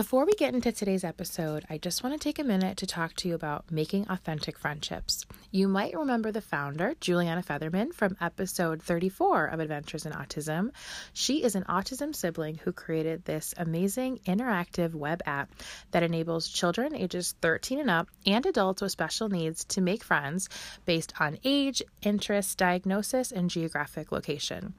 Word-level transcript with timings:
Before 0.00 0.24
we 0.24 0.32
get 0.32 0.54
into 0.54 0.72
today's 0.72 1.04
episode, 1.04 1.66
I 1.68 1.76
just 1.76 2.02
want 2.02 2.18
to 2.18 2.18
take 2.18 2.38
a 2.38 2.42
minute 2.42 2.78
to 2.78 2.86
talk 2.86 3.12
to 3.16 3.28
you 3.28 3.34
about 3.34 3.70
making 3.70 4.08
authentic 4.08 4.56
friendships. 4.56 5.26
You 5.50 5.68
might 5.68 5.94
remember 5.94 6.32
the 6.32 6.40
founder, 6.40 6.94
Juliana 7.00 7.42
Featherman, 7.42 7.92
from 7.92 8.16
episode 8.18 8.82
34 8.82 9.48
of 9.48 9.60
Adventures 9.60 10.06
in 10.06 10.12
Autism. 10.12 10.70
She 11.12 11.42
is 11.42 11.54
an 11.54 11.64
autism 11.64 12.14
sibling 12.14 12.54
who 12.54 12.72
created 12.72 13.26
this 13.26 13.52
amazing 13.58 14.20
interactive 14.24 14.94
web 14.94 15.20
app 15.26 15.52
that 15.90 16.02
enables 16.02 16.48
children 16.48 16.96
ages 16.96 17.34
13 17.42 17.80
and 17.80 17.90
up 17.90 18.08
and 18.24 18.46
adults 18.46 18.80
with 18.80 18.92
special 18.92 19.28
needs 19.28 19.64
to 19.64 19.82
make 19.82 20.02
friends 20.02 20.48
based 20.86 21.12
on 21.20 21.36
age, 21.44 21.82
interest, 22.00 22.56
diagnosis, 22.56 23.32
and 23.32 23.50
geographic 23.50 24.12
location. 24.12 24.72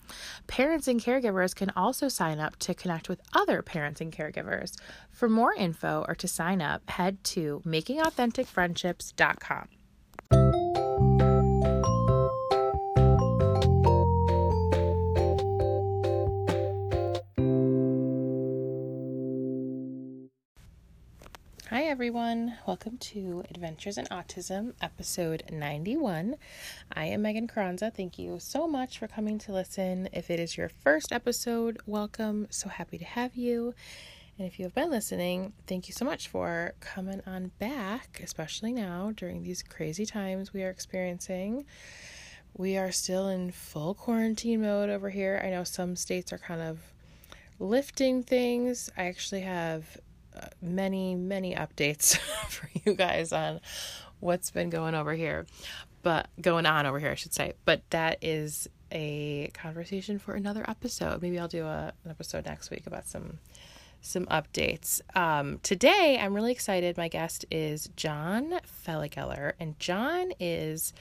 Parents 0.47 0.87
and 0.87 0.99
caregivers 0.99 1.53
can 1.53 1.71
also 1.75 2.07
sign 2.07 2.39
up 2.39 2.55
to 2.57 2.73
connect 2.73 3.07
with 3.07 3.21
other 3.35 3.61
parents 3.61 4.01
and 4.01 4.11
caregivers. 4.11 4.75
For 5.11 5.29
more 5.29 5.53
info 5.53 6.03
or 6.07 6.15
to 6.15 6.27
sign 6.27 6.61
up, 6.61 6.89
head 6.89 7.23
to 7.25 7.61
makingauthenticfriendships.com. 7.65 9.67
Hi, 21.69 21.83
everyone. 21.83 22.57
Welcome 22.67 22.97
to 22.97 23.45
Adventures 23.49 23.97
in 23.97 24.03
Autism, 24.07 24.73
episode 24.81 25.43
91. 25.49 26.35
I 26.93 27.05
am 27.05 27.21
Megan 27.21 27.47
Carranza. 27.47 27.93
Thank 27.95 28.19
you 28.19 28.39
so 28.39 28.67
much 28.67 28.99
for 28.99 29.07
coming 29.07 29.39
to 29.39 29.53
listen. 29.53 30.09
If 30.11 30.29
it 30.29 30.37
is 30.37 30.57
your 30.57 30.67
first 30.67 31.13
episode, 31.13 31.79
welcome. 31.85 32.47
So 32.49 32.67
happy 32.67 32.97
to 32.97 33.05
have 33.05 33.37
you. 33.37 33.73
And 34.41 34.47
if 34.47 34.57
you 34.57 34.65
have 34.65 34.73
been 34.73 34.89
listening, 34.89 35.53
thank 35.67 35.87
you 35.87 35.93
so 35.93 36.03
much 36.03 36.27
for 36.27 36.73
coming 36.79 37.21
on 37.27 37.51
back, 37.59 38.19
especially 38.23 38.73
now 38.73 39.11
during 39.15 39.43
these 39.43 39.61
crazy 39.61 40.03
times 40.03 40.51
we 40.51 40.63
are 40.63 40.71
experiencing. 40.71 41.63
We 42.57 42.75
are 42.75 42.91
still 42.91 43.27
in 43.27 43.51
full 43.51 43.93
quarantine 43.93 44.63
mode 44.63 44.89
over 44.89 45.11
here. 45.11 45.39
I 45.45 45.51
know 45.51 45.63
some 45.63 45.95
states 45.95 46.33
are 46.33 46.39
kind 46.39 46.59
of 46.59 46.79
lifting 47.59 48.23
things. 48.23 48.89
I 48.97 49.03
actually 49.03 49.41
have 49.41 49.95
uh, 50.35 50.47
many, 50.59 51.13
many 51.13 51.53
updates 51.53 52.17
for 52.49 52.67
you 52.83 52.95
guys 52.95 53.31
on 53.31 53.59
what's 54.21 54.49
been 54.49 54.71
going 54.71 54.95
over 54.95 55.13
here, 55.13 55.45
but 56.01 56.29
going 56.41 56.65
on 56.65 56.87
over 56.87 56.97
here, 56.97 57.11
I 57.11 57.15
should 57.15 57.35
say. 57.35 57.53
But 57.63 57.87
that 57.91 58.17
is 58.23 58.67
a 58.91 59.51
conversation 59.53 60.17
for 60.17 60.33
another 60.33 60.67
episode. 60.67 61.21
Maybe 61.21 61.37
I'll 61.37 61.47
do 61.47 61.63
a, 61.63 61.93
an 62.03 62.09
episode 62.09 62.45
next 62.47 62.71
week 62.71 62.87
about 62.87 63.05
some 63.05 63.37
some 64.01 64.25
updates. 64.25 65.01
Um, 65.15 65.59
today, 65.63 66.19
I'm 66.21 66.33
really 66.33 66.51
excited. 66.51 66.97
My 66.97 67.07
guest 67.07 67.45
is 67.51 67.89
John 67.95 68.59
Felligeller, 68.85 69.53
and 69.59 69.79
John 69.79 70.33
is 70.39 70.93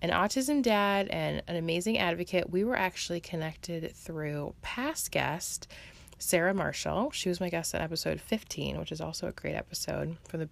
an 0.00 0.10
autism 0.10 0.62
dad 0.62 1.08
and 1.08 1.42
an 1.48 1.56
amazing 1.56 1.98
advocate. 1.98 2.50
We 2.50 2.64
were 2.64 2.76
actually 2.76 3.20
connected 3.20 3.94
through 3.94 4.54
past 4.62 5.10
guest 5.10 5.66
Sarah 6.18 6.54
Marshall. 6.54 7.10
She 7.12 7.28
was 7.28 7.40
my 7.40 7.48
guest 7.48 7.74
on 7.74 7.80
episode 7.80 8.20
15, 8.20 8.78
which 8.78 8.92
is 8.92 9.00
also 9.00 9.28
a 9.28 9.32
great 9.32 9.54
episode 9.54 10.16
for 10.28 10.36
the 10.36 10.48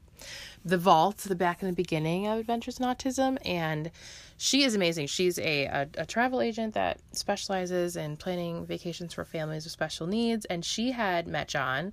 the 0.64 0.78
vault, 0.78 1.18
the 1.18 1.36
back 1.36 1.62
in 1.62 1.68
the 1.68 1.74
beginning 1.74 2.26
of 2.26 2.38
Adventures 2.40 2.80
in 2.80 2.86
Autism, 2.86 3.38
and 3.44 3.90
she 4.36 4.64
is 4.64 4.74
amazing. 4.74 5.06
She's 5.06 5.38
a, 5.38 5.66
a, 5.66 5.88
a 5.98 6.06
travel 6.06 6.40
agent 6.40 6.74
that 6.74 6.98
specializes 7.12 7.96
in 7.96 8.16
planning 8.16 8.66
vacations 8.66 9.14
for 9.14 9.24
families 9.24 9.64
with 9.64 9.72
special 9.72 10.08
needs, 10.08 10.44
and 10.46 10.64
she 10.64 10.90
had 10.90 11.28
met 11.28 11.46
John, 11.48 11.92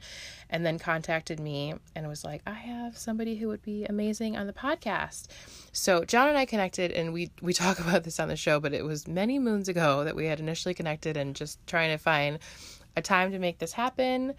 and 0.50 0.66
then 0.66 0.80
contacted 0.80 1.40
me 1.40 1.76
and 1.96 2.08
was 2.08 2.24
like, 2.24 2.42
"I 2.48 2.54
have 2.54 2.98
somebody 2.98 3.36
who 3.36 3.48
would 3.50 3.62
be 3.62 3.86
amazing 3.86 4.38
on 4.38 4.48
the 4.48 4.54
podcast." 4.54 5.28
So 5.72 6.04
John 6.04 6.28
and 6.28 6.38
I 6.38 6.46
connected, 6.46 6.92
and 6.92 7.14
we 7.14 7.32
we 7.42 7.54
talk 7.54 7.80
about 7.86 8.04
this 8.04 8.20
on 8.20 8.28
the 8.28 8.36
show, 8.36 8.60
but 8.60 8.74
it 8.74 8.86
was 8.86 9.08
many 9.08 9.38
moons 9.38 9.68
ago 9.68 10.04
that 10.04 10.16
we 10.16 10.26
had 10.26 10.40
initially 10.40 10.74
connected, 10.74 11.16
and 11.16 11.36
just 11.36 11.66
trying 11.68 11.92
to 11.92 11.98
find 11.98 12.40
a 12.96 13.02
time 13.02 13.32
to 13.32 13.40
make 13.40 13.60
this 13.60 13.74
happen 13.74 14.34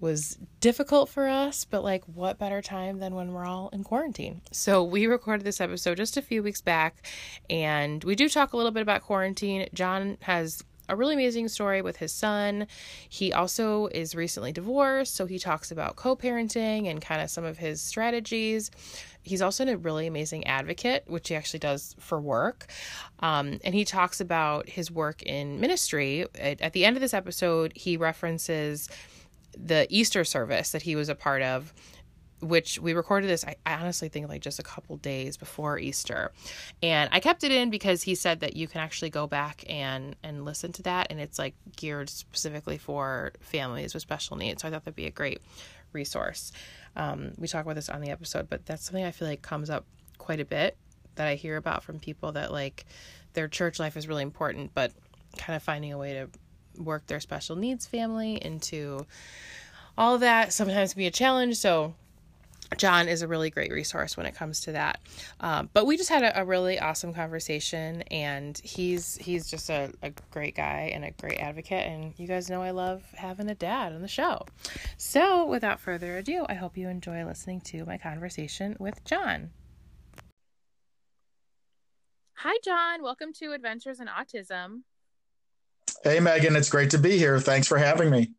was 0.00 0.38
difficult 0.60 1.08
for 1.08 1.28
us, 1.28 1.64
but 1.64 1.82
like, 1.82 2.04
what 2.04 2.38
better 2.38 2.60
time 2.60 2.98
than 2.98 3.14
when 3.14 3.32
we're 3.32 3.46
all 3.46 3.70
in 3.70 3.84
quarantine? 3.84 4.40
So, 4.52 4.82
we 4.82 5.06
recorded 5.06 5.44
this 5.44 5.60
episode 5.60 5.96
just 5.96 6.16
a 6.16 6.22
few 6.22 6.42
weeks 6.42 6.60
back, 6.60 7.06
and 7.48 8.02
we 8.04 8.14
do 8.14 8.28
talk 8.28 8.52
a 8.52 8.56
little 8.56 8.72
bit 8.72 8.82
about 8.82 9.02
quarantine. 9.02 9.68
John 9.72 10.18
has 10.22 10.62
a 10.88 10.96
really 10.96 11.14
amazing 11.14 11.48
story 11.48 11.80
with 11.82 11.96
his 11.96 12.12
son. 12.12 12.66
He 13.08 13.32
also 13.32 13.86
is 13.86 14.14
recently 14.14 14.52
divorced, 14.52 15.14
so 15.14 15.26
he 15.26 15.38
talks 15.38 15.70
about 15.70 15.96
co 15.96 16.16
parenting 16.16 16.90
and 16.90 17.00
kind 17.00 17.22
of 17.22 17.30
some 17.30 17.44
of 17.44 17.58
his 17.58 17.80
strategies. 17.80 18.70
He's 19.24 19.42
also 19.42 19.66
a 19.66 19.76
really 19.76 20.06
amazing 20.06 20.46
advocate, 20.46 21.04
which 21.06 21.28
he 21.28 21.34
actually 21.34 21.60
does 21.60 21.96
for 21.98 22.20
work. 22.20 22.66
Um, 23.20 23.58
and 23.64 23.74
he 23.74 23.84
talks 23.84 24.20
about 24.20 24.68
his 24.68 24.90
work 24.90 25.22
in 25.22 25.60
ministry. 25.60 26.26
At, 26.38 26.60
at 26.60 26.72
the 26.72 26.84
end 26.84 26.96
of 26.96 27.00
this 27.00 27.14
episode, 27.14 27.72
he 27.74 27.96
references 27.96 28.88
the 29.56 29.86
Easter 29.88 30.24
service 30.24 30.70
that 30.72 30.82
he 30.82 30.94
was 30.94 31.08
a 31.08 31.14
part 31.14 31.42
of 31.42 31.72
which 32.44 32.78
we 32.78 32.92
recorded 32.92 33.28
this 33.28 33.44
I, 33.44 33.56
I, 33.64 33.74
honestly 33.74 34.08
think 34.08 34.28
like 34.28 34.42
just 34.42 34.58
a 34.58 34.62
couple 34.62 34.96
days 34.98 35.36
before 35.36 35.78
easter 35.78 36.32
and 36.82 37.08
i 37.12 37.20
kept 37.20 37.44
it 37.44 37.52
in 37.52 37.70
because 37.70 38.02
he 38.02 38.14
said 38.14 38.40
that 38.40 38.54
you 38.54 38.68
can 38.68 38.80
actually 38.80 39.10
go 39.10 39.26
back 39.26 39.64
and 39.68 40.14
and 40.22 40.44
listen 40.44 40.72
to 40.72 40.82
that 40.82 41.08
and 41.10 41.20
it's 41.20 41.38
like 41.38 41.54
geared 41.76 42.10
specifically 42.10 42.78
for 42.78 43.32
families 43.40 43.94
with 43.94 44.02
special 44.02 44.36
needs 44.36 44.62
so 44.62 44.68
i 44.68 44.70
thought 44.70 44.84
that'd 44.84 44.96
be 44.96 45.06
a 45.06 45.10
great 45.10 45.40
resource 45.92 46.52
um, 46.96 47.32
we 47.38 47.48
talk 47.48 47.64
about 47.64 47.74
this 47.74 47.88
on 47.88 48.00
the 48.00 48.10
episode 48.10 48.48
but 48.48 48.64
that's 48.66 48.84
something 48.84 49.04
i 49.04 49.10
feel 49.10 49.28
like 49.28 49.42
comes 49.42 49.70
up 49.70 49.84
quite 50.18 50.40
a 50.40 50.44
bit 50.44 50.76
that 51.16 51.26
i 51.26 51.34
hear 51.34 51.56
about 51.56 51.82
from 51.82 51.98
people 51.98 52.32
that 52.32 52.52
like 52.52 52.84
their 53.32 53.48
church 53.48 53.78
life 53.78 53.96
is 53.96 54.06
really 54.06 54.22
important 54.22 54.70
but 54.74 54.92
kind 55.36 55.56
of 55.56 55.62
finding 55.62 55.92
a 55.92 55.98
way 55.98 56.14
to 56.14 56.28
work 56.82 57.06
their 57.06 57.20
special 57.20 57.56
needs 57.56 57.86
family 57.86 58.36
into 58.36 59.06
all 59.96 60.18
that 60.18 60.52
sometimes 60.52 60.92
can 60.92 61.00
be 61.00 61.06
a 61.06 61.10
challenge. 61.10 61.56
So 61.56 61.94
John 62.76 63.08
is 63.08 63.22
a 63.22 63.28
really 63.28 63.50
great 63.50 63.72
resource 63.72 64.16
when 64.16 64.26
it 64.26 64.34
comes 64.34 64.60
to 64.62 64.72
that. 64.72 65.00
Um, 65.40 65.70
but 65.72 65.86
we 65.86 65.96
just 65.96 66.08
had 66.08 66.22
a, 66.22 66.40
a, 66.40 66.44
really 66.44 66.78
awesome 66.78 67.14
conversation, 67.14 68.02
and 68.10 68.58
he's 68.62 69.16
he's 69.16 69.50
just 69.50 69.70
a, 69.70 69.92
a 70.02 70.12
great 70.30 70.56
guy 70.56 70.90
and 70.92 71.04
a 71.04 71.10
great 71.12 71.38
advocate. 71.38 71.86
And 71.86 72.14
you 72.18 72.26
guys 72.26 72.50
know 72.50 72.62
I 72.62 72.70
love 72.70 73.02
having 73.14 73.48
a 73.48 73.54
dad 73.54 73.92
on 73.92 74.02
the 74.02 74.08
show. 74.08 74.44
So 74.96 75.46
without 75.46 75.80
further 75.80 76.16
ado, 76.16 76.46
I 76.48 76.54
hope 76.54 76.76
you 76.76 76.88
enjoy 76.88 77.24
listening 77.24 77.60
to 77.62 77.84
my 77.84 77.98
conversation 77.98 78.76
with 78.78 79.04
John. 79.04 79.50
Hi, 82.38 82.58
John. 82.64 83.02
Welcome 83.02 83.32
to 83.34 83.52
Adventures 83.52 84.00
in 84.00 84.06
Autism. 84.08 84.82
Hey, 86.02 86.20
Megan. 86.20 86.56
It's 86.56 86.68
great 86.68 86.90
to 86.90 86.98
be 86.98 87.16
here. 87.16 87.40
Thanks 87.40 87.66
for 87.66 87.78
having 87.78 88.10
me. 88.10 88.32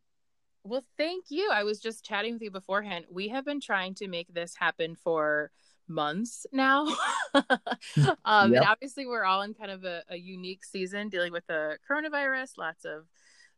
Well, 0.65 0.83
thank 0.97 1.25
you. 1.29 1.51
I 1.53 1.63
was 1.63 1.79
just 1.79 2.03
chatting 2.03 2.33
with 2.33 2.41
you 2.41 2.49
beforehand. 2.49 3.05
We 3.11 3.27
have 3.29 3.45
been 3.45 3.61
trying 3.61 3.93
to 3.95 4.07
make 4.07 4.33
this 4.33 4.55
happen 4.55 4.95
for 4.95 5.51
months 5.87 6.47
now. 6.51 6.87
um, 7.35 8.51
yep. 8.51 8.61
And 8.61 8.65
obviously, 8.65 9.05
we're 9.05 9.25
all 9.25 9.43
in 9.43 9.53
kind 9.53 9.69
of 9.69 9.83
a, 9.83 10.01
a 10.09 10.17
unique 10.17 10.65
season 10.65 11.09
dealing 11.09 11.31
with 11.31 11.45
the 11.45 11.77
coronavirus, 11.87 12.57
lots 12.57 12.83
of 12.83 13.05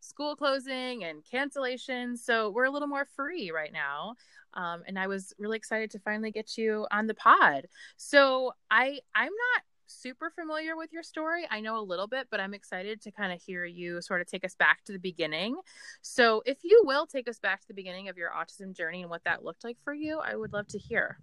school 0.01 0.35
closing 0.35 1.05
and 1.05 1.23
cancellations. 1.23 2.17
So 2.19 2.49
we're 2.49 2.65
a 2.65 2.71
little 2.71 2.89
more 2.89 3.05
free 3.15 3.51
right 3.51 3.71
now. 3.71 4.15
Um, 4.53 4.83
and 4.85 4.99
I 4.99 5.07
was 5.07 5.33
really 5.39 5.55
excited 5.57 5.91
to 5.91 5.99
finally 5.99 6.31
get 6.31 6.57
you 6.57 6.87
on 6.91 7.07
the 7.07 7.13
pod. 7.13 7.67
So 7.95 8.51
I 8.69 8.99
I'm 9.15 9.31
not 9.31 9.63
super 9.87 10.29
familiar 10.29 10.75
with 10.75 10.93
your 10.93 11.03
story. 11.03 11.47
I 11.49 11.61
know 11.61 11.79
a 11.79 11.81
little 11.81 12.07
bit, 12.07 12.27
but 12.29 12.39
I'm 12.39 12.53
excited 12.53 13.01
to 13.01 13.11
kind 13.11 13.33
of 13.33 13.41
hear 13.41 13.65
you 13.65 14.01
sort 14.01 14.21
of 14.21 14.27
take 14.27 14.45
us 14.45 14.55
back 14.55 14.83
to 14.85 14.91
the 14.91 14.99
beginning. 14.99 15.57
So, 16.01 16.43
if 16.45 16.59
you 16.63 16.81
will 16.85 17.05
take 17.05 17.27
us 17.27 17.39
back 17.39 17.61
to 17.61 17.67
the 17.67 17.73
beginning 17.73 18.09
of 18.09 18.17
your 18.17 18.29
autism 18.31 18.75
journey 18.75 19.01
and 19.01 19.09
what 19.09 19.23
that 19.25 19.43
looked 19.43 19.63
like 19.63 19.77
for 19.83 19.93
you, 19.93 20.19
I 20.19 20.35
would 20.35 20.53
love 20.53 20.67
to 20.69 20.77
hear. 20.77 21.17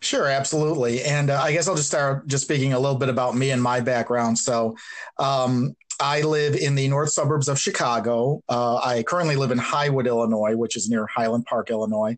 Sure, 0.00 0.26
absolutely. 0.26 1.02
And 1.04 1.30
uh, 1.30 1.40
I 1.42 1.52
guess 1.52 1.68
I'll 1.68 1.76
just 1.76 1.88
start 1.88 2.26
just 2.26 2.44
speaking 2.44 2.72
a 2.72 2.78
little 2.78 2.96
bit 2.96 3.08
about 3.08 3.36
me 3.36 3.50
and 3.50 3.62
my 3.62 3.80
background. 3.80 4.38
So, 4.38 4.76
um, 5.18 5.74
I 6.00 6.20
live 6.22 6.54
in 6.54 6.74
the 6.74 6.88
north 6.88 7.10
suburbs 7.10 7.48
of 7.48 7.58
Chicago. 7.58 8.42
Uh, 8.48 8.76
I 8.76 9.02
currently 9.02 9.36
live 9.36 9.50
in 9.50 9.58
Highwood, 9.58 10.06
Illinois, 10.06 10.56
which 10.56 10.76
is 10.76 10.90
near 10.90 11.06
Highland 11.06 11.46
Park, 11.46 11.70
Illinois. 11.70 12.16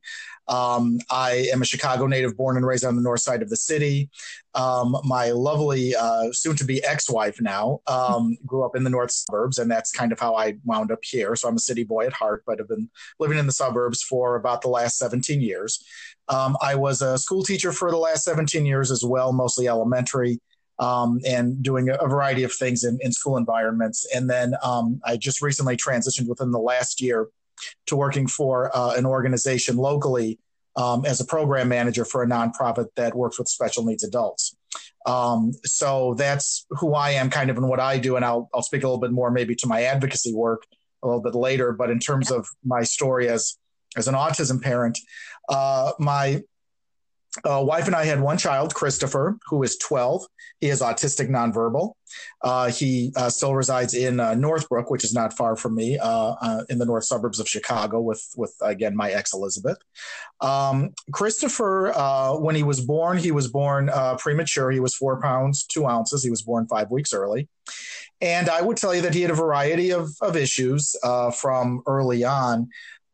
Um, 0.48 0.98
I 1.10 1.48
am 1.52 1.62
a 1.62 1.64
Chicago 1.64 2.06
native, 2.06 2.36
born 2.36 2.56
and 2.56 2.66
raised 2.66 2.84
on 2.84 2.96
the 2.96 3.02
north 3.02 3.20
side 3.20 3.42
of 3.42 3.50
the 3.50 3.56
city. 3.56 4.08
Um, 4.54 4.96
my 5.04 5.30
lovely, 5.30 5.94
uh, 5.94 6.32
soon 6.32 6.56
to 6.56 6.64
be 6.64 6.82
ex 6.82 7.08
wife 7.08 7.40
now, 7.40 7.80
um, 7.86 8.36
grew 8.46 8.64
up 8.64 8.74
in 8.74 8.82
the 8.82 8.90
north 8.90 9.10
suburbs, 9.10 9.58
and 9.58 9.70
that's 9.70 9.92
kind 9.92 10.10
of 10.10 10.18
how 10.18 10.34
I 10.34 10.54
wound 10.64 10.90
up 10.90 11.00
here. 11.02 11.36
So 11.36 11.48
I'm 11.48 11.56
a 11.56 11.60
city 11.60 11.84
boy 11.84 12.06
at 12.06 12.12
heart, 12.12 12.42
but 12.46 12.58
have 12.58 12.68
been 12.68 12.90
living 13.18 13.38
in 13.38 13.46
the 13.46 13.52
suburbs 13.52 14.02
for 14.02 14.36
about 14.36 14.62
the 14.62 14.68
last 14.68 14.98
17 14.98 15.40
years. 15.40 15.84
Um, 16.28 16.56
I 16.60 16.74
was 16.74 17.02
a 17.02 17.18
school 17.18 17.42
teacher 17.42 17.72
for 17.72 17.90
the 17.90 17.96
last 17.96 18.24
17 18.24 18.66
years 18.66 18.90
as 18.90 19.04
well, 19.04 19.32
mostly 19.32 19.68
elementary 19.68 20.40
um, 20.78 21.20
and 21.26 21.62
doing 21.62 21.88
a, 21.88 22.08
variety 22.08 22.44
of 22.44 22.52
things 22.52 22.84
in, 22.84 22.98
in 23.00 23.12
school 23.12 23.36
environments. 23.36 24.06
And 24.14 24.30
then 24.30 24.54
um, 24.62 25.00
I 25.04 25.16
just 25.16 25.42
recently 25.42 25.76
transitioned 25.76 26.28
within 26.28 26.52
the 26.52 26.58
last 26.58 27.00
year 27.00 27.28
to 27.86 27.96
working 27.96 28.26
for 28.26 28.74
uh, 28.76 28.94
an 28.96 29.04
organization 29.04 29.76
locally 29.76 30.38
um, 30.76 31.04
as 31.04 31.20
a 31.20 31.24
program 31.24 31.68
manager 31.68 32.04
for 32.04 32.22
a 32.22 32.26
nonprofit 32.26 32.86
that 32.94 33.14
works 33.14 33.38
with 33.38 33.48
special 33.48 33.84
needs 33.84 34.04
adults. 34.04 34.56
Um, 35.06 35.52
so 35.64 36.14
that's 36.14 36.66
who 36.70 36.94
I 36.94 37.10
am, 37.10 37.30
kind 37.30 37.50
of, 37.50 37.56
and 37.56 37.68
what 37.68 37.80
I 37.80 37.98
do. 37.98 38.16
And 38.16 38.24
I'll, 38.24 38.48
I'll 38.54 38.62
speak 38.62 38.84
a 38.84 38.86
little 38.86 39.00
bit 39.00 39.10
more 39.10 39.30
maybe 39.30 39.54
to 39.56 39.66
my 39.66 39.82
advocacy 39.82 40.34
work 40.34 40.64
a 41.02 41.06
little 41.06 41.22
bit 41.22 41.34
later. 41.34 41.72
But 41.72 41.90
in 41.90 41.98
terms 41.98 42.30
of 42.30 42.46
my 42.64 42.82
story 42.84 43.28
as 43.28 43.58
as 43.96 44.06
an 44.06 44.14
autism 44.14 44.62
parent, 44.62 44.98
uh, 45.48 45.92
my 45.98 46.42
uh, 47.44 47.62
wife 47.62 47.86
and 47.86 47.94
I 47.94 48.04
had 48.04 48.20
one 48.20 48.38
child, 48.38 48.74
Christopher, 48.74 49.38
who 49.48 49.62
is 49.62 49.76
12. 49.76 50.24
He 50.60 50.68
is 50.68 50.80
autistic 50.80 51.28
nonverbal. 51.28 51.92
Uh, 52.42 52.70
he 52.70 53.12
uh, 53.16 53.28
still 53.28 53.54
resides 53.54 53.94
in 53.94 54.18
uh, 54.18 54.34
Northbrook, 54.34 54.90
which 54.90 55.04
is 55.04 55.12
not 55.12 55.36
far 55.36 55.56
from 55.56 55.74
me, 55.74 55.98
uh, 55.98 56.34
uh, 56.40 56.62
in 56.68 56.78
the 56.78 56.86
north 56.86 57.04
suburbs 57.04 57.38
of 57.38 57.48
Chicago, 57.48 58.00
with 58.00 58.24
with 58.36 58.54
again 58.62 58.96
my 58.96 59.10
ex 59.10 59.34
Elizabeth. 59.34 59.78
Um, 60.40 60.94
Christopher, 61.12 61.92
when 62.40 62.54
he 62.54 62.62
was 62.62 62.80
born, 62.80 63.18
he 63.18 63.30
was 63.30 63.48
born 63.48 63.90
premature. 64.18 64.70
He 64.70 64.80
was 64.80 64.94
four 64.94 65.20
pounds 65.20 65.64
two 65.64 65.86
ounces. 65.86 66.24
He 66.24 66.30
was 66.30 66.42
born 66.42 66.66
five 66.66 66.90
weeks 66.90 67.12
early. 67.12 67.48
And 68.20 68.48
I 68.48 68.62
would 68.62 68.76
tell 68.76 68.94
you 68.94 69.02
that 69.02 69.14
he 69.14 69.22
had 69.22 69.30
a 69.30 69.34
variety 69.34 69.90
of, 69.90 70.10
of 70.20 70.36
issues 70.36 70.96
from 71.34 71.82
early 71.86 72.24
on 72.24 72.68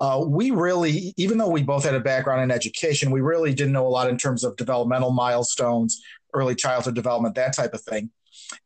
uh, 0.05 0.23
we 0.23 0.51
really, 0.51 1.15
even 1.17 1.39
though 1.39 1.49
we 1.49 1.62
both 1.62 1.83
had 1.83 1.95
a 1.95 2.01
background 2.01 2.43
in 2.43 2.51
education, 2.51 3.11
we 3.11 3.23
really 3.23 3.55
didn't 3.55 3.73
know 3.73 3.87
a 3.87 3.89
lot 3.89 4.11
in 4.11 4.19
terms 4.19 4.45
of 4.45 4.55
developmental 4.56 5.11
milestones, 5.11 6.03
early 6.35 6.55
childhood 6.55 6.95
development, 6.95 7.35
that 7.37 7.55
type 7.55 7.73
of 7.73 7.81
thing. 7.81 8.11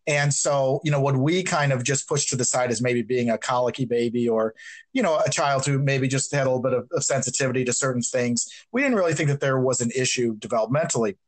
And 0.09 0.35
so, 0.35 0.81
you 0.83 0.91
know, 0.91 1.01
what 1.01 1.17
we 1.17 1.45
kind 1.45 1.73
of 1.73 1.85
just 1.85 2.09
pushed 2.09 2.31
to 2.31 2.37
the 2.37 2.45
side 2.45 2.73
is 2.73 2.83
maybe 2.83 3.03
being 3.03 3.31
a 3.31 3.39
colicky 3.39 3.85
baby 3.85 4.29
or, 4.29 4.57
you 4.93 5.01
know, 5.01 5.21
a 5.25 5.31
child 5.31 5.65
who 5.65 5.79
maybe 5.79 6.09
just 6.09 6.35
had 6.35 6.49
a 6.49 6.51
little 6.51 6.63
bit 6.63 6.73
of, 6.73 6.89
of 6.91 7.05
sensitivity 7.05 7.65
to 7.67 7.73
certain 7.73 8.03
things. 8.03 8.49
We 8.73 8.83
didn't 8.83 8.97
really 8.97 9.15
think 9.15 9.29
that 9.29 9.39
there 9.39 9.61
was 9.61 9.81
an 9.81 9.93
issue 9.95 10.37
developmentally. 10.39 11.19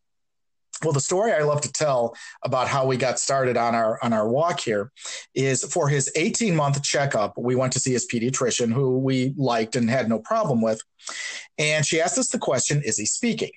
Well, 0.82 0.92
the 0.92 1.00
story 1.00 1.32
I 1.32 1.42
love 1.42 1.60
to 1.62 1.72
tell 1.72 2.16
about 2.42 2.66
how 2.66 2.86
we 2.86 2.96
got 2.96 3.18
started 3.18 3.56
on 3.58 3.74
our 3.74 3.98
on 4.02 4.12
our 4.14 4.28
walk 4.28 4.60
here 4.60 4.90
is 5.34 5.62
for 5.64 5.88
his 5.88 6.10
18 6.16 6.56
month 6.56 6.82
checkup. 6.82 7.34
We 7.36 7.54
went 7.54 7.74
to 7.74 7.80
see 7.80 7.92
his 7.92 8.06
pediatrician, 8.06 8.72
who 8.72 8.98
we 8.98 9.34
liked 9.36 9.76
and 9.76 9.90
had 9.90 10.08
no 10.08 10.18
problem 10.20 10.62
with, 10.62 10.80
and 11.58 11.84
she 11.84 12.00
asked 12.00 12.16
us 12.16 12.28
the 12.28 12.38
question: 12.38 12.82
Is 12.82 12.96
he 12.96 13.04
speaking? 13.04 13.50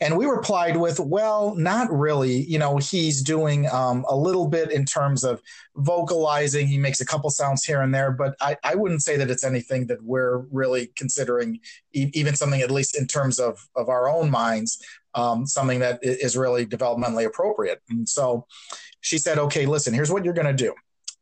And 0.00 0.18
we 0.18 0.26
replied 0.26 0.76
with, 0.76 0.98
well, 0.98 1.54
not 1.54 1.90
really. 1.90 2.42
You 2.44 2.58
know, 2.58 2.78
he's 2.78 3.22
doing 3.22 3.68
um, 3.70 4.04
a 4.08 4.16
little 4.16 4.48
bit 4.48 4.72
in 4.72 4.84
terms 4.84 5.22
of 5.24 5.40
vocalizing. 5.76 6.66
He 6.66 6.78
makes 6.78 7.00
a 7.00 7.06
couple 7.06 7.30
sounds 7.30 7.64
here 7.64 7.80
and 7.80 7.94
there, 7.94 8.10
but 8.10 8.34
I, 8.40 8.56
I 8.64 8.74
wouldn't 8.74 9.02
say 9.02 9.16
that 9.16 9.30
it's 9.30 9.44
anything 9.44 9.86
that 9.86 10.02
we're 10.02 10.38
really 10.50 10.90
considering, 10.96 11.60
e- 11.92 12.10
even 12.12 12.34
something 12.34 12.60
at 12.60 12.72
least 12.72 12.98
in 12.98 13.06
terms 13.06 13.38
of, 13.38 13.66
of 13.76 13.88
our 13.88 14.08
own 14.08 14.30
minds, 14.30 14.82
um, 15.14 15.46
something 15.46 15.78
that 15.78 16.00
is 16.02 16.36
really 16.36 16.66
developmentally 16.66 17.24
appropriate. 17.24 17.80
And 17.88 18.08
so 18.08 18.46
she 19.00 19.16
said, 19.16 19.38
okay, 19.38 19.64
listen, 19.64 19.94
here's 19.94 20.10
what 20.10 20.24
you're 20.24 20.34
going 20.34 20.46
to 20.46 20.52
do. 20.52 20.74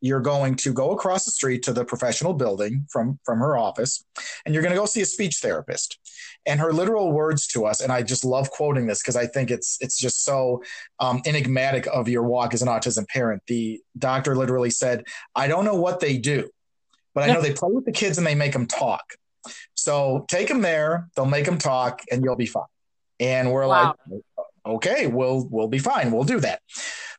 You're 0.03 0.19
going 0.19 0.55
to 0.55 0.73
go 0.73 0.91
across 0.91 1.23
the 1.23 1.31
street 1.31 1.63
to 1.63 1.71
the 1.71 1.85
professional 1.85 2.33
building 2.33 2.85
from, 2.91 3.19
from 3.23 3.39
her 3.39 3.55
office, 3.55 4.03
and 4.45 4.53
you're 4.53 4.61
going 4.61 4.73
to 4.73 4.79
go 4.79 4.85
see 4.85 4.99
a 4.99 5.05
speech 5.05 5.37
therapist. 5.37 5.97
And 6.45 6.59
her 6.59 6.73
literal 6.73 7.13
words 7.13 7.47
to 7.47 7.65
us, 7.65 7.79
and 7.79 7.89
I 7.89 8.03
just 8.03 8.25
love 8.25 8.51
quoting 8.51 8.85
this 8.85 9.01
because 9.01 9.15
I 9.15 9.27
think 9.27 9.49
it's 9.49 9.77
it's 9.79 9.97
just 9.97 10.25
so 10.25 10.61
um, 10.99 11.21
enigmatic 11.25 11.87
of 11.87 12.09
your 12.09 12.23
walk 12.23 12.53
as 12.53 12.61
an 12.61 12.67
autism 12.67 13.07
parent. 13.07 13.43
The 13.47 13.79
doctor 13.97 14.35
literally 14.35 14.71
said, 14.71 15.05
"I 15.37 15.47
don't 15.47 15.63
know 15.63 15.75
what 15.75 16.01
they 16.01 16.17
do, 16.17 16.49
but 17.15 17.23
I 17.23 17.33
know 17.33 17.41
they 17.41 17.53
play 17.53 17.71
with 17.71 17.85
the 17.85 17.93
kids 17.93 18.17
and 18.17 18.27
they 18.27 18.35
make 18.35 18.51
them 18.51 18.67
talk. 18.67 19.13
So 19.73 20.25
take 20.27 20.49
them 20.49 20.59
there, 20.59 21.07
they'll 21.15 21.25
make 21.25 21.45
them 21.45 21.57
talk, 21.57 22.01
and 22.11 22.25
you'll 22.25 22.35
be 22.35 22.45
fine." 22.45 22.65
And 23.21 23.53
we're 23.53 23.65
wow. 23.65 23.95
like, 24.09 24.21
okay, 24.65 25.07
we'll 25.07 25.47
we'll 25.49 25.69
be 25.69 25.79
fine. 25.79 26.11
We'll 26.11 26.25
do 26.25 26.41
that. 26.41 26.59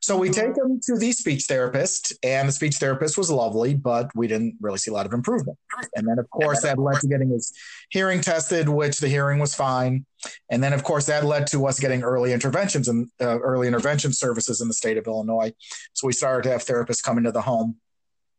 So 0.00 0.16
we 0.16 0.30
take 0.30 0.56
him 0.56 0.80
to 0.84 0.96
the 0.96 1.12
speech 1.12 1.44
therapist, 1.44 2.12
and 2.22 2.48
the 2.48 2.52
speech 2.52 2.76
therapist 2.76 3.16
was 3.16 3.30
lovely, 3.30 3.74
but 3.74 4.10
we 4.14 4.26
didn't 4.26 4.56
really 4.60 4.78
see 4.78 4.90
a 4.90 4.94
lot 4.94 5.06
of 5.06 5.12
improvement. 5.12 5.58
And 5.94 6.06
then, 6.06 6.18
of 6.18 6.28
course, 6.30 6.62
that 6.62 6.78
led 6.78 7.00
to 7.00 7.08
getting 7.08 7.30
his 7.30 7.52
hearing 7.90 8.20
tested, 8.20 8.68
which 8.68 8.98
the 8.98 9.08
hearing 9.08 9.38
was 9.38 9.54
fine. 9.54 10.06
And 10.50 10.62
then, 10.62 10.72
of 10.72 10.84
course, 10.84 11.06
that 11.06 11.24
led 11.24 11.46
to 11.48 11.66
us 11.66 11.78
getting 11.78 12.02
early 12.02 12.32
interventions 12.32 12.88
and 12.88 13.08
uh, 13.20 13.38
early 13.40 13.68
intervention 13.68 14.12
services 14.12 14.60
in 14.60 14.68
the 14.68 14.74
state 14.74 14.96
of 14.96 15.06
Illinois. 15.06 15.52
So 15.92 16.06
we 16.06 16.12
started 16.12 16.44
to 16.44 16.50
have 16.50 16.64
therapists 16.64 17.02
come 17.02 17.18
into 17.18 17.32
the 17.32 17.42
home. 17.42 17.76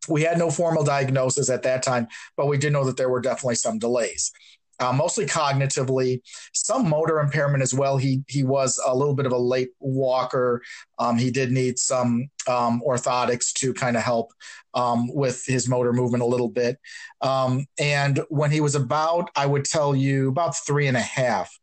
We 0.08 0.22
had 0.22 0.38
no 0.38 0.52
formal 0.52 0.84
diagnosis 0.84 1.50
at 1.50 1.64
that 1.64 1.82
time, 1.82 2.08
but 2.38 2.48
we 2.48 2.58
did 2.58 2.74
know 2.74 2.86
that 2.86 2.98
there 2.98 3.10
were 3.10 3.22
definitely 3.22 3.56
some 3.56 3.80
delays 3.80 4.32
uh, 4.80 4.92
mostly 4.92 5.26
cognitively, 5.26 6.22
some 6.54 6.90
motor 6.90 7.20
impairment 7.20 7.64
as 7.64 7.74
well. 7.74 7.98
He 7.98 8.24
he 8.28 8.44
was 8.44 8.82
a 8.86 8.96
little 8.96 9.14
bit 9.14 9.26
of 9.26 9.32
a 9.32 9.38
late 9.38 9.70
walker. 9.80 10.62
Um, 11.00 11.18
he 11.18 11.32
did 11.32 11.52
need 11.52 11.80
some 11.80 12.30
um, 12.48 12.82
orthotics 12.86 13.54
to 13.54 13.74
kind 13.74 13.98
of 13.98 14.04
help 14.04 14.32
um, 14.74 15.14
with 15.14 15.46
his 15.46 15.68
motor 15.68 15.94
movement 15.94 16.24
a 16.24 16.28
little 16.28 16.50
bit. 16.50 16.78
Um, 17.22 17.66
and 17.80 18.22
when 18.30 18.52
he 18.52 18.62
was 18.62 18.76
about, 18.76 19.32
I 19.36 19.46
would 19.46 19.66
tell 19.66 19.96
you, 19.96 20.30
about 20.30 20.56
three 20.66 20.88
and 20.88 20.98
a 20.98 21.02
half, 21.02 21.58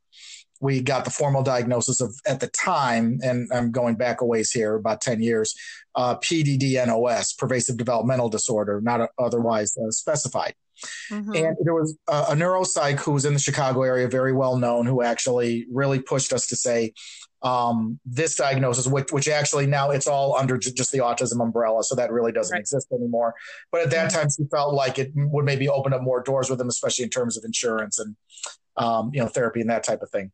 we 0.60 0.80
got 0.80 1.04
the 1.04 1.10
formal 1.10 1.42
diagnosis 1.42 2.00
of 2.00 2.14
at 2.24 2.40
the 2.40 2.46
time, 2.46 3.18
and 3.22 3.50
I'm 3.52 3.72
going 3.72 3.96
back 3.96 4.20
a 4.20 4.24
ways 4.24 4.52
here, 4.52 4.76
about 4.76 5.00
10 5.00 5.20
years, 5.20 5.54
uh, 5.96 6.16
PDD-NOS, 6.16 7.32
pervasive 7.32 7.76
developmental 7.76 8.28
disorder, 8.28 8.80
not 8.80 9.10
otherwise 9.18 9.76
uh, 9.76 9.90
specified. 9.90 10.54
Mm-hmm. 11.10 11.34
And 11.34 11.56
there 11.62 11.74
was 11.74 11.96
a, 12.08 12.26
a 12.30 12.34
neuropsych 12.34 13.00
who 13.00 13.12
was 13.12 13.24
in 13.24 13.34
the 13.34 13.40
Chicago 13.40 13.82
area, 13.82 14.08
very 14.08 14.32
well 14.32 14.56
known, 14.56 14.86
who 14.86 15.02
actually 15.02 15.66
really 15.70 16.00
pushed 16.00 16.32
us 16.32 16.46
to 16.48 16.56
say 16.56 16.92
um, 17.42 17.98
this 18.04 18.36
diagnosis, 18.36 18.86
which, 18.86 19.10
which 19.12 19.28
actually 19.28 19.66
now 19.66 19.90
it's 19.90 20.06
all 20.06 20.36
under 20.36 20.56
j- 20.56 20.72
just 20.72 20.92
the 20.92 20.98
autism 20.98 21.42
umbrella, 21.42 21.82
so 21.82 21.94
that 21.96 22.12
really 22.12 22.32
doesn't 22.32 22.54
right. 22.54 22.60
exist 22.60 22.88
anymore. 22.92 23.34
But 23.70 23.82
at 23.82 23.90
that 23.90 24.10
mm-hmm. 24.10 24.20
time, 24.20 24.28
she 24.36 24.44
felt 24.50 24.74
like 24.74 24.98
it 24.98 25.10
would 25.14 25.44
maybe 25.44 25.68
open 25.68 25.92
up 25.92 26.02
more 26.02 26.22
doors 26.22 26.48
with 26.48 26.58
them, 26.58 26.68
especially 26.68 27.04
in 27.04 27.10
terms 27.10 27.36
of 27.36 27.44
insurance 27.44 27.98
and 27.98 28.16
um, 28.76 29.10
you 29.12 29.20
know 29.20 29.28
therapy 29.28 29.60
and 29.60 29.70
that 29.70 29.84
type 29.84 30.02
of 30.02 30.10
thing. 30.10 30.30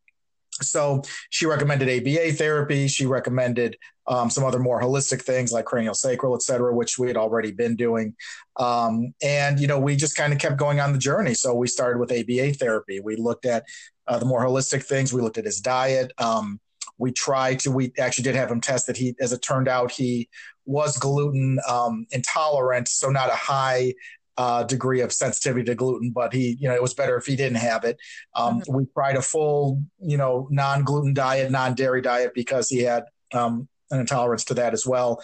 So 0.61 1.01
she 1.29 1.45
recommended 1.45 1.89
ABA 1.89 2.33
therapy. 2.33 2.87
She 2.87 3.05
recommended 3.05 3.77
um, 4.07 4.29
some 4.29 4.43
other 4.43 4.59
more 4.59 4.81
holistic 4.81 5.21
things 5.21 5.51
like 5.51 5.65
cranial 5.65 5.93
sacral, 5.93 6.35
et 6.35 6.41
cetera, 6.41 6.73
which 6.73 6.97
we 6.97 7.07
had 7.07 7.17
already 7.17 7.51
been 7.51 7.75
doing. 7.75 8.15
Um, 8.57 9.13
and, 9.21 9.59
you 9.59 9.67
know, 9.67 9.79
we 9.79 9.95
just 9.95 10.15
kind 10.15 10.33
of 10.33 10.39
kept 10.39 10.57
going 10.57 10.79
on 10.79 10.93
the 10.93 10.99
journey. 10.99 11.35
So 11.35 11.53
we 11.53 11.67
started 11.67 11.99
with 11.99 12.11
ABA 12.11 12.53
therapy. 12.53 12.99
We 12.99 13.15
looked 13.15 13.45
at 13.45 13.65
uh, 14.07 14.17
the 14.17 14.25
more 14.25 14.43
holistic 14.43 14.83
things. 14.83 15.13
We 15.13 15.21
looked 15.21 15.37
at 15.37 15.45
his 15.45 15.61
diet. 15.61 16.11
Um, 16.17 16.59
we 16.97 17.11
tried 17.11 17.59
to, 17.59 17.71
we 17.71 17.93
actually 17.99 18.23
did 18.23 18.35
have 18.35 18.51
him 18.51 18.61
tested. 18.61 18.97
He, 18.97 19.15
as 19.21 19.31
it 19.31 19.41
turned 19.41 19.67
out, 19.67 19.91
he 19.91 20.27
was 20.65 20.97
gluten 20.97 21.59
um, 21.67 22.05
intolerant, 22.11 22.87
so 22.87 23.09
not 23.09 23.29
a 23.29 23.35
high 23.35 23.93
uh, 24.39 24.63
degree 24.63 25.01
of 25.01 25.11
sensitivity 25.11 25.65
to 25.65 25.75
gluten, 25.75 26.11
but 26.11 26.31
he, 26.33 26.55
you 26.61 26.69
know, 26.69 26.73
it 26.73 26.81
was 26.81 26.93
better 26.93 27.17
if 27.17 27.25
he 27.25 27.35
didn't 27.35 27.57
have 27.57 27.83
it. 27.83 27.97
Um, 28.35 28.61
mm-hmm. 28.61 28.73
We 28.73 28.85
tried 28.85 29.17
a 29.17 29.21
full, 29.21 29.83
you 30.01 30.15
know, 30.15 30.47
non 30.49 30.85
gluten 30.85 31.13
diet, 31.13 31.51
non 31.51 31.75
dairy 31.75 32.01
diet 32.01 32.33
because 32.33 32.69
he 32.69 32.79
had 32.79 33.03
um, 33.33 33.67
an 33.91 33.99
intolerance 33.99 34.45
to 34.45 34.53
that 34.53 34.71
as 34.73 34.87
well 34.87 35.21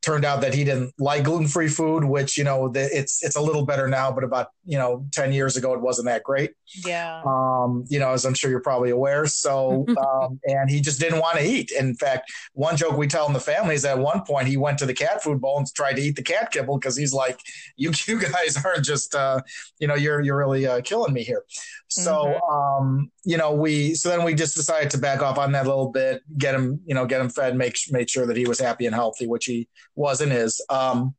turned 0.00 0.24
out 0.24 0.40
that 0.40 0.52
he 0.52 0.64
didn't 0.64 0.92
like 0.98 1.22
gluten-free 1.22 1.68
food 1.68 2.02
which 2.02 2.36
you 2.36 2.42
know 2.42 2.68
the, 2.68 2.88
it's 2.92 3.22
it's 3.22 3.36
a 3.36 3.40
little 3.40 3.64
better 3.64 3.86
now 3.86 4.10
but 4.10 4.24
about 4.24 4.48
you 4.64 4.78
know 4.78 5.04
10 5.12 5.32
years 5.32 5.56
ago 5.56 5.74
it 5.74 5.80
wasn't 5.80 6.06
that 6.06 6.22
great. 6.22 6.52
Yeah. 6.84 7.22
Um 7.26 7.84
you 7.88 7.98
know 7.98 8.10
as 8.12 8.24
i'm 8.24 8.34
sure 8.34 8.50
you're 8.50 8.60
probably 8.60 8.90
aware. 8.90 9.26
So 9.26 9.86
um 9.98 10.40
and 10.44 10.70
he 10.70 10.80
just 10.80 11.00
didn't 11.00 11.20
want 11.20 11.38
to 11.38 11.44
eat. 11.44 11.70
In 11.72 11.94
fact 11.94 12.32
one 12.52 12.76
joke 12.76 12.96
we 12.96 13.06
tell 13.06 13.26
in 13.26 13.32
the 13.32 13.40
family 13.40 13.74
is 13.74 13.84
at 13.84 13.98
one 13.98 14.22
point 14.22 14.48
he 14.48 14.56
went 14.56 14.78
to 14.78 14.86
the 14.86 14.94
cat 14.94 15.22
food 15.22 15.40
bowl 15.40 15.58
and 15.58 15.66
tried 15.74 15.94
to 15.94 16.02
eat 16.02 16.16
the 16.16 16.22
cat 16.22 16.50
kibble 16.50 16.78
because 16.78 16.96
he's 16.96 17.12
like 17.12 17.40
you 17.76 17.92
you 18.06 18.20
guys 18.20 18.62
aren't 18.64 18.84
just 18.84 19.14
uh 19.14 19.40
you 19.78 19.86
know 19.86 19.94
you're 19.94 20.20
you're 20.20 20.36
really 20.36 20.66
uh, 20.66 20.80
killing 20.82 21.12
me 21.12 21.22
here. 21.22 21.44
So 21.88 22.12
mm-hmm. 22.12 22.54
um 22.54 23.10
you 23.24 23.36
know 23.36 23.52
we 23.52 23.94
so 23.94 24.08
then 24.08 24.24
we 24.24 24.34
just 24.34 24.54
decided 24.54 24.90
to 24.90 24.98
back 24.98 25.22
off 25.22 25.38
on 25.38 25.52
that 25.52 25.66
a 25.66 25.68
little 25.68 25.90
bit 25.90 26.22
get 26.38 26.54
him 26.54 26.80
you 26.86 26.94
know 26.94 27.06
get 27.06 27.20
him 27.20 27.28
fed 27.28 27.56
make 27.56 27.76
made 27.90 28.08
sure 28.08 28.26
that 28.26 28.36
he 28.36 28.46
was 28.46 28.60
happy 28.60 28.86
and 28.86 28.94
healthy 28.94 29.26
which 29.26 29.46
he 29.46 29.68
was 29.94 30.20
and 30.20 30.32
is. 30.32 30.64
Um, 30.68 31.14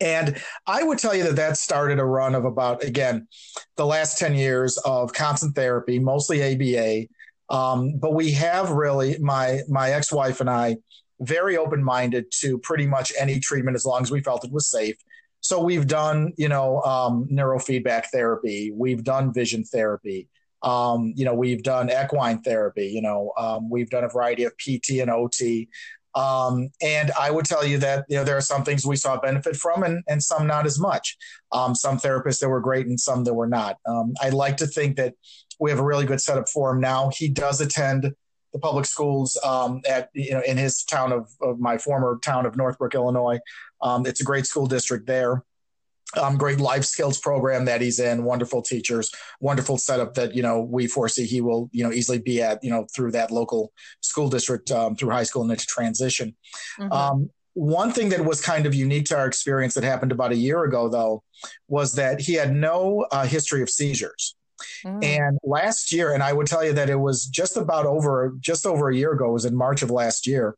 And 0.00 0.40
I 0.66 0.82
would 0.82 0.98
tell 0.98 1.14
you 1.14 1.24
that 1.24 1.36
that 1.36 1.58
started 1.58 1.98
a 1.98 2.04
run 2.04 2.34
of 2.34 2.44
about, 2.44 2.82
again, 2.82 3.28
the 3.76 3.86
last 3.86 4.18
10 4.18 4.34
years 4.34 4.78
of 4.78 5.12
constant 5.12 5.54
therapy, 5.54 5.98
mostly 5.98 6.42
ABA. 6.42 7.06
Um, 7.54 7.98
but 7.98 8.14
we 8.14 8.32
have 8.32 8.70
really, 8.70 9.18
my, 9.18 9.60
my 9.68 9.90
ex 9.90 10.10
wife 10.10 10.40
and 10.40 10.48
I, 10.48 10.76
very 11.20 11.56
open 11.56 11.82
minded 11.82 12.26
to 12.40 12.58
pretty 12.58 12.86
much 12.86 13.12
any 13.18 13.38
treatment 13.38 13.74
as 13.74 13.86
long 13.86 14.02
as 14.02 14.10
we 14.10 14.20
felt 14.20 14.44
it 14.44 14.52
was 14.52 14.70
safe. 14.70 14.96
So 15.40 15.62
we've 15.62 15.86
done, 15.86 16.32
you 16.36 16.48
know, 16.48 16.80
um, 16.82 17.28
neurofeedback 17.30 18.06
therapy, 18.06 18.72
we've 18.74 19.04
done 19.04 19.32
vision 19.32 19.62
therapy, 19.62 20.28
um, 20.62 21.12
you 21.14 21.26
know, 21.26 21.34
we've 21.34 21.62
done 21.62 21.90
equine 21.90 22.40
therapy, 22.40 22.86
you 22.86 23.02
know, 23.02 23.32
um, 23.36 23.68
we've 23.68 23.90
done 23.90 24.04
a 24.04 24.08
variety 24.08 24.44
of 24.44 24.56
PT 24.56 25.00
and 25.00 25.10
OT. 25.10 25.68
Um, 26.14 26.70
and 26.80 27.10
I 27.18 27.30
would 27.30 27.44
tell 27.44 27.64
you 27.64 27.78
that 27.78 28.04
you 28.08 28.16
know 28.16 28.24
there 28.24 28.36
are 28.36 28.42
some 28.42 28.64
things 28.64 28.86
we 28.86 28.96
saw 28.96 29.18
benefit 29.18 29.56
from, 29.56 29.82
and 29.82 30.02
and 30.08 30.22
some 30.22 30.46
not 30.46 30.66
as 30.66 30.78
much. 30.78 31.16
Um, 31.52 31.74
some 31.74 31.98
therapists 31.98 32.40
that 32.40 32.48
were 32.48 32.60
great, 32.60 32.86
and 32.86 32.98
some 32.98 33.24
that 33.24 33.34
were 33.34 33.48
not. 33.48 33.78
Um, 33.86 34.14
I 34.20 34.30
like 34.30 34.56
to 34.58 34.66
think 34.66 34.96
that 34.96 35.14
we 35.60 35.70
have 35.70 35.80
a 35.80 35.84
really 35.84 36.06
good 36.06 36.20
setup 36.20 36.48
for 36.48 36.70
him 36.70 36.80
now. 36.80 37.10
He 37.14 37.28
does 37.28 37.60
attend 37.60 38.12
the 38.52 38.58
public 38.58 38.86
schools 38.86 39.38
um, 39.44 39.80
at 39.88 40.10
you 40.14 40.32
know 40.32 40.40
in 40.40 40.56
his 40.56 40.84
town 40.84 41.12
of, 41.12 41.28
of 41.42 41.58
my 41.58 41.78
former 41.78 42.18
town 42.22 42.46
of 42.46 42.56
Northbrook, 42.56 42.94
Illinois. 42.94 43.38
Um, 43.82 44.06
it's 44.06 44.20
a 44.20 44.24
great 44.24 44.46
school 44.46 44.66
district 44.66 45.06
there 45.06 45.42
um, 46.18 46.36
great 46.36 46.60
life 46.60 46.84
skills 46.84 47.18
program 47.18 47.64
that 47.64 47.80
he's 47.80 47.98
in 47.98 48.24
wonderful 48.24 48.62
teachers 48.62 49.10
wonderful 49.40 49.78
setup 49.78 50.14
that 50.14 50.34
you 50.34 50.42
know 50.42 50.60
we 50.60 50.86
foresee 50.86 51.26
he 51.26 51.40
will 51.40 51.68
you 51.72 51.84
know 51.84 51.92
easily 51.92 52.18
be 52.18 52.42
at 52.42 52.62
you 52.62 52.70
know 52.70 52.86
through 52.94 53.10
that 53.10 53.30
local 53.30 53.72
school 54.00 54.28
district 54.28 54.70
um, 54.70 54.94
through 54.96 55.10
high 55.10 55.22
school 55.22 55.42
and 55.42 55.50
into 55.50 55.66
transition 55.66 56.34
mm-hmm. 56.78 56.92
um, 56.92 57.30
one 57.54 57.92
thing 57.92 58.08
that 58.08 58.24
was 58.24 58.40
kind 58.40 58.66
of 58.66 58.74
unique 58.74 59.06
to 59.06 59.16
our 59.16 59.26
experience 59.26 59.74
that 59.74 59.84
happened 59.84 60.12
about 60.12 60.32
a 60.32 60.36
year 60.36 60.64
ago 60.64 60.88
though 60.88 61.22
was 61.68 61.94
that 61.94 62.20
he 62.20 62.34
had 62.34 62.54
no 62.54 63.06
uh, 63.12 63.26
history 63.26 63.62
of 63.62 63.70
seizures 63.70 64.34
mm. 64.84 65.04
and 65.04 65.38
last 65.42 65.92
year 65.92 66.12
and 66.12 66.22
i 66.22 66.32
would 66.32 66.46
tell 66.46 66.64
you 66.64 66.72
that 66.72 66.90
it 66.90 66.98
was 66.98 67.26
just 67.26 67.56
about 67.56 67.86
over 67.86 68.34
just 68.40 68.66
over 68.66 68.88
a 68.88 68.96
year 68.96 69.12
ago 69.12 69.30
it 69.30 69.32
was 69.32 69.44
in 69.44 69.54
march 69.54 69.82
of 69.82 69.90
last 69.90 70.26
year 70.26 70.56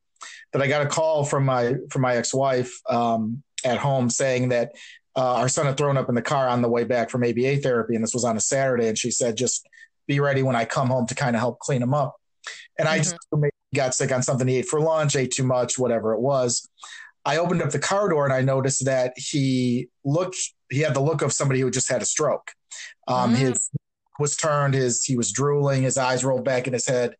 that 0.52 0.62
i 0.62 0.66
got 0.66 0.82
a 0.82 0.86
call 0.86 1.24
from 1.24 1.44
my 1.44 1.74
from 1.90 2.02
my 2.02 2.16
ex-wife 2.16 2.80
um, 2.88 3.42
at 3.64 3.78
home 3.78 4.08
saying 4.08 4.50
that 4.50 4.72
uh, 5.16 5.34
our 5.36 5.48
son 5.48 5.66
had 5.66 5.76
thrown 5.76 5.96
up 5.96 6.08
in 6.08 6.14
the 6.14 6.22
car 6.22 6.48
on 6.48 6.60
the 6.60 6.68
way 6.68 6.84
back 6.84 7.08
from 7.08 7.24
ABA 7.24 7.58
therapy, 7.58 7.94
and 7.94 8.04
this 8.04 8.12
was 8.12 8.24
on 8.24 8.36
a 8.36 8.40
Saturday. 8.40 8.88
And 8.88 8.98
she 8.98 9.10
said, 9.10 9.36
"Just 9.36 9.66
be 10.06 10.20
ready 10.20 10.42
when 10.42 10.54
I 10.54 10.64
come 10.64 10.88
home 10.88 11.06
to 11.06 11.14
kind 11.14 11.34
of 11.34 11.40
help 11.40 11.58
clean 11.58 11.82
him 11.82 11.94
up." 11.94 12.16
And 12.78 12.86
mm-hmm. 12.86 12.94
I 12.94 12.98
just 12.98 13.16
got 13.74 13.94
sick 13.94 14.12
on 14.12 14.22
something 14.22 14.46
he 14.46 14.56
ate 14.56 14.68
for 14.68 14.80
lunch, 14.80 15.16
ate 15.16 15.30
too 15.30 15.44
much, 15.44 15.78
whatever 15.78 16.12
it 16.12 16.20
was. 16.20 16.68
I 17.24 17.38
opened 17.38 17.62
up 17.62 17.70
the 17.70 17.78
car 17.78 18.08
door 18.08 18.24
and 18.24 18.32
I 18.32 18.42
noticed 18.42 18.84
that 18.84 19.14
he 19.16 19.88
looked. 20.04 20.36
He 20.70 20.80
had 20.80 20.94
the 20.94 21.00
look 21.00 21.22
of 21.22 21.32
somebody 21.32 21.60
who 21.60 21.70
just 21.70 21.88
had 21.88 22.02
a 22.02 22.06
stroke. 22.06 22.52
Um, 23.08 23.34
mm. 23.34 23.38
His 23.38 23.70
was 24.18 24.36
turned. 24.36 24.74
His 24.74 25.04
he 25.04 25.16
was 25.16 25.32
drooling. 25.32 25.82
His 25.82 25.96
eyes 25.96 26.24
rolled 26.24 26.44
back 26.44 26.66
in 26.66 26.74
his 26.74 26.86
head. 26.86 27.16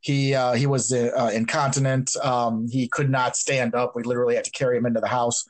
He 0.00 0.34
uh, 0.34 0.52
he 0.52 0.66
was 0.66 0.92
uh, 0.92 1.30
incontinent. 1.34 2.14
Um, 2.22 2.68
he 2.68 2.88
could 2.88 3.10
not 3.10 3.36
stand 3.36 3.74
up. 3.74 3.96
We 3.96 4.02
literally 4.02 4.34
had 4.34 4.44
to 4.44 4.50
carry 4.50 4.76
him 4.76 4.86
into 4.86 5.00
the 5.00 5.08
house 5.08 5.48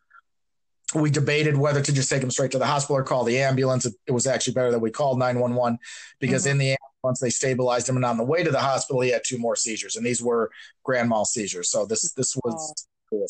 we 0.95 1.11
debated 1.11 1.57
whether 1.57 1.83
to 1.83 1.93
just 1.93 2.09
take 2.09 2.23
him 2.23 2.31
straight 2.31 2.51
to 2.53 2.59
the 2.59 2.67
hospital 2.67 2.97
or 2.97 3.03
call 3.03 3.25
the 3.25 3.39
ambulance. 3.39 3.85
It, 3.85 3.95
it 4.07 4.13
was 4.13 4.27
actually 4.27 4.55
better 4.55 4.71
that 4.71 4.79
we 4.79 4.91
called 4.91 5.19
911 5.19 5.79
because 6.19 6.45
mm-hmm. 6.45 6.53
in 6.53 6.59
the 6.59 6.77
ambulance 7.03 7.21
they 7.21 7.31
stabilized 7.31 7.89
him, 7.89 7.97
and 7.97 8.05
on 8.05 8.17
the 8.17 8.25
way 8.25 8.43
to 8.43 8.51
the 8.51 8.61
hospital 8.61 9.03
he 9.03 9.11
had 9.11 9.23
two 9.25 9.39
more 9.39 9.57
seizures, 9.57 9.97
and 9.97 10.07
these 10.07 10.23
were 10.23 10.51
grand 10.85 11.09
mal 11.09 11.25
seizures. 11.25 11.71
So 11.71 11.87
this 11.87 12.13
this 12.13 12.37
was. 12.37 12.75
Oh 13.11 13.27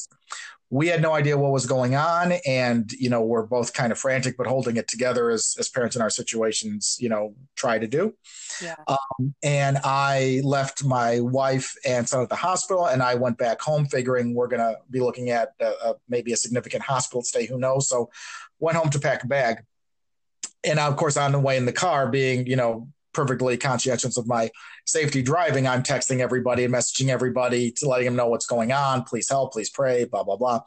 we 0.71 0.89
had 0.89 1.01
no 1.01 1.15
idea 1.15 1.37
what 1.39 1.51
was 1.51 1.67
going 1.67 1.95
on. 1.95 2.33
And 2.47 2.91
you 2.93 3.09
know 3.11 3.23
we're 3.23 3.47
both 3.47 3.73
kind 3.73 3.93
of 3.93 3.99
frantic 3.99 4.37
but 4.37 4.47
holding 4.47 4.77
it 4.77 4.89
together 4.89 5.31
as, 5.31 5.57
as 5.59 5.69
parents 5.69 5.97
in 5.97 6.03
our 6.03 6.11
situations 6.11 6.97
you 7.01 7.09
know 7.09 7.35
try 7.57 7.79
to 7.79 7.87
do. 7.87 8.15
Yeah. 8.63 8.75
Um, 8.87 9.35
and 9.43 9.79
i 9.85 10.41
left 10.45 10.85
my 10.85 11.21
wife 11.21 11.75
and 11.85 12.09
son 12.09 12.23
at 12.23 12.29
the 12.29 12.35
hospital 12.35 12.87
and 12.87 13.03
i 13.03 13.15
went 13.15 13.39
back 13.39 13.61
home 13.61 13.87
figuring 13.87 14.35
we're 14.35 14.49
going 14.49 14.61
to 14.61 14.77
be 14.91 15.01
looking 15.01 15.31
at 15.31 15.53
a, 15.61 15.73
a, 15.85 15.95
maybe 16.09 16.33
a 16.33 16.37
significant 16.37 16.83
hospital 16.83 17.23
stay 17.23 17.47
who 17.47 17.59
knows? 17.59 17.89
So 17.89 18.11
went 18.59 18.77
home 18.77 18.91
to 18.91 18.99
pack 18.99 19.25
a 19.25 19.27
bag. 19.27 19.65
And 20.65 20.79
of 20.79 20.97
course 20.97 21.17
on 21.17 21.33
the 21.33 21.39
way 21.39 21.57
in 21.57 21.67
the 21.67 21.73
car 21.73 22.09
being 22.09 22.47
you 22.47 22.57
know 22.57 22.89
perfectly 23.19 23.57
conscientious 23.57 24.17
of 24.17 24.29
my 24.29 24.49
safety 24.87 25.23
driving, 25.23 25.67
I'm 25.67 25.83
texting 25.83 26.21
everybody 26.21 26.63
and 26.65 26.73
messaging 26.73 27.09
everybody 27.09 27.73
to 27.73 27.89
letting 27.89 28.05
them 28.05 28.15
know 28.15 28.29
what's 28.29 28.47
going 28.47 28.71
on. 28.71 29.03
Please 29.03 29.29
help, 29.29 29.53
please 29.53 29.71
pray, 29.71 30.05
blah, 30.05 30.23
blah, 30.23 30.37
blah. 30.37 30.61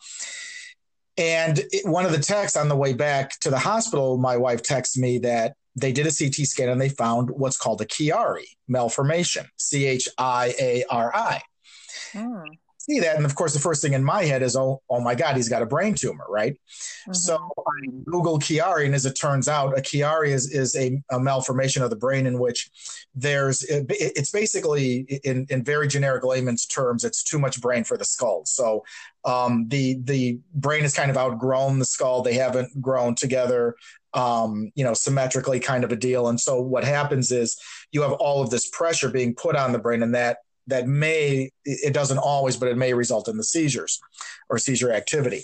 And 1.17 1.59
it, 1.71 1.87
one 1.87 2.05
of 2.05 2.11
the 2.11 2.19
texts 2.19 2.57
on 2.57 2.67
the 2.67 2.75
way 2.75 2.91
back 2.91 3.39
to 3.39 3.49
the 3.49 3.57
hospital, 3.57 4.17
my 4.17 4.35
wife 4.35 4.63
texted 4.63 4.97
me 4.97 5.19
that 5.19 5.55
they 5.77 5.93
did 5.93 6.05
a 6.07 6.11
CT 6.11 6.45
scan 6.45 6.67
and 6.67 6.81
they 6.81 6.89
found 6.89 7.29
what's 7.29 7.57
called 7.57 7.79
a 7.79 7.85
Chiari 7.85 8.47
malformation, 8.67 9.45
C 9.57 9.85
H 9.85 10.09
I 10.17 10.53
A 10.59 10.83
R 10.89 11.15
I. 11.15 11.41
Hmm. 12.11 12.43
See 12.83 12.99
that. 12.99 13.15
And 13.15 13.25
of 13.25 13.35
course, 13.35 13.53
the 13.53 13.59
first 13.59 13.83
thing 13.83 13.93
in 13.93 14.03
my 14.03 14.23
head 14.23 14.41
is, 14.41 14.55
oh, 14.55 14.81
oh 14.89 14.99
my 14.99 15.13
God, 15.13 15.35
he's 15.35 15.47
got 15.47 15.61
a 15.61 15.67
brain 15.67 15.93
tumor, 15.93 16.25
right? 16.27 16.53
Mm-hmm. 16.53 17.13
So 17.13 17.35
I 17.35 17.87
Google 18.05 18.39
Chiari, 18.39 18.85
and 18.85 18.95
as 18.95 19.05
it 19.05 19.13
turns 19.13 19.47
out, 19.47 19.77
a 19.77 19.81
Chiari 19.81 20.29
is, 20.29 20.51
is 20.51 20.75
a, 20.75 20.99
a 21.11 21.19
malformation 21.19 21.83
of 21.83 21.91
the 21.91 21.95
brain 21.95 22.25
in 22.25 22.39
which 22.39 22.71
there's, 23.13 23.61
it, 23.65 23.85
it's 23.89 24.31
basically, 24.31 25.01
in, 25.23 25.45
in 25.51 25.63
very 25.63 25.87
generic 25.87 26.23
layman's 26.23 26.65
terms, 26.65 27.03
it's 27.03 27.21
too 27.21 27.37
much 27.37 27.61
brain 27.61 27.83
for 27.83 27.97
the 27.97 28.05
skull. 28.05 28.41
So 28.45 28.83
um, 29.25 29.67
the, 29.67 29.99
the 30.03 30.39
brain 30.55 30.81
has 30.81 30.95
kind 30.95 31.11
of 31.11 31.17
outgrown 31.17 31.77
the 31.77 31.85
skull. 31.85 32.23
They 32.23 32.33
haven't 32.33 32.81
grown 32.81 33.13
together 33.13 33.75
um, 34.13 34.71
you 34.75 34.83
know, 34.83 34.93
symmetrically 34.93 35.59
kind 35.59 35.83
of 35.83 35.91
a 35.91 35.95
deal. 35.95 36.27
And 36.27 36.39
so 36.39 36.59
what 36.59 36.83
happens 36.83 37.31
is 37.31 37.57
you 37.91 38.01
have 38.01 38.13
all 38.13 38.41
of 38.41 38.49
this 38.49 38.69
pressure 38.69 39.09
being 39.09 39.35
put 39.35 39.55
on 39.55 39.71
the 39.71 39.79
brain, 39.79 40.03
and 40.03 40.15
that 40.15 40.39
that 40.67 40.87
may 40.87 41.51
it 41.65 41.93
doesn't 41.93 42.17
always 42.17 42.55
but 42.57 42.69
it 42.69 42.77
may 42.77 42.93
result 42.93 43.27
in 43.27 43.37
the 43.37 43.43
seizures 43.43 43.99
or 44.49 44.57
seizure 44.57 44.91
activity. 44.91 45.43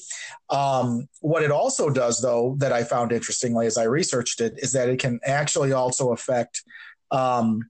Um, 0.49 1.07
what 1.21 1.43
it 1.43 1.51
also 1.51 1.89
does 1.89 2.21
though 2.21 2.55
that 2.59 2.71
i 2.71 2.83
found 2.83 3.11
interestingly 3.11 3.65
as 3.67 3.77
i 3.77 3.83
researched 3.83 4.41
it 4.41 4.53
is 4.57 4.71
that 4.73 4.89
it 4.89 4.99
can 4.99 5.19
actually 5.25 5.73
also 5.73 6.11
affect 6.11 6.63
um, 7.11 7.61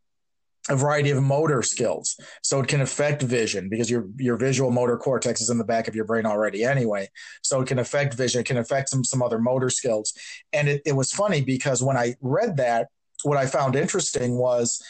a 0.70 0.76
variety 0.76 1.12
of 1.12 1.22
motor 1.22 1.62
skills. 1.62 2.20
So 2.44 2.60
it 2.60 2.68
can 2.68 2.82
affect 2.82 3.22
vision 3.22 3.70
because 3.70 3.90
your 3.90 4.08
your 4.18 4.38
visual 4.38 4.72
motor 4.72 4.98
cortex 4.98 5.42
is 5.42 5.50
in 5.50 5.58
the 5.58 5.64
back 5.64 5.88
of 5.88 5.96
your 5.96 6.06
brain 6.06 6.26
already 6.26 6.64
anyway. 6.64 7.10
So 7.42 7.62
it 7.62 7.68
can 7.68 7.80
affect 7.80 8.14
vision 8.14 8.42
it 8.42 8.48
can 8.48 8.58
affect 8.58 8.90
some 8.90 9.04
some 9.04 9.22
other 9.22 9.40
motor 9.40 9.70
skills. 9.70 10.14
And 10.54 10.68
it, 10.68 10.82
it 10.86 10.94
was 10.94 11.12
funny 11.12 11.42
because 11.42 11.82
when 11.82 11.98
i 11.98 12.16
read 12.22 12.58
that 12.58 12.88
what 13.24 13.38
i 13.38 13.46
found 13.46 13.76
interesting 13.76 14.38
was 14.38 14.82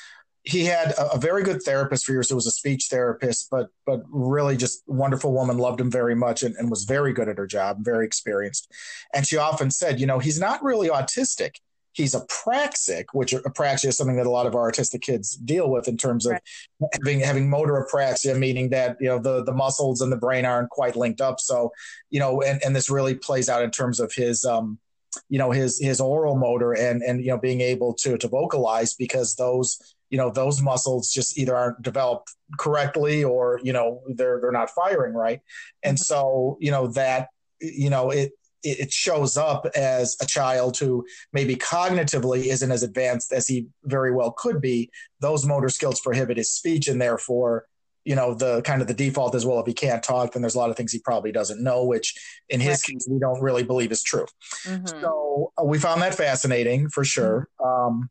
he 0.48 0.64
had 0.64 0.92
a, 0.92 1.16
a, 1.16 1.18
very 1.18 1.44
good 1.44 1.62
therapist 1.62 2.06
for 2.06 2.14
years. 2.14 2.32
It 2.32 2.36
was 2.36 2.48
a 2.48 2.52
speech 2.52 2.88
therapist, 2.90 3.50
but 3.52 3.68
but 3.86 4.02
really 4.10 4.56
just 4.56 4.82
wonderful 4.88 5.34
woman, 5.34 5.58
loved 5.58 5.82
him 5.82 5.92
very 5.92 6.16
much, 6.16 6.42
and, 6.42 6.56
and 6.56 6.70
was 6.70 6.86
very 6.86 7.12
good 7.12 7.28
at 7.28 7.38
her 7.38 7.48
job, 7.48 7.80
very 7.82 8.06
experienced. 8.06 8.72
And 9.14 9.28
she 9.28 9.36
often 9.36 9.72
said, 9.72 10.00
you 10.00 10.08
know, 10.08 10.20
he's 10.20 10.40
not 10.40 10.64
really 10.64 10.88
autistic. 10.88 11.56
He's 11.92 12.16
apraxic, 12.16 13.06
which 13.12 13.34
apraxia 13.34 13.88
is 13.88 13.98
something 13.98 14.16
that 14.16 14.28
a 14.28 14.32
lot 14.32 14.46
of 14.46 14.56
our 14.56 14.72
autistic 14.72 15.02
kids 15.02 15.36
deal 15.36 15.70
with 15.70 15.88
in 15.90 15.98
terms 15.98 16.26
of 16.26 16.34
right. 16.34 16.42
having 16.94 17.20
having 17.20 17.50
motor 17.50 17.86
apraxia, 17.86 18.38
meaning 18.38 18.70
that 18.70 18.96
you 19.02 19.08
know 19.08 19.20
the 19.20 19.44
the 19.44 19.54
muscles 19.54 20.00
and 20.00 20.12
the 20.12 20.18
brain 20.18 20.46
aren't 20.46 20.70
quite 20.70 20.96
linked 20.96 21.20
up. 21.20 21.42
So, 21.42 21.72
you 22.10 22.22
know, 22.22 22.42
and, 22.42 22.64
and 22.64 22.74
this 22.74 22.90
really 22.90 23.16
plays 23.16 23.50
out 23.50 23.64
in 23.64 23.72
terms 23.72 24.00
of 24.00 24.14
his 24.14 24.46
um, 24.46 24.80
you 25.28 25.40
know 25.40 25.52
his 25.52 25.80
his 25.80 26.00
oral 26.00 26.38
motor 26.38 26.74
and 26.74 27.02
and 27.02 27.20
you 27.20 27.32
know 27.32 27.38
being 27.38 27.62
able 27.62 27.94
to 27.96 28.18
to 28.18 28.28
vocalize 28.28 28.94
because 28.94 29.36
those 29.36 29.78
you 30.10 30.18
know 30.18 30.30
those 30.30 30.62
muscles 30.62 31.12
just 31.12 31.38
either 31.38 31.56
aren't 31.56 31.82
developed 31.82 32.34
correctly 32.58 33.24
or 33.24 33.60
you 33.64 33.74
know 33.74 34.02
they're 34.16 34.40
they're 34.42 34.52
not 34.52 34.70
firing 34.70 35.14
right 35.14 35.42
and 35.84 35.98
mm-hmm. 35.98 36.04
so 36.04 36.58
you 36.60 36.72
know 36.72 36.88
that 36.88 37.28
you 37.60 37.90
know 37.90 38.10
it 38.10 38.32
it 38.64 38.92
shows 38.92 39.38
up 39.38 39.68
as 39.76 40.18
a 40.22 40.26
child 40.26 40.78
who 40.78 41.06
maybe 41.32 41.56
cognitively 41.56 42.46
isn't 42.46 42.72
as 42.72 42.84
advanced 42.84 43.32
as 43.32 43.48
he 43.48 43.68
very 43.84 44.12
well 44.12 44.32
could 44.32 44.60
be 44.60 44.90
those 45.20 45.46
motor 45.46 45.70
skills 45.70 46.02
prohibit 46.02 46.38
his 46.38 46.52
speech 46.52 46.88
and 46.88 47.02
therefore 47.02 47.66
you 48.04 48.16
know 48.16 48.34
the 48.34 48.62
kind 48.64 48.82
of 48.82 48.88
the 48.88 48.94
default 48.94 49.36
is 49.36 49.46
well 49.46 49.60
if 49.60 49.68
he 49.68 49.74
can't 49.74 50.02
talk 50.02 50.32
then 50.34 50.42
there's 50.42 50.56
a 50.56 50.58
lot 50.58 50.70
of 50.70 50.76
things 50.76 50.92
he 50.92 51.00
probably 51.00 51.32
doesn't 51.32 51.62
know 51.62 51.84
which 51.84 52.16
in 52.50 52.60
his 52.60 52.82
right. 52.88 52.94
case 52.94 53.08
we 53.10 53.20
don't 53.20 53.42
really 53.42 53.64
believe 53.64 53.92
is 53.92 54.02
true 54.02 54.26
mm-hmm. 54.64 54.86
so 55.02 55.52
uh, 55.60 55.64
we 55.64 55.78
found 55.78 56.02
that 56.02 56.16
fascinating 56.16 56.90
for 56.90 57.04
sure 57.04 57.48
mm-hmm. 57.62 57.88
um, 57.88 58.10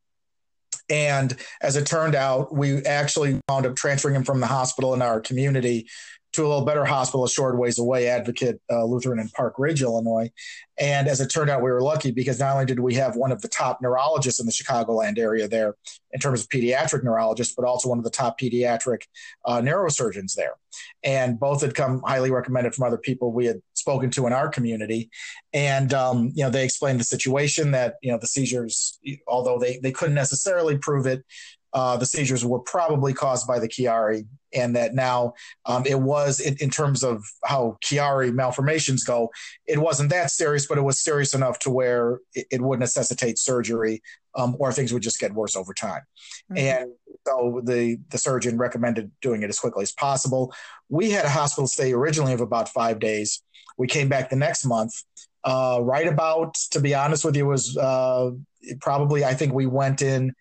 and 0.89 1.37
as 1.61 1.77
it 1.77 1.87
turned 1.87 2.15
out, 2.15 2.55
we 2.55 2.85
actually 2.85 3.41
wound 3.49 3.67
up 3.67 3.77
transferring 3.77 4.15
him 4.15 4.25
from 4.25 4.41
the 4.41 4.47
hospital 4.47 4.95
in 4.95 5.03
our 5.03 5.21
community 5.21 5.89
to 6.37 6.47
a 6.47 6.49
little 6.49 6.65
better 6.65 6.85
hospital 6.85 7.25
a 7.25 7.29
short 7.29 7.59
ways 7.59 7.79
away, 7.79 8.09
Advocate 8.09 8.61
uh, 8.71 8.85
Lutheran 8.85 9.19
in 9.19 9.29
Park 9.31 9.55
Ridge, 9.59 9.83
Illinois. 9.83 10.31
And 10.79 11.09
as 11.09 11.21
it 11.21 11.29
turned 11.29 11.49
out, 11.49 11.63
we 11.63 11.71
were 11.71 11.81
lucky 11.81 12.11
because 12.11 12.39
not 12.39 12.53
only 12.53 12.67
did 12.67 12.81
we 12.81 12.95
have 12.95 13.17
one 13.17 13.33
of 13.33 13.41
the 13.41 13.49
top 13.49 13.81
neurologists 13.81 14.39
in 14.39 14.47
the 14.47 14.53
Chicagoland 14.53 15.19
area 15.19 15.49
there 15.49 15.75
in 16.13 16.21
terms 16.21 16.43
of 16.43 16.49
pediatric 16.49 17.03
neurologists, 17.03 17.55
but 17.55 17.65
also 17.65 17.89
one 17.89 17.99
of 17.99 18.05
the 18.05 18.11
top 18.11 18.39
pediatric 18.39 19.03
uh, 19.47 19.61
neurosurgeons 19.61 20.35
there. 20.35 20.55
And 21.03 21.41
both 21.41 21.63
had 21.63 21.75
come 21.75 22.03
highly 22.05 22.31
recommended 22.31 22.75
from 22.75 22.87
other 22.87 22.99
people 22.99 23.33
we 23.33 23.47
had 23.47 23.63
spoken 23.73 24.11
to 24.11 24.27
in 24.27 24.35
our 24.35 24.49
community. 24.49 25.11
And, 25.55 25.95
um, 25.95 26.33
you 26.35 26.45
know, 26.45 26.51
they 26.51 26.65
explained 26.65 27.01
the 27.01 27.05
situation 27.05 27.71
that, 27.71 27.95
you 28.03 28.13
know, 28.13 28.19
the 28.19 28.27
seizures, 28.27 28.99
although 29.27 29.59
they, 29.59 29.79
they 29.79 29.93
couldn't 29.93 30.15
necessarily 30.15 30.77
prove 30.77 31.07
it, 31.07 31.25
uh, 31.77 31.95
the 31.95 32.07
seizures 32.07 32.43
were 32.43 32.59
probably 32.61 33.13
caused 33.13 33.47
by 33.47 33.59
the 33.59 33.69
Chiari, 33.69 34.27
and 34.55 34.75
that 34.75 34.95
now 34.95 35.35
um, 35.67 35.85
it 35.85 36.01
was 36.01 36.41
in, 36.41 36.57
in, 36.59 36.71
terms 36.71 37.05
of 37.05 37.23
how 37.45 37.77
Chiari 37.85 38.33
malformations 38.33 39.05
go, 39.05 39.31
it 39.67 39.79
wasn't 39.79 40.09
that 40.09 40.31
serious, 40.31 40.67
but 40.67 40.79
it 40.79 40.81
was 40.81 40.99
serious 40.99 41.35
enough 41.35 41.59
to 41.59 41.71
where 41.71 42.21
it, 42.33 42.47
it 42.51 42.61
would 42.63 42.81
necessitate 42.81 43.39
surgery, 43.39 44.03
um, 44.35 44.57
or 44.59 44.73
things 44.73 44.91
would 44.91 45.03
just 45.03 45.21
get 45.21 45.35
worse 45.35 45.55
over 45.55 45.75
time. 45.75 46.01
Mm-hmm. 46.51 46.57
And 46.57 46.93
so 47.27 47.61
the 47.63 47.99
the 48.09 48.17
surgeon 48.17 48.57
recommended 48.57 49.11
doing 49.21 49.43
it 49.43 49.51
as 49.51 49.59
quickly 49.59 49.83
as 49.83 49.93
possible. 49.93 50.55
We 50.89 51.11
had 51.11 51.27
a 51.27 51.31
hospital 51.31 51.67
stay 51.67 51.93
originally 51.93 52.33
of 52.33 52.41
about 52.41 52.71
five 52.71 53.01
days. 53.01 53.43
We 53.77 53.87
came 53.87 54.09
back 54.09 54.31
the 54.31 54.37
next 54.37 54.65
month. 54.65 54.95
Uh, 55.45 55.79
right 55.83 56.09
about, 56.09 56.55
to 56.71 56.81
be 56.81 56.95
honest 56.95 57.23
with 57.23 57.37
you, 57.37 57.45
was 57.45 57.77
uh, 57.77 58.31
probably 58.81 59.27
I 59.27 59.35
think 59.35 59.53
we 59.53 59.67
went 59.67 60.01
in 60.01 60.35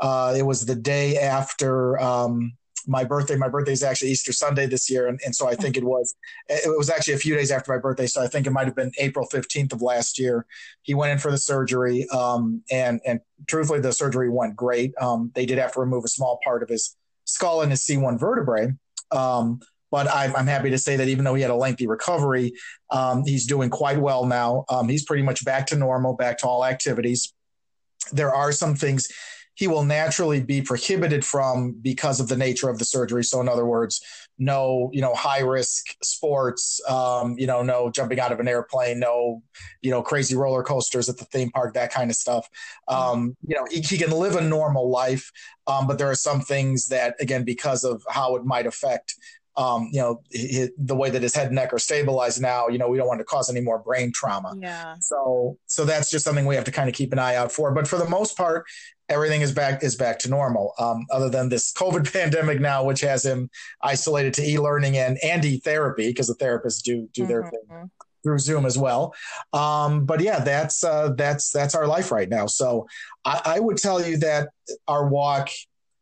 uh, 0.00 0.34
it 0.36 0.42
was 0.42 0.66
the 0.66 0.74
day 0.74 1.18
after 1.18 1.98
um, 2.00 2.52
my 2.86 3.04
birthday. 3.04 3.36
My 3.36 3.48
birthday 3.48 3.72
is 3.72 3.82
actually 3.82 4.10
Easter 4.10 4.32
Sunday 4.32 4.66
this 4.66 4.90
year, 4.90 5.08
and, 5.08 5.20
and 5.24 5.34
so 5.34 5.48
I 5.48 5.54
think 5.54 5.76
it 5.76 5.84
was 5.84 6.14
it 6.48 6.76
was 6.76 6.90
actually 6.90 7.14
a 7.14 7.18
few 7.18 7.34
days 7.34 7.50
after 7.50 7.72
my 7.72 7.78
birthday. 7.78 8.06
So 8.06 8.22
I 8.22 8.28
think 8.28 8.46
it 8.46 8.50
might 8.50 8.66
have 8.66 8.76
been 8.76 8.92
April 8.98 9.26
fifteenth 9.26 9.72
of 9.72 9.82
last 9.82 10.18
year. 10.18 10.46
He 10.82 10.94
went 10.94 11.12
in 11.12 11.18
for 11.18 11.30
the 11.30 11.38
surgery, 11.38 12.06
um, 12.10 12.62
and 12.70 13.00
and 13.06 13.20
truthfully, 13.46 13.80
the 13.80 13.92
surgery 13.92 14.28
went 14.28 14.56
great. 14.56 14.92
Um, 15.00 15.32
they 15.34 15.46
did 15.46 15.58
have 15.58 15.72
to 15.72 15.80
remove 15.80 16.04
a 16.04 16.08
small 16.08 16.38
part 16.44 16.62
of 16.62 16.68
his 16.68 16.96
skull 17.24 17.62
and 17.62 17.70
his 17.70 17.82
C 17.82 17.96
one 17.96 18.18
vertebrae. 18.18 18.72
Um, 19.10 19.60
but 19.90 20.08
I'm, 20.12 20.34
I'm, 20.34 20.48
happy 20.48 20.70
to 20.70 20.78
say 20.78 20.96
that 20.96 21.06
even 21.06 21.24
though 21.24 21.34
he 21.34 21.42
had 21.42 21.50
a 21.50 21.54
lengthy 21.54 21.86
recovery, 21.86 22.52
um, 22.90 23.22
he's 23.24 23.46
doing 23.46 23.70
quite 23.70 23.98
well 23.98 24.26
now. 24.26 24.64
Um, 24.68 24.88
he's 24.88 25.04
pretty 25.04 25.22
much 25.22 25.44
back 25.44 25.68
to 25.68 25.76
normal, 25.76 26.14
back 26.14 26.38
to 26.38 26.46
all 26.46 26.64
activities. 26.64 27.32
There 28.12 28.34
are 28.34 28.50
some 28.50 28.74
things 28.74 29.08
he 29.56 29.66
will 29.66 29.84
naturally 29.84 30.42
be 30.42 30.60
prohibited 30.62 31.24
from 31.24 31.72
because 31.80 32.20
of 32.20 32.28
the 32.28 32.36
nature 32.36 32.68
of 32.68 32.78
the 32.78 32.84
surgery. 32.84 33.24
So, 33.24 33.40
in 33.40 33.48
other 33.48 33.64
words, 33.64 34.02
no, 34.38 34.90
you 34.92 35.00
know, 35.00 35.14
high 35.14 35.40
risk 35.40 35.96
sports, 36.02 36.78
um, 36.88 37.38
you 37.38 37.46
know, 37.46 37.62
no 37.62 37.90
jumping 37.90 38.20
out 38.20 38.32
of 38.32 38.38
an 38.38 38.48
airplane, 38.48 39.00
no, 39.00 39.42
you 39.80 39.90
know, 39.90 40.02
crazy 40.02 40.36
roller 40.36 40.62
coasters 40.62 41.08
at 41.08 41.16
the 41.16 41.24
theme 41.24 41.50
park, 41.50 41.72
that 41.72 41.90
kind 41.90 42.10
of 42.10 42.16
stuff. 42.16 42.46
Um, 42.86 43.34
you 43.46 43.56
know, 43.56 43.66
he, 43.70 43.80
he, 43.80 43.96
can 43.96 44.10
live 44.10 44.36
a 44.36 44.42
normal 44.42 44.90
life, 44.90 45.32
um, 45.66 45.86
but 45.86 45.96
there 45.96 46.10
are 46.10 46.14
some 46.14 46.42
things 46.42 46.88
that, 46.88 47.14
again, 47.18 47.44
because 47.44 47.82
of 47.82 48.02
how 48.10 48.36
it 48.36 48.44
might 48.44 48.66
affect 48.66 49.14
um, 49.56 49.88
you 49.90 50.00
know, 50.00 50.22
he, 50.30 50.68
the 50.76 50.94
way 50.94 51.08
that 51.08 51.22
his 51.22 51.34
head 51.34 51.46
and 51.46 51.56
neck 51.56 51.72
are 51.72 51.78
stabilized 51.78 52.42
now, 52.42 52.68
you 52.68 52.76
know, 52.76 52.88
we 52.88 52.98
don't 52.98 53.08
want 53.08 53.20
to 53.20 53.24
cause 53.24 53.48
any 53.48 53.60
more 53.60 53.78
brain 53.78 54.12
trauma. 54.12 54.54
Yeah. 54.58 54.96
So, 55.00 55.56
so 55.66 55.84
that's 55.84 56.10
just 56.10 56.24
something 56.24 56.44
we 56.44 56.56
have 56.56 56.64
to 56.64 56.70
kind 56.70 56.88
of 56.88 56.94
keep 56.94 57.12
an 57.12 57.18
eye 57.18 57.36
out 57.36 57.50
for. 57.50 57.72
But 57.72 57.88
for 57.88 57.96
the 57.96 58.08
most 58.08 58.36
part, 58.36 58.66
everything 59.08 59.40
is 59.40 59.52
back 59.52 59.82
is 59.82 59.96
back 59.96 60.18
to 60.20 60.30
normal. 60.30 60.72
Um, 60.78 61.06
other 61.10 61.28
than 61.28 61.48
this 61.48 61.72
COVID 61.72 62.12
pandemic 62.12 62.60
now, 62.60 62.84
which 62.84 63.00
has 63.00 63.24
him 63.24 63.50
isolated 63.82 64.34
to 64.34 64.48
e-learning 64.48 64.96
and 64.96 65.18
and 65.22 65.44
e-therapy 65.44 66.08
because 66.08 66.28
the 66.28 66.34
therapists 66.34 66.82
do 66.82 67.08
do 67.12 67.22
mm-hmm. 67.22 67.28
their 67.28 67.50
thing 67.50 67.90
through 68.26 68.38
Zoom 68.40 68.66
as 68.66 68.76
well. 68.76 69.14
Um, 69.52 70.04
but 70.04 70.20
yeah, 70.20 70.40
that's 70.40 70.82
uh, 70.82 71.10
that's 71.16 71.50
that's 71.52 71.76
our 71.76 71.86
life 71.86 72.10
right 72.10 72.28
now. 72.28 72.46
So 72.46 72.88
I, 73.24 73.40
I 73.44 73.60
would 73.60 73.76
tell 73.76 74.04
you 74.04 74.16
that 74.18 74.48
our 74.88 75.08
walk. 75.08 75.50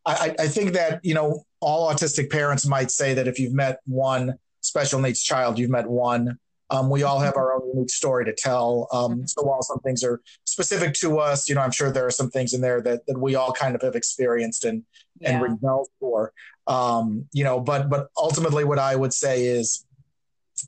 I, 0.07 0.35
I 0.37 0.47
think 0.47 0.73
that 0.73 0.99
you 1.03 1.13
know 1.13 1.45
all 1.61 1.91
autistic 1.91 2.31
parents 2.31 2.65
might 2.65 2.91
say 2.91 3.13
that 3.13 3.27
if 3.27 3.39
you've 3.39 3.53
met 3.53 3.79
one 3.85 4.35
special 4.61 4.99
needs 4.99 5.21
child, 5.23 5.57
you've 5.59 5.69
met 5.69 5.87
one. 5.87 6.39
Um, 6.69 6.89
we 6.89 7.03
all 7.03 7.19
have 7.19 7.37
our 7.37 7.53
own 7.53 7.67
unique 7.73 7.89
story 7.89 8.25
to 8.25 8.33
tell. 8.33 8.87
Um, 8.91 9.11
mm-hmm. 9.11 9.25
so 9.25 9.43
while 9.43 9.61
some 9.61 9.79
things 9.79 10.03
are 10.03 10.21
specific 10.45 10.93
to 10.95 11.19
us, 11.19 11.47
you 11.47 11.55
know, 11.55 11.61
I'm 11.61 11.71
sure 11.71 11.91
there 11.91 12.05
are 12.05 12.11
some 12.11 12.29
things 12.29 12.53
in 12.53 12.61
there 12.61 12.81
that, 12.81 13.05
that 13.07 13.19
we 13.19 13.35
all 13.35 13.51
kind 13.51 13.75
of 13.75 13.81
have 13.81 13.95
experienced 13.95 14.65
and 14.65 14.83
yeah. 15.19 15.31
and 15.31 15.43
rebelled 15.43 15.89
for. 15.99 16.33
Um, 16.67 17.27
you 17.31 17.43
know, 17.43 17.59
but 17.59 17.89
but 17.89 18.07
ultimately, 18.17 18.63
what 18.63 18.79
I 18.79 18.95
would 18.95 19.13
say 19.13 19.45
is 19.45 19.85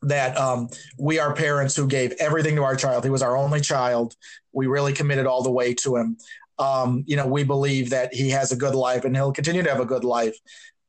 that 0.02 0.38
um, 0.38 0.70
we 1.00 1.18
are 1.18 1.34
parents 1.34 1.76
who 1.76 1.88
gave 1.88 2.12
everything 2.20 2.56
to 2.58 2.64
our 2.64 2.76
child. 2.76 3.04
He 3.04 3.10
was 3.10 3.22
our 3.22 3.36
only 3.38 3.62
child. 3.62 4.16
We 4.52 4.68
really 4.68 4.94
committed 4.94 5.26
all 5.26 5.42
the 5.42 5.52
way 5.52 5.74
to 5.76 5.96
him. 5.96 6.18
Um, 6.60 7.04
you 7.08 7.16
know, 7.16 7.28
we 7.28 7.44
believe 7.44 7.92
that 7.92 8.14
he 8.14 8.30
has 8.32 8.52
a 8.52 8.56
good 8.56 8.76
life 8.76 9.06
and 9.06 9.16
he'll 9.16 9.32
continue 9.32 9.64
to 9.64 9.70
have 9.70 9.80
a 9.80 9.86
good 9.86 10.04
life 10.04 10.36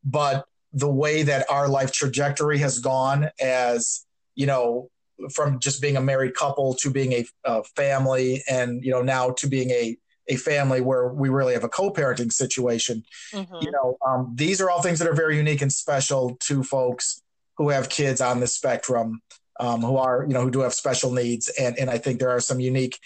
but 0.05 0.47
the 0.73 0.90
way 0.90 1.23
that 1.23 1.47
our 1.51 1.68
life 1.68 1.92
trajectory 1.92 2.59
has 2.59 2.79
gone 2.79 3.31
as 3.40 4.05
you 4.35 4.47
know 4.47 4.90
from 5.33 5.59
just 5.59 5.83
being 5.83 5.96
a 5.96 6.00
married 6.00 6.35
couple 6.35 6.74
to 6.74 6.90
being 6.90 7.12
a, 7.12 7.24
a 7.44 7.64
family 7.64 8.42
and 8.48 8.85
you 8.85 8.90
know 8.90 9.02
now 9.02 9.31
to 9.31 9.46
being 9.46 9.70
a 9.70 9.96
a 10.28 10.37
family 10.37 10.81
where 10.81 11.09
we 11.09 11.31
really 11.31 11.54
have 11.54 11.64
a 11.64 11.68
co-parenting 11.68 12.33
situation 12.33 13.02
mm-hmm. 13.33 13.57
you 13.61 13.70
know 13.70 13.96
um, 14.07 14.33
these 14.35 14.61
are 14.61 14.70
all 14.70 14.83
things 14.83 14.98
that 14.98 15.09
are 15.09 15.14
very 15.14 15.37
unique 15.37 15.62
and 15.62 15.72
special 15.72 16.37
to 16.40 16.62
folks 16.62 17.20
who 17.57 17.70
have 17.70 17.88
kids 17.88 18.20
on 18.20 18.40
the 18.40 18.46
spectrum 18.46 19.20
um, 19.61 19.81
who 19.81 19.96
are 19.96 20.24
you 20.26 20.35
know 20.35 20.42
who 20.42 20.50
do 20.50 20.61
have 20.61 20.74
special 20.74 21.12
needs 21.12 21.48
and 21.59 21.78
and 21.78 21.90
i 21.90 21.98
think 21.98 22.18
there 22.18 22.31
are 22.31 22.40
some 22.40 22.61
unique 22.61 22.98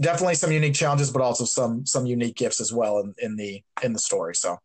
definitely 0.00 0.34
some 0.34 0.52
unique 0.52 0.74
challenges 0.74 1.10
but 1.10 1.22
also 1.22 1.44
some 1.44 1.86
some 1.86 2.06
unique 2.06 2.36
gifts 2.36 2.60
as 2.60 2.72
well 2.72 2.98
in, 2.98 3.14
in 3.18 3.36
the 3.36 3.62
in 3.82 3.92
the 3.92 3.98
story 3.98 4.34
so 4.34 4.58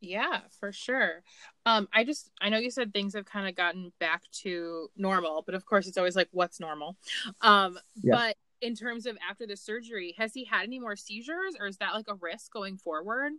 yeah, 0.00 0.40
for 0.60 0.72
sure. 0.72 1.22
Um, 1.66 1.88
I 1.92 2.04
just 2.04 2.30
I 2.40 2.48
know 2.48 2.58
you 2.58 2.70
said 2.70 2.94
things 2.94 3.14
have 3.14 3.26
kind 3.26 3.48
of 3.48 3.56
gotten 3.56 3.92
back 3.98 4.22
to 4.42 4.88
normal, 4.96 5.42
but 5.44 5.54
of 5.54 5.66
course 5.66 5.86
it's 5.88 5.98
always 5.98 6.16
like 6.16 6.28
what's 6.30 6.60
normal. 6.60 6.96
Um, 7.42 7.78
yeah. 8.02 8.14
but 8.14 8.36
in 8.62 8.74
terms 8.74 9.04
of 9.04 9.18
after 9.28 9.46
the 9.46 9.56
surgery, 9.56 10.14
has 10.16 10.32
he 10.32 10.44
had 10.44 10.62
any 10.62 10.78
more 10.78 10.96
seizures 10.96 11.56
or 11.60 11.66
is 11.66 11.76
that 11.78 11.92
like 11.92 12.06
a 12.08 12.14
risk 12.14 12.52
going 12.52 12.78
forward? 12.78 13.32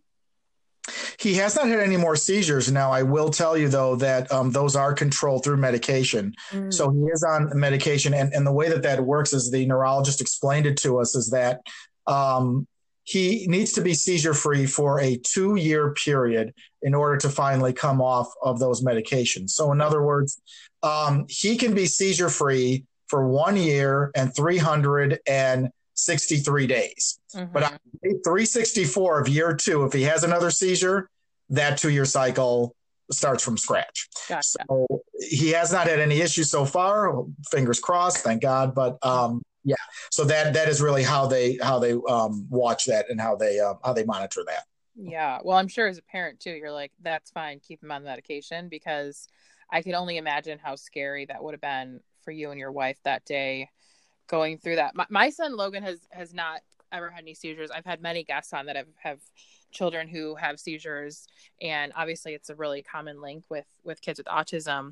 He 1.19 1.33
has 1.35 1.55
not 1.55 1.67
had 1.67 1.79
any 1.79 1.97
more 1.97 2.15
seizures. 2.15 2.71
Now, 2.71 2.91
I 2.91 3.03
will 3.03 3.29
tell 3.29 3.57
you 3.57 3.69
though 3.69 3.95
that 3.95 4.31
um, 4.31 4.51
those 4.51 4.75
are 4.75 4.93
controlled 4.93 5.43
through 5.43 5.57
medication. 5.57 6.35
Mm. 6.51 6.71
So 6.73 6.91
he 6.91 6.99
is 7.05 7.23
on 7.23 7.57
medication, 7.57 8.13
and, 8.13 8.33
and 8.33 8.45
the 8.45 8.51
way 8.51 8.69
that 8.69 8.83
that 8.83 9.03
works 9.03 9.33
is 9.33 9.49
the 9.49 9.65
neurologist 9.65 10.21
explained 10.21 10.65
it 10.65 10.77
to 10.77 10.99
us 10.99 11.15
is 11.15 11.31
that 11.31 11.61
um, 12.05 12.67
he 13.07 13.47
needs 13.47 13.71
to 13.71 13.81
be 13.81 13.93
seizure 13.93 14.33
free 14.33 14.65
for 14.65 14.99
a 14.99 15.15
two 15.15 15.55
year 15.55 15.93
period 15.93 16.53
in 16.81 16.93
order 16.93 17.15
to 17.15 17.29
finally 17.29 17.71
come 17.71 18.01
off 18.01 18.27
of 18.43 18.59
those 18.59 18.83
medications. 18.83 19.51
So, 19.51 19.71
in 19.71 19.79
other 19.79 20.03
words, 20.03 20.41
um, 20.83 21.25
he 21.29 21.55
can 21.55 21.73
be 21.73 21.85
seizure 21.85 22.27
free 22.27 22.83
for 23.07 23.25
one 23.25 23.55
year 23.55 24.11
and 24.13 24.35
363 24.35 26.67
days. 26.67 27.21
Mm-hmm. 27.33 27.53
But 27.53 27.63
on 27.63 27.79
364 28.03 29.21
of 29.21 29.29
year 29.29 29.55
two, 29.55 29.85
if 29.85 29.93
he 29.93 30.03
has 30.03 30.25
another 30.25 30.51
seizure, 30.51 31.09
that 31.49 31.77
two 31.77 31.91
year 31.91 32.03
cycle 32.03 32.75
starts 33.09 33.41
from 33.41 33.55
scratch. 33.55 34.09
Gotcha. 34.27 34.43
So 34.43 34.85
he 35.29 35.51
has 35.51 35.71
not 35.71 35.87
had 35.87 36.01
any 36.01 36.19
issues 36.19 36.51
so 36.51 36.65
far. 36.65 37.23
Fingers 37.49 37.79
crossed, 37.79 38.17
thank 38.17 38.41
God. 38.41 38.75
But 38.75 38.97
um, 39.01 39.43
yeah. 39.67 39.75
So 40.11 40.23
that 40.23 40.53
that 40.53 40.69
is 40.69 40.81
really 40.81 41.03
how 41.03 41.27
they 41.27 41.57
how 41.61 41.77
they 41.77 41.93
um, 42.07 42.47
watch 42.49 42.85
that 42.85 43.09
and 43.09 43.19
how 43.19 43.35
they 43.35 43.59
uh, 43.59 43.73
how 43.83 43.91
they 43.93 44.05
monitor 44.05 44.43
that. 44.47 44.63
Yeah. 44.95 45.39
Well 45.43 45.57
i'm 45.57 45.67
sure 45.67 45.87
as 45.87 45.97
a 45.97 46.03
parent 46.03 46.39
too 46.39 46.51
you're 46.51 46.71
like 46.71 46.91
that's 47.01 47.31
fine. 47.31 47.59
Keep 47.59 47.83
him 47.83 47.91
on 47.91 48.03
medication 48.03 48.69
because 48.69 49.27
i 49.69 49.81
can 49.81 49.93
only 49.93 50.17
imagine 50.17 50.57
how 50.63 50.75
scary 50.75 51.25
that 51.25 51.43
would 51.43 51.53
have 51.53 51.61
been 51.61 51.99
for 52.23 52.31
you 52.31 52.51
and 52.51 52.59
your 52.59 52.71
wife 52.71 52.97
that 53.03 53.25
day 53.25 53.69
going 54.27 54.57
through 54.57 54.77
that. 54.77 54.95
My, 54.95 55.05
my 55.09 55.29
son 55.29 55.55
logan 55.55 55.83
has 55.83 55.99
has 56.11 56.33
not 56.33 56.61
ever 56.91 57.09
had 57.09 57.21
any 57.21 57.33
seizures. 57.33 57.71
I've 57.71 57.85
had 57.85 58.01
many 58.01 58.23
guests 58.23 58.53
on 58.53 58.67
that 58.67 58.75
have 58.75 58.87
have 59.01 59.19
children 59.77 60.07
who 60.07 60.35
have 60.35 60.59
seizures 60.59 61.27
and 61.61 61.93
obviously 61.95 62.33
it's 62.33 62.49
a 62.49 62.55
really 62.55 62.81
common 62.81 63.21
link 63.21 63.43
with 63.47 63.67
with 63.83 64.01
kids 64.01 64.17
with 64.17 64.25
autism 64.25 64.91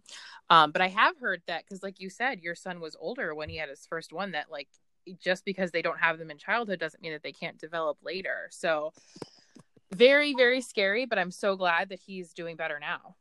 um, 0.51 0.71
but 0.71 0.81
i 0.81 0.87
have 0.87 1.17
heard 1.17 1.41
that 1.47 1.63
because 1.63 1.81
like 1.81 1.99
you 1.99 2.07
said 2.07 2.39
your 2.39 2.53
son 2.53 2.79
was 2.79 2.95
older 2.99 3.33
when 3.33 3.49
he 3.49 3.57
had 3.57 3.67
his 3.67 3.87
first 3.87 4.13
one 4.13 4.31
that 4.31 4.51
like 4.51 4.67
just 5.19 5.43
because 5.43 5.71
they 5.71 5.81
don't 5.81 5.99
have 5.99 6.19
them 6.19 6.29
in 6.29 6.37
childhood 6.37 6.79
doesn't 6.79 7.01
mean 7.01 7.13
that 7.13 7.23
they 7.23 7.31
can't 7.31 7.57
develop 7.57 7.97
later 8.03 8.47
so 8.51 8.93
very 9.91 10.35
very 10.35 10.61
scary 10.61 11.05
but 11.07 11.17
i'm 11.17 11.31
so 11.31 11.55
glad 11.55 11.89
that 11.89 11.99
he's 11.99 12.31
doing 12.31 12.55
better 12.55 12.79
now 12.79 13.15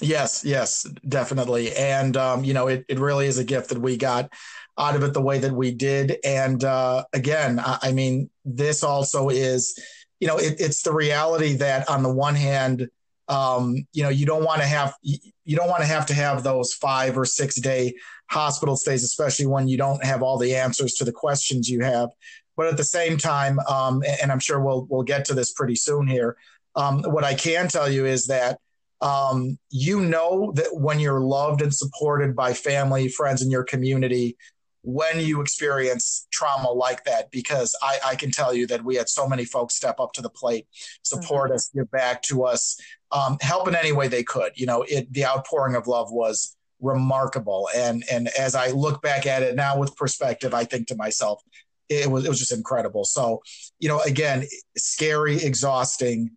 Yes, 0.00 0.44
yes, 0.44 0.84
definitely. 1.06 1.76
And, 1.76 2.16
um, 2.16 2.44
you 2.44 2.54
know, 2.54 2.66
it, 2.66 2.84
it 2.88 2.98
really 2.98 3.26
is 3.26 3.38
a 3.38 3.44
gift 3.44 3.68
that 3.68 3.80
we 3.80 3.96
got 3.96 4.32
out 4.76 4.96
of 4.96 5.04
it 5.04 5.12
the 5.12 5.20
way 5.20 5.38
that 5.38 5.52
we 5.52 5.70
did. 5.70 6.16
And 6.24 6.64
uh, 6.64 7.04
again, 7.12 7.60
I, 7.60 7.78
I 7.82 7.92
mean, 7.92 8.28
this 8.44 8.82
also 8.82 9.28
is, 9.28 9.78
you 10.22 10.28
know, 10.28 10.36
it, 10.36 10.60
it's 10.60 10.82
the 10.82 10.92
reality 10.92 11.54
that 11.54 11.90
on 11.90 12.04
the 12.04 12.12
one 12.12 12.36
hand, 12.36 12.88
um, 13.26 13.74
you 13.92 14.04
know, 14.04 14.08
you 14.08 14.24
don't 14.24 14.44
want 14.44 14.60
to 14.60 14.66
have 14.68 14.94
you 15.02 15.56
don't 15.56 15.68
want 15.68 15.80
to 15.80 15.88
have 15.88 16.06
to 16.06 16.14
have 16.14 16.44
those 16.44 16.72
five 16.74 17.18
or 17.18 17.24
six 17.24 17.56
day 17.56 17.92
hospital 18.30 18.76
stays, 18.76 19.02
especially 19.02 19.46
when 19.46 19.66
you 19.66 19.76
don't 19.76 20.04
have 20.04 20.22
all 20.22 20.38
the 20.38 20.54
answers 20.54 20.94
to 20.94 21.04
the 21.04 21.10
questions 21.10 21.68
you 21.68 21.82
have. 21.82 22.10
But 22.56 22.68
at 22.68 22.76
the 22.76 22.84
same 22.84 23.16
time, 23.16 23.58
um, 23.68 24.04
and 24.22 24.30
I'm 24.30 24.38
sure 24.38 24.60
we'll 24.60 24.86
we'll 24.88 25.02
get 25.02 25.24
to 25.24 25.34
this 25.34 25.52
pretty 25.52 25.74
soon 25.74 26.06
here. 26.06 26.36
Um, 26.76 27.02
what 27.02 27.24
I 27.24 27.34
can 27.34 27.66
tell 27.66 27.90
you 27.90 28.06
is 28.06 28.28
that 28.28 28.60
um, 29.00 29.58
you 29.70 30.02
know 30.02 30.52
that 30.54 30.68
when 30.72 31.00
you're 31.00 31.20
loved 31.20 31.62
and 31.62 31.74
supported 31.74 32.36
by 32.36 32.54
family, 32.54 33.08
friends, 33.08 33.42
in 33.42 33.50
your 33.50 33.64
community, 33.64 34.36
when 34.82 35.20
you 35.20 35.40
experience 35.40 36.26
trauma 36.32 36.70
like 36.70 37.04
that, 37.04 37.30
because 37.30 37.76
I, 37.82 37.98
I, 38.04 38.16
can 38.16 38.32
tell 38.32 38.52
you 38.52 38.66
that 38.66 38.84
we 38.84 38.96
had 38.96 39.08
so 39.08 39.28
many 39.28 39.44
folks 39.44 39.76
step 39.76 40.00
up 40.00 40.12
to 40.14 40.22
the 40.22 40.28
plate, 40.28 40.66
support 41.02 41.50
mm-hmm. 41.50 41.54
us, 41.54 41.70
give 41.72 41.90
back 41.92 42.20
to 42.22 42.44
us, 42.44 42.80
um, 43.12 43.38
help 43.40 43.68
in 43.68 43.76
any 43.76 43.92
way 43.92 44.08
they 44.08 44.24
could. 44.24 44.52
You 44.56 44.66
know, 44.66 44.82
it, 44.82 45.12
the 45.12 45.24
outpouring 45.24 45.76
of 45.76 45.86
love 45.86 46.10
was 46.10 46.56
remarkable. 46.80 47.68
And 47.74 48.04
and 48.10 48.28
as 48.38 48.54
I 48.54 48.68
look 48.70 49.00
back 49.02 49.24
at 49.24 49.42
it 49.42 49.54
now 49.54 49.78
with 49.78 49.96
perspective, 49.96 50.52
I 50.52 50.64
think 50.64 50.88
to 50.88 50.96
myself, 50.96 51.42
it 51.88 52.10
was 52.10 52.24
it 52.24 52.28
was 52.28 52.40
just 52.40 52.52
incredible. 52.52 53.04
So, 53.04 53.40
you 53.78 53.88
know, 53.88 54.00
again, 54.00 54.44
scary, 54.76 55.36
exhausting, 55.36 56.32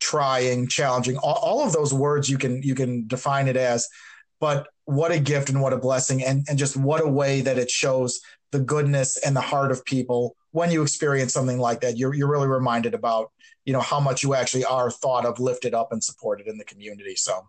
trying, 0.00 0.68
challenging, 0.68 1.16
all, 1.18 1.34
all 1.34 1.66
of 1.66 1.72
those 1.72 1.92
words 1.92 2.30
you 2.30 2.38
can 2.38 2.62
you 2.62 2.74
can 2.74 3.08
define 3.08 3.48
it 3.48 3.56
as, 3.56 3.88
but 4.40 4.68
what 4.84 5.12
a 5.12 5.18
gift 5.18 5.48
and 5.48 5.60
what 5.60 5.72
a 5.72 5.78
blessing 5.78 6.22
and, 6.22 6.44
and 6.48 6.58
just 6.58 6.76
what 6.76 7.02
a 7.02 7.08
way 7.08 7.40
that 7.40 7.58
it 7.58 7.70
shows 7.70 8.20
the 8.50 8.60
goodness 8.60 9.16
and 9.18 9.34
the 9.34 9.40
heart 9.40 9.70
of 9.70 9.84
people 9.84 10.36
when 10.50 10.70
you 10.70 10.82
experience 10.82 11.32
something 11.32 11.58
like 11.58 11.80
that. 11.80 11.96
You're, 11.96 12.14
you're 12.14 12.30
really 12.30 12.48
reminded 12.48 12.94
about 12.94 13.30
you 13.64 13.72
know 13.72 13.80
how 13.80 14.00
much 14.00 14.22
you 14.22 14.34
actually 14.34 14.64
are 14.64 14.90
thought 14.90 15.24
of 15.24 15.38
lifted 15.38 15.74
up 15.74 15.92
and 15.92 16.02
supported 16.02 16.46
in 16.46 16.58
the 16.58 16.64
community 16.64 17.16
so. 17.16 17.46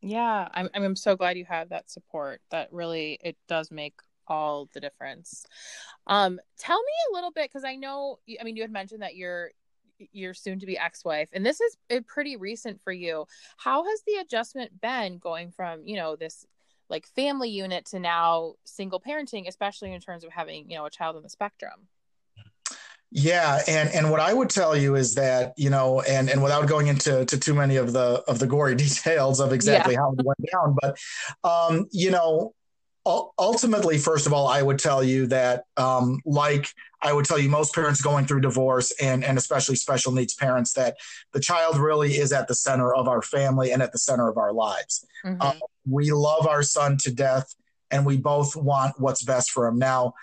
Yeah 0.00 0.48
i'm, 0.54 0.68
I'm 0.74 0.96
so 0.96 1.16
glad 1.16 1.36
you 1.36 1.44
have 1.46 1.70
that 1.70 1.90
support. 1.90 2.40
That 2.50 2.72
really 2.72 3.18
it 3.22 3.36
does 3.48 3.70
make 3.70 3.94
all 4.28 4.68
the 4.72 4.80
difference. 4.80 5.44
Um 6.06 6.38
tell 6.58 6.78
me 6.78 6.92
a 7.10 7.14
little 7.14 7.32
bit 7.32 7.50
because 7.50 7.64
i 7.64 7.76
know 7.76 8.18
i 8.40 8.44
mean 8.44 8.56
you 8.56 8.62
had 8.62 8.72
mentioned 8.72 9.02
that 9.02 9.16
you're 9.16 9.50
your 10.12 10.34
soon 10.34 10.60
to 10.60 10.66
be 10.66 10.76
ex-wife 10.76 11.30
and 11.32 11.44
this 11.44 11.58
is 11.60 11.76
pretty 12.06 12.36
recent 12.36 12.80
for 12.82 12.92
you. 12.92 13.26
How 13.56 13.82
has 13.82 14.02
the 14.06 14.16
adjustment 14.20 14.80
been 14.80 15.18
going 15.18 15.50
from 15.50 15.86
you 15.86 15.96
know 15.96 16.16
this 16.16 16.46
like 16.88 17.06
family 17.06 17.48
unit 17.48 17.84
to 17.86 17.98
now 17.98 18.54
single 18.64 19.00
parenting 19.00 19.46
especially 19.48 19.92
in 19.92 20.00
terms 20.00 20.24
of 20.24 20.32
having 20.32 20.70
you 20.70 20.76
know 20.76 20.86
a 20.86 20.90
child 20.90 21.16
on 21.16 21.22
the 21.22 21.28
spectrum 21.28 21.88
yeah, 23.12 23.60
and 23.68 23.88
and 23.90 24.10
what 24.10 24.20
I 24.20 24.34
would 24.34 24.50
tell 24.50 24.76
you 24.76 24.96
is 24.96 25.14
that 25.14 25.54
you 25.56 25.70
know, 25.70 26.00
and 26.02 26.28
and 26.28 26.42
without 26.42 26.66
going 26.66 26.88
into 26.88 27.24
to 27.24 27.38
too 27.38 27.54
many 27.54 27.76
of 27.76 27.92
the 27.92 28.22
of 28.26 28.38
the 28.38 28.46
gory 28.46 28.74
details 28.86 29.40
of 29.40 29.52
exactly 29.52 29.94
yeah. 29.94 30.00
how 30.00 30.14
it 30.18 30.24
went 30.24 30.50
down, 30.52 30.76
but 30.80 30.98
um, 31.48 31.86
you 31.92 32.10
know, 32.10 32.52
ultimately, 33.06 33.98
first 33.98 34.26
of 34.26 34.32
all, 34.32 34.48
I 34.48 34.62
would 34.62 34.78
tell 34.78 35.02
you 35.02 35.26
that, 35.28 35.64
um, 35.76 36.20
like 36.26 36.68
I 37.02 37.12
would 37.12 37.24
tell 37.24 37.38
you, 37.38 37.48
most 37.48 37.74
parents 37.74 38.00
going 38.00 38.26
through 38.26 38.40
divorce 38.40 38.92
and, 39.00 39.22
and 39.24 39.38
especially 39.38 39.76
special 39.76 40.12
needs 40.12 40.34
parents, 40.34 40.72
that 40.72 40.96
the 41.32 41.40
child 41.40 41.78
really 41.78 42.16
is 42.16 42.32
at 42.32 42.48
the 42.48 42.54
center 42.54 42.92
of 42.92 43.06
our 43.06 43.22
family 43.22 43.70
and 43.70 43.80
at 43.82 43.92
the 43.92 43.98
center 43.98 44.28
of 44.28 44.36
our 44.36 44.52
lives. 44.52 45.06
Mm-hmm. 45.24 45.40
Uh, 45.40 45.52
we 45.88 46.10
love 46.10 46.46
our 46.48 46.62
son 46.62 46.96
to 46.98 47.12
death 47.12 47.54
and 47.90 48.04
we 48.04 48.16
both 48.16 48.56
want 48.56 48.98
what's 48.98 49.22
best 49.22 49.52
for 49.52 49.66
him. 49.66 49.78
Now, 49.78 50.14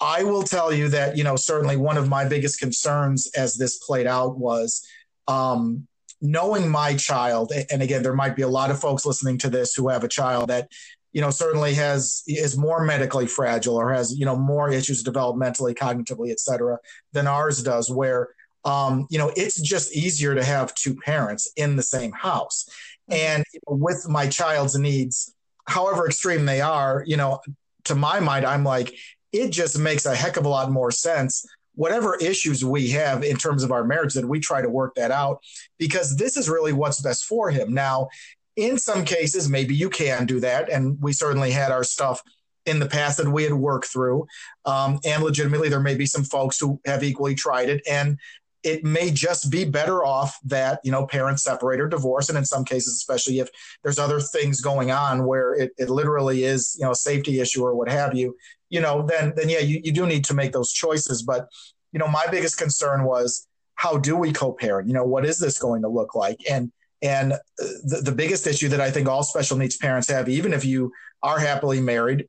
I 0.00 0.24
will 0.24 0.42
tell 0.42 0.72
you 0.72 0.88
that, 0.88 1.16
you 1.16 1.22
know, 1.22 1.36
certainly 1.36 1.76
one 1.76 1.96
of 1.96 2.08
my 2.08 2.24
biggest 2.24 2.58
concerns 2.58 3.30
as 3.36 3.56
this 3.56 3.78
played 3.78 4.08
out 4.08 4.36
was 4.36 4.84
um, 5.28 5.86
knowing 6.20 6.68
my 6.68 6.96
child. 6.96 7.52
And 7.70 7.80
again, 7.80 8.02
there 8.02 8.14
might 8.14 8.34
be 8.34 8.42
a 8.42 8.48
lot 8.48 8.70
of 8.70 8.80
folks 8.80 9.06
listening 9.06 9.38
to 9.38 9.50
this 9.50 9.74
who 9.74 9.88
have 9.88 10.02
a 10.02 10.08
child 10.08 10.48
that 10.48 10.68
you 11.14 11.20
know, 11.20 11.30
certainly 11.30 11.74
has 11.74 12.24
is 12.26 12.58
more 12.58 12.84
medically 12.84 13.26
fragile 13.26 13.76
or 13.76 13.92
has 13.92 14.18
you 14.18 14.26
know 14.26 14.36
more 14.36 14.70
issues 14.70 15.02
developmentally, 15.02 15.74
cognitively, 15.74 16.30
et 16.30 16.40
cetera, 16.40 16.78
than 17.12 17.28
ours 17.28 17.62
does. 17.62 17.88
Where 17.90 18.30
um, 18.64 19.06
you 19.08 19.18
know 19.18 19.32
it's 19.36 19.60
just 19.60 19.96
easier 19.96 20.34
to 20.34 20.44
have 20.44 20.74
two 20.74 20.96
parents 20.96 21.50
in 21.56 21.76
the 21.76 21.82
same 21.82 22.10
house, 22.12 22.68
mm-hmm. 23.08 23.14
and 23.14 23.44
you 23.54 23.60
know, 23.68 23.76
with 23.76 24.06
my 24.08 24.28
child's 24.28 24.76
needs, 24.76 25.32
however 25.66 26.06
extreme 26.06 26.44
they 26.44 26.60
are, 26.60 27.04
you 27.06 27.16
know, 27.16 27.40
to 27.84 27.94
my 27.94 28.18
mind, 28.18 28.44
I'm 28.44 28.64
like, 28.64 28.92
it 29.32 29.50
just 29.50 29.78
makes 29.78 30.06
a 30.06 30.16
heck 30.16 30.36
of 30.36 30.44
a 30.44 30.48
lot 30.48 30.70
more 30.70 30.90
sense 30.90 31.46
whatever 31.76 32.14
issues 32.20 32.64
we 32.64 32.90
have 32.90 33.24
in 33.24 33.36
terms 33.36 33.64
of 33.64 33.72
our 33.72 33.82
marriage 33.82 34.14
that 34.14 34.28
we 34.28 34.38
try 34.38 34.62
to 34.62 34.68
work 34.68 34.94
that 34.94 35.10
out 35.10 35.42
because 35.76 36.16
this 36.16 36.36
is 36.36 36.48
really 36.48 36.72
what's 36.72 37.00
best 37.00 37.24
for 37.24 37.50
him 37.50 37.74
now 37.74 38.08
in 38.56 38.78
some 38.78 39.04
cases, 39.04 39.48
maybe 39.48 39.74
you 39.74 39.90
can 39.90 40.26
do 40.26 40.40
that. 40.40 40.70
And 40.70 41.00
we 41.00 41.12
certainly 41.12 41.50
had 41.50 41.72
our 41.72 41.84
stuff 41.84 42.22
in 42.66 42.78
the 42.78 42.86
past 42.86 43.18
that 43.18 43.28
we 43.28 43.42
had 43.42 43.52
worked 43.52 43.86
through. 43.86 44.26
Um, 44.64 45.00
and 45.04 45.22
legitimately, 45.22 45.68
there 45.68 45.80
may 45.80 45.94
be 45.94 46.06
some 46.06 46.24
folks 46.24 46.58
who 46.58 46.80
have 46.86 47.02
equally 47.02 47.34
tried 47.34 47.68
it. 47.68 47.82
And 47.88 48.18
it 48.62 48.82
may 48.82 49.10
just 49.10 49.50
be 49.50 49.66
better 49.66 50.04
off 50.04 50.38
that, 50.44 50.80
you 50.84 50.90
know, 50.90 51.06
parents 51.06 51.42
separate 51.42 51.80
or 51.80 51.88
divorce. 51.88 52.30
And 52.30 52.38
in 52.38 52.46
some 52.46 52.64
cases, 52.64 52.94
especially 52.94 53.40
if 53.40 53.50
there's 53.82 53.98
other 53.98 54.20
things 54.20 54.62
going 54.62 54.90
on 54.90 55.26
where 55.26 55.52
it, 55.52 55.72
it 55.76 55.90
literally 55.90 56.44
is, 56.44 56.74
you 56.78 56.86
know, 56.86 56.92
a 56.92 56.96
safety 56.96 57.40
issue 57.40 57.62
or 57.62 57.74
what 57.74 57.90
have 57.90 58.14
you, 58.14 58.34
you 58.70 58.80
know, 58.80 59.04
then, 59.06 59.34
then 59.36 59.50
yeah, 59.50 59.58
you, 59.58 59.80
you 59.84 59.92
do 59.92 60.06
need 60.06 60.24
to 60.24 60.34
make 60.34 60.52
those 60.52 60.72
choices. 60.72 61.22
But, 61.22 61.48
you 61.92 61.98
know, 61.98 62.08
my 62.08 62.24
biggest 62.30 62.56
concern 62.56 63.04
was 63.04 63.46
how 63.74 63.98
do 63.98 64.16
we 64.16 64.32
co-parent? 64.32 64.88
You 64.88 64.94
know, 64.94 65.04
what 65.04 65.26
is 65.26 65.38
this 65.38 65.58
going 65.58 65.82
to 65.82 65.88
look 65.88 66.14
like? 66.14 66.40
And, 66.50 66.72
and 67.04 67.34
uh, 67.34 67.36
the, 67.84 68.00
the 68.06 68.12
biggest 68.12 68.48
issue 68.48 68.68
that 68.70 68.80
I 68.80 68.90
think 68.90 69.06
all 69.06 69.22
special 69.22 69.56
needs 69.56 69.76
parents 69.76 70.08
have, 70.08 70.28
even 70.28 70.52
if 70.52 70.64
you 70.64 70.90
are 71.22 71.38
happily 71.38 71.80
married, 71.80 72.26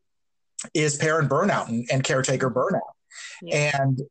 is 0.74 0.98
parent 0.98 1.30
burnout 1.30 1.70
and, 1.70 1.88
and 1.92 2.04
caretaker 2.04 2.52
burnout. 2.52 2.82
Yeah. 3.42 3.80
And 3.82 4.02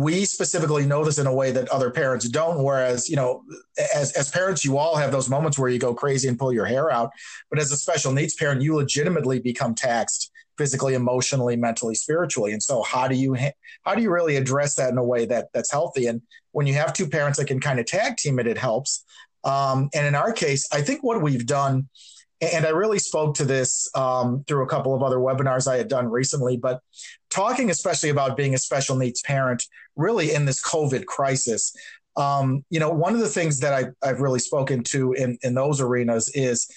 we 0.00 0.24
specifically 0.24 0.86
know 0.86 1.04
this 1.04 1.18
in 1.18 1.26
a 1.26 1.34
way 1.34 1.50
that 1.52 1.68
other 1.68 1.90
parents 1.90 2.28
don't. 2.28 2.62
Whereas, 2.62 3.08
you 3.08 3.16
know, 3.16 3.42
as, 3.94 4.12
as 4.12 4.30
parents, 4.30 4.64
you 4.64 4.78
all 4.78 4.96
have 4.96 5.12
those 5.12 5.28
moments 5.28 5.58
where 5.58 5.70
you 5.70 5.78
go 5.78 5.94
crazy 5.94 6.28
and 6.28 6.38
pull 6.38 6.52
your 6.52 6.66
hair 6.66 6.90
out. 6.90 7.10
But 7.50 7.58
as 7.58 7.72
a 7.72 7.76
special 7.76 8.12
needs 8.12 8.34
parent, 8.34 8.62
you 8.62 8.76
legitimately 8.76 9.40
become 9.40 9.74
taxed 9.74 10.30
physically, 10.56 10.94
emotionally, 10.94 11.56
mentally, 11.56 11.94
spiritually. 11.94 12.52
And 12.52 12.62
so 12.62 12.82
how 12.82 13.08
do 13.08 13.16
you, 13.16 13.36
how 13.84 13.94
do 13.94 14.02
you 14.02 14.10
really 14.10 14.36
address 14.36 14.76
that 14.76 14.90
in 14.90 14.98
a 14.98 15.04
way 15.04 15.26
that 15.26 15.48
that's 15.52 15.72
healthy? 15.72 16.06
And 16.06 16.22
when 16.52 16.66
you 16.66 16.74
have 16.74 16.92
two 16.92 17.08
parents 17.08 17.38
that 17.38 17.48
can 17.48 17.60
kind 17.60 17.80
of 17.80 17.86
tag 17.86 18.16
team 18.16 18.38
it, 18.38 18.46
it 18.46 18.58
helps. 18.58 19.04
Um, 19.44 19.90
and 19.94 20.06
in 20.06 20.14
our 20.14 20.32
case, 20.32 20.66
I 20.72 20.80
think 20.80 21.02
what 21.02 21.20
we've 21.20 21.46
done, 21.46 21.88
and 22.40 22.66
I 22.66 22.70
really 22.70 22.98
spoke 22.98 23.34
to 23.36 23.44
this 23.44 23.88
um, 23.94 24.44
through 24.46 24.64
a 24.64 24.68
couple 24.68 24.94
of 24.94 25.02
other 25.02 25.18
webinars 25.18 25.66
I 25.70 25.76
had 25.76 25.88
done 25.88 26.10
recently, 26.10 26.56
but 26.56 26.80
talking 27.30 27.70
especially 27.70 28.10
about 28.10 28.36
being 28.36 28.54
a 28.54 28.58
special 28.58 28.96
needs 28.96 29.22
parent, 29.22 29.64
really 29.96 30.32
in 30.32 30.44
this 30.44 30.62
COVID 30.62 31.06
crisis. 31.06 31.74
Um, 32.16 32.64
you 32.70 32.80
know, 32.80 32.90
one 32.90 33.14
of 33.14 33.20
the 33.20 33.28
things 33.28 33.60
that 33.60 33.72
I, 33.72 34.08
I've 34.08 34.20
really 34.20 34.38
spoken 34.38 34.82
to 34.84 35.12
in, 35.14 35.36
in 35.42 35.54
those 35.54 35.80
arenas 35.80 36.30
is 36.34 36.68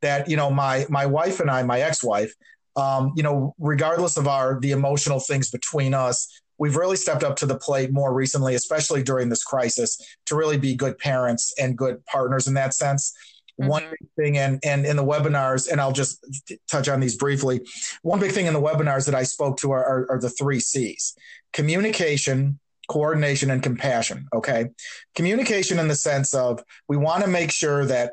that, 0.00 0.28
you 0.28 0.36
know, 0.36 0.50
my, 0.50 0.86
my 0.88 1.06
wife 1.06 1.40
and 1.40 1.50
I, 1.50 1.62
my 1.62 1.80
ex-wife, 1.80 2.32
um, 2.76 3.12
you 3.16 3.22
know, 3.22 3.54
regardless 3.58 4.16
of 4.16 4.26
our, 4.28 4.60
the 4.60 4.72
emotional 4.72 5.20
things 5.20 5.50
between 5.50 5.94
us, 5.94 6.28
we've 6.58 6.76
really 6.76 6.96
stepped 6.96 7.24
up 7.24 7.36
to 7.36 7.46
the 7.46 7.56
plate 7.56 7.92
more 7.92 8.12
recently, 8.12 8.54
especially 8.54 9.02
during 9.02 9.28
this 9.28 9.44
crisis, 9.44 10.00
to 10.26 10.36
really 10.36 10.58
be 10.58 10.74
good 10.74 10.98
parents 10.98 11.54
and 11.58 11.76
good 11.76 12.04
partners 12.06 12.46
in 12.46 12.54
that 12.54 12.74
sense. 12.74 13.14
Mm-hmm. 13.60 13.70
One 13.70 13.82
big 13.90 14.08
thing, 14.16 14.38
and 14.38 14.60
and 14.64 14.84
in 14.84 14.96
the 14.96 15.04
webinars, 15.04 15.70
and 15.70 15.80
I'll 15.80 15.92
just 15.92 16.24
touch 16.70 16.88
on 16.88 17.00
these 17.00 17.16
briefly. 17.16 17.60
One 18.02 18.20
big 18.20 18.32
thing 18.32 18.46
in 18.46 18.52
the 18.52 18.60
webinars 18.60 19.06
that 19.06 19.14
I 19.14 19.22
spoke 19.22 19.56
to 19.58 19.70
are, 19.72 19.84
are, 19.84 20.06
are 20.10 20.20
the 20.20 20.28
three 20.28 20.60
C's: 20.60 21.16
communication, 21.54 22.58
coordination, 22.88 23.50
and 23.50 23.62
compassion. 23.62 24.28
Okay, 24.34 24.66
communication 25.14 25.78
in 25.78 25.88
the 25.88 25.94
sense 25.94 26.34
of 26.34 26.62
we 26.86 26.98
want 26.98 27.24
to 27.24 27.30
make 27.30 27.50
sure 27.50 27.86
that 27.86 28.12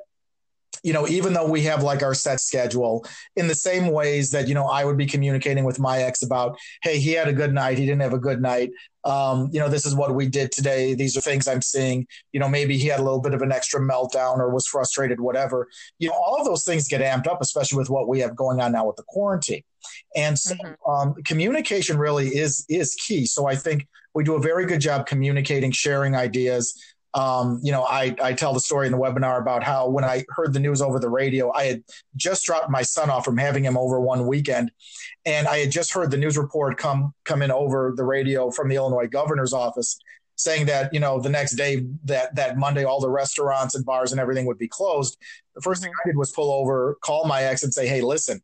you 0.84 0.92
know, 0.94 1.08
even 1.08 1.34
though 1.34 1.48
we 1.48 1.62
have 1.62 1.82
like 1.82 2.04
our 2.04 2.14
set 2.14 2.40
schedule 2.42 3.06
in 3.36 3.48
the 3.48 3.56
same 3.56 3.88
ways 3.88 4.32
that, 4.32 4.48
you 4.48 4.54
know, 4.54 4.66
I 4.66 4.84
would 4.84 4.98
be 4.98 5.06
communicating 5.06 5.64
with 5.64 5.80
my 5.80 6.00
ex 6.00 6.22
about, 6.22 6.58
hey, 6.82 7.00
he 7.00 7.14
had 7.14 7.28
a 7.28 7.34
good 7.34 7.54
night, 7.54 7.78
he 7.78 7.86
didn't 7.86 8.02
have 8.02 8.14
a 8.14 8.20
good 8.20 8.42
night. 8.42 8.72
Um, 9.06 9.50
you 9.52 9.60
know, 9.60 9.70
this 9.70 9.86
is 9.86 9.96
what 9.96 10.14
we 10.16 10.28
did 10.28 10.52
today. 10.52 10.94
These 10.94 11.18
are 11.18 11.22
things 11.22 11.48
I'm 11.48 11.62
seeing. 11.62 12.06
You 12.32 12.40
know, 12.40 12.48
maybe 12.48 12.78
he 12.78 12.88
had 12.88 13.00
a 13.00 13.04
little 13.04 13.22
bit 13.22 13.34
of 13.34 13.42
an 13.42 13.52
extra 13.52 13.82
meltdown 13.82 14.38
or 14.38 14.54
was 14.54 14.68
frustrated, 14.68 15.20
whatever. 15.20 15.68
You 16.00 16.10
know, 16.10 16.16
all 16.16 16.40
of 16.40 16.46
those 16.46 16.64
things 16.64 16.88
get 16.88 17.02
amped 17.02 17.28
up, 17.28 17.42
especially 17.42 17.78
with 17.78 17.90
what 17.90 18.08
we 18.08 18.20
have 18.20 18.36
going 18.36 18.62
on 18.62 18.72
now 18.74 18.86
with 18.86 18.96
the 18.96 19.04
quarantine. 19.08 19.64
And 20.16 20.40
so, 20.40 20.56
mm-hmm. 20.56 20.90
um, 20.90 21.16
communication 21.24 21.98
really 21.98 22.28
is 22.28 22.66
is 22.70 22.96
key. 22.96 23.26
So 23.26 23.48
I 23.48 23.56
think 23.56 23.88
we 24.14 24.24
do 24.24 24.36
a 24.36 24.42
very 24.42 24.66
good 24.66 24.80
job 24.80 25.06
communicating, 25.06 25.72
sharing 25.72 26.16
ideas. 26.16 26.80
Um, 27.16 27.60
you 27.62 27.72
know, 27.72 27.84
I, 27.84 28.16
I 28.22 28.34
tell 28.34 28.54
the 28.54 28.60
story 28.60 28.88
in 28.88 28.92
the 28.92 28.98
webinar 28.98 29.40
about 29.40 29.64
how 29.64 29.88
when 29.88 30.04
I 30.04 30.26
heard 30.30 30.54
the 30.54 30.60
news 30.60 30.82
over 30.82 31.00
the 31.00 31.10
radio, 31.10 31.52
I 31.54 31.66
had 31.66 31.84
just 32.16 32.44
dropped 32.44 32.72
my 32.72 32.82
son 32.82 33.10
off 33.10 33.24
from 33.24 33.38
having 33.38 33.64
him 33.64 33.78
over 33.78 34.00
one 34.00 34.26
weekend, 34.26 34.72
and 35.26 35.48
I 35.48 35.60
had 35.60 35.72
just 35.72 35.94
heard 35.94 36.10
the 36.10 36.18
news 36.18 36.38
report 36.38 36.78
come 36.78 37.14
come 37.24 37.42
in 37.42 37.52
over 37.52 37.94
the 37.96 38.04
radio 38.04 38.50
from 38.50 38.68
the 38.68 38.76
Illinois 38.76 39.08
governor's 39.08 39.54
office, 39.54 40.00
saying 40.36 40.66
that 40.66 40.92
you 40.92 41.00
know 41.00 41.20
the 41.20 41.30
next 41.30 41.56
day 41.56 41.86
that 42.06 42.36
that 42.36 42.58
Monday 42.58 42.84
all 42.84 43.00
the 43.00 43.10
restaurants 43.10 43.76
and 43.76 43.86
bars 43.86 44.12
and 44.12 44.20
everything 44.20 44.46
would 44.46 44.58
be 44.58 44.68
closed. 44.68 45.18
The 45.56 45.62
1st 45.62 45.82
thing 45.82 45.92
I 46.04 46.10
did 46.10 46.18
was 46.18 46.32
pull 46.32 46.52
over, 46.52 46.98
call 47.02 47.28
my 47.28 47.44
ex, 47.44 47.64
and 47.64 47.72
say, 47.72 47.88
"Hey, 47.88 48.02
listen, 48.02 48.42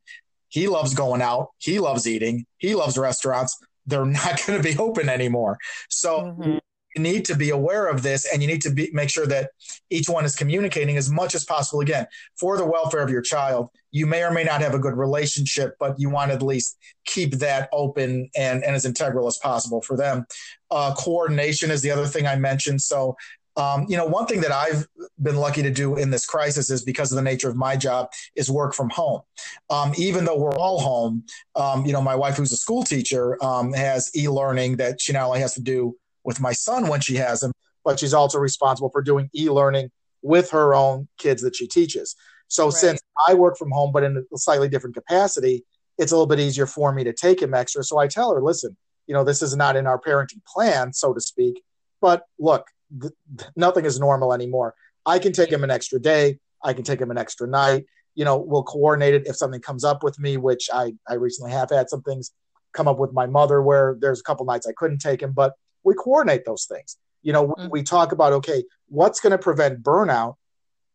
he 0.50 0.68
loves 0.68 0.94
going 0.94 1.24
out, 1.24 1.50
he 1.58 1.80
loves 1.80 2.08
eating, 2.08 2.46
he 2.58 2.76
loves 2.76 3.00
restaurants. 3.00 3.58
They're 3.88 4.06
not 4.06 4.40
going 4.46 4.62
to 4.62 4.64
be 4.64 4.78
open 4.78 5.10
anymore." 5.10 5.58
So. 5.90 6.22
Mm-hmm. 6.22 6.58
You 6.96 7.04
need 7.04 7.26
to 7.26 7.36
be 7.36 7.52
aware 7.52 7.88
of 7.88 8.02
this, 8.02 8.26
and 8.32 8.42
you 8.42 8.48
need 8.48 8.62
to 8.64 8.72
be, 8.72 8.90
make 8.94 9.10
sure 9.10 9.28
that 9.28 9.52
each 9.90 10.10
one 10.10 10.26
is 10.26 10.36
communicating 10.36 10.98
as 10.98 11.10
much 11.10 11.36
as 11.36 11.46
possible. 11.46 11.82
Again, 11.82 12.08
for 12.40 12.58
the 12.58 12.66
welfare 12.66 13.02
of 13.02 13.10
your 13.10 13.22
child, 13.22 13.70
you 13.92 14.08
may 14.08 14.24
or 14.24 14.32
may 14.32 14.44
not 14.44 14.62
have 14.62 14.74
a 14.74 14.80
good 14.80 14.98
relationship, 14.98 15.76
but 15.80 16.00
you 16.00 16.10
want 16.10 16.32
to 16.32 16.36
at 16.36 16.42
least 16.42 16.78
keep 17.06 17.34
that 17.36 17.70
open 17.72 18.30
and, 18.36 18.64
and 18.64 18.76
as 18.76 18.86
integral 18.86 19.28
as 19.28 19.38
possible 19.38 19.82
for 19.82 19.98
them. 19.98 20.26
Uh, 20.72 20.94
coordination 20.96 21.72
is 21.72 21.82
the 21.82 21.92
other 21.92 22.06
thing 22.06 22.28
I 22.28 22.36
mentioned. 22.36 22.82
So, 22.82 23.16
um, 23.56 23.86
you 23.90 23.98
know, 23.98 24.06
one 24.06 24.26
thing 24.26 24.42
that 24.42 24.52
I've 24.52 24.88
been 25.22 25.36
lucky 25.36 25.62
to 25.64 25.72
do 25.72 25.96
in 25.96 26.12
this 26.12 26.26
crisis 26.26 26.70
is 26.70 26.84
because 26.84 27.12
of 27.12 27.18
the 27.18 27.22
nature 27.22 27.50
of 27.50 27.56
my 27.56 27.76
job 27.76 28.10
is 28.36 28.50
work 28.50 28.74
from 28.74 28.90
home. 28.90 29.22
Um, 29.70 29.94
even 29.98 30.24
though 30.24 30.38
we're 30.38 30.56
all 30.56 30.80
home, 30.80 31.26
um, 31.56 31.86
you 31.86 31.92
know, 31.92 32.02
my 32.02 32.16
wife, 32.16 32.38
who's 32.38 32.54
a 32.54 32.58
school 32.58 32.84
teacher, 32.84 33.44
um, 33.44 33.74
has 33.74 34.12
e-learning 34.16 34.78
that 34.78 35.02
she 35.02 35.14
not 35.14 35.26
only 35.26 35.42
has 35.42 35.56
to 35.56 35.62
do 35.62 35.98
with 36.30 36.40
my 36.40 36.54
son 36.54 36.88
when 36.88 37.02
she 37.02 37.16
has 37.16 37.42
him, 37.42 37.52
but 37.84 38.00
she's 38.00 38.14
also 38.14 38.38
responsible 38.38 38.92
for 38.92 39.02
doing 39.02 39.30
e-learning 39.36 39.90
with 40.22 40.52
her 40.52 40.76
own 40.76 41.08
kids 41.18 41.42
that 41.42 41.56
she 41.56 41.68
teaches. 41.68 42.16
So 42.48 42.66
right. 42.66 42.74
since 42.74 43.02
I 43.28 43.34
work 43.34 43.58
from 43.58 43.72
home, 43.72 43.92
but 43.92 44.04
in 44.04 44.24
a 44.34 44.38
slightly 44.38 44.70
different 44.70 44.96
capacity, 44.96 45.66
it's 45.98 46.12
a 46.12 46.16
little 46.16 46.28
bit 46.28 46.40
easier 46.40 46.68
for 46.68 46.94
me 46.94 47.04
to 47.04 47.14
take 47.14 47.42
him 47.42 47.56
extra. 47.56 47.84
So 47.84 47.98
I 47.98 48.08
tell 48.08 48.32
her, 48.34 48.42
listen, 48.42 48.78
you 49.08 49.14
know, 49.16 49.24
this 49.24 49.42
is 49.42 49.56
not 49.56 49.76
in 49.76 49.88
our 49.88 50.00
parenting 50.00 50.46
plan, 50.46 50.94
so 50.94 51.14
to 51.14 51.20
speak. 51.20 51.64
But 52.00 52.24
look, 52.38 52.68
th- 53.02 53.14
nothing 53.56 53.86
is 53.86 54.00
normal 54.00 54.32
anymore. 54.32 54.76
I 55.06 55.18
can 55.18 55.34
take 55.34 55.52
him 55.52 55.64
an 55.64 55.72
extra 55.72 56.00
day. 56.00 56.38
I 56.64 56.74
can 56.74 56.84
take 56.84 57.02
him 57.02 57.10
an 57.10 57.18
extra 57.18 57.48
night. 57.48 57.88
You 58.14 58.24
know, 58.24 58.38
we'll 58.38 58.64
coordinate 58.64 59.16
it 59.16 59.26
if 59.26 59.36
something 59.36 59.62
comes 59.62 59.84
up 59.84 60.04
with 60.04 60.20
me, 60.20 60.38
which 60.38 60.70
I, 60.72 60.94
I 61.08 61.16
recently 61.16 61.52
have 61.54 61.72
had 61.72 61.90
some 61.90 62.04
things 62.04 62.32
come 62.74 62.88
up 62.88 63.00
with 63.00 63.14
my 63.14 63.26
mother 63.26 63.64
where 63.64 63.98
there's 64.00 64.20
a 64.20 64.24
couple 64.24 64.46
nights 64.46 64.68
I 64.68 64.74
couldn't 64.78 65.00
take 65.00 65.22
him, 65.24 65.32
but 65.32 65.54
we 65.84 65.94
coordinate 65.94 66.46
those 66.46 66.66
things. 66.66 66.98
You 67.22 67.34
know, 67.34 67.48
mm-hmm. 67.50 67.70
we 67.70 67.84
talk 67.84 68.12
about, 68.12 68.34
okay, 68.34 68.64
what's 68.88 69.20
going 69.20 69.32
to 69.32 69.38
prevent 69.38 69.84
burnout 69.84 70.36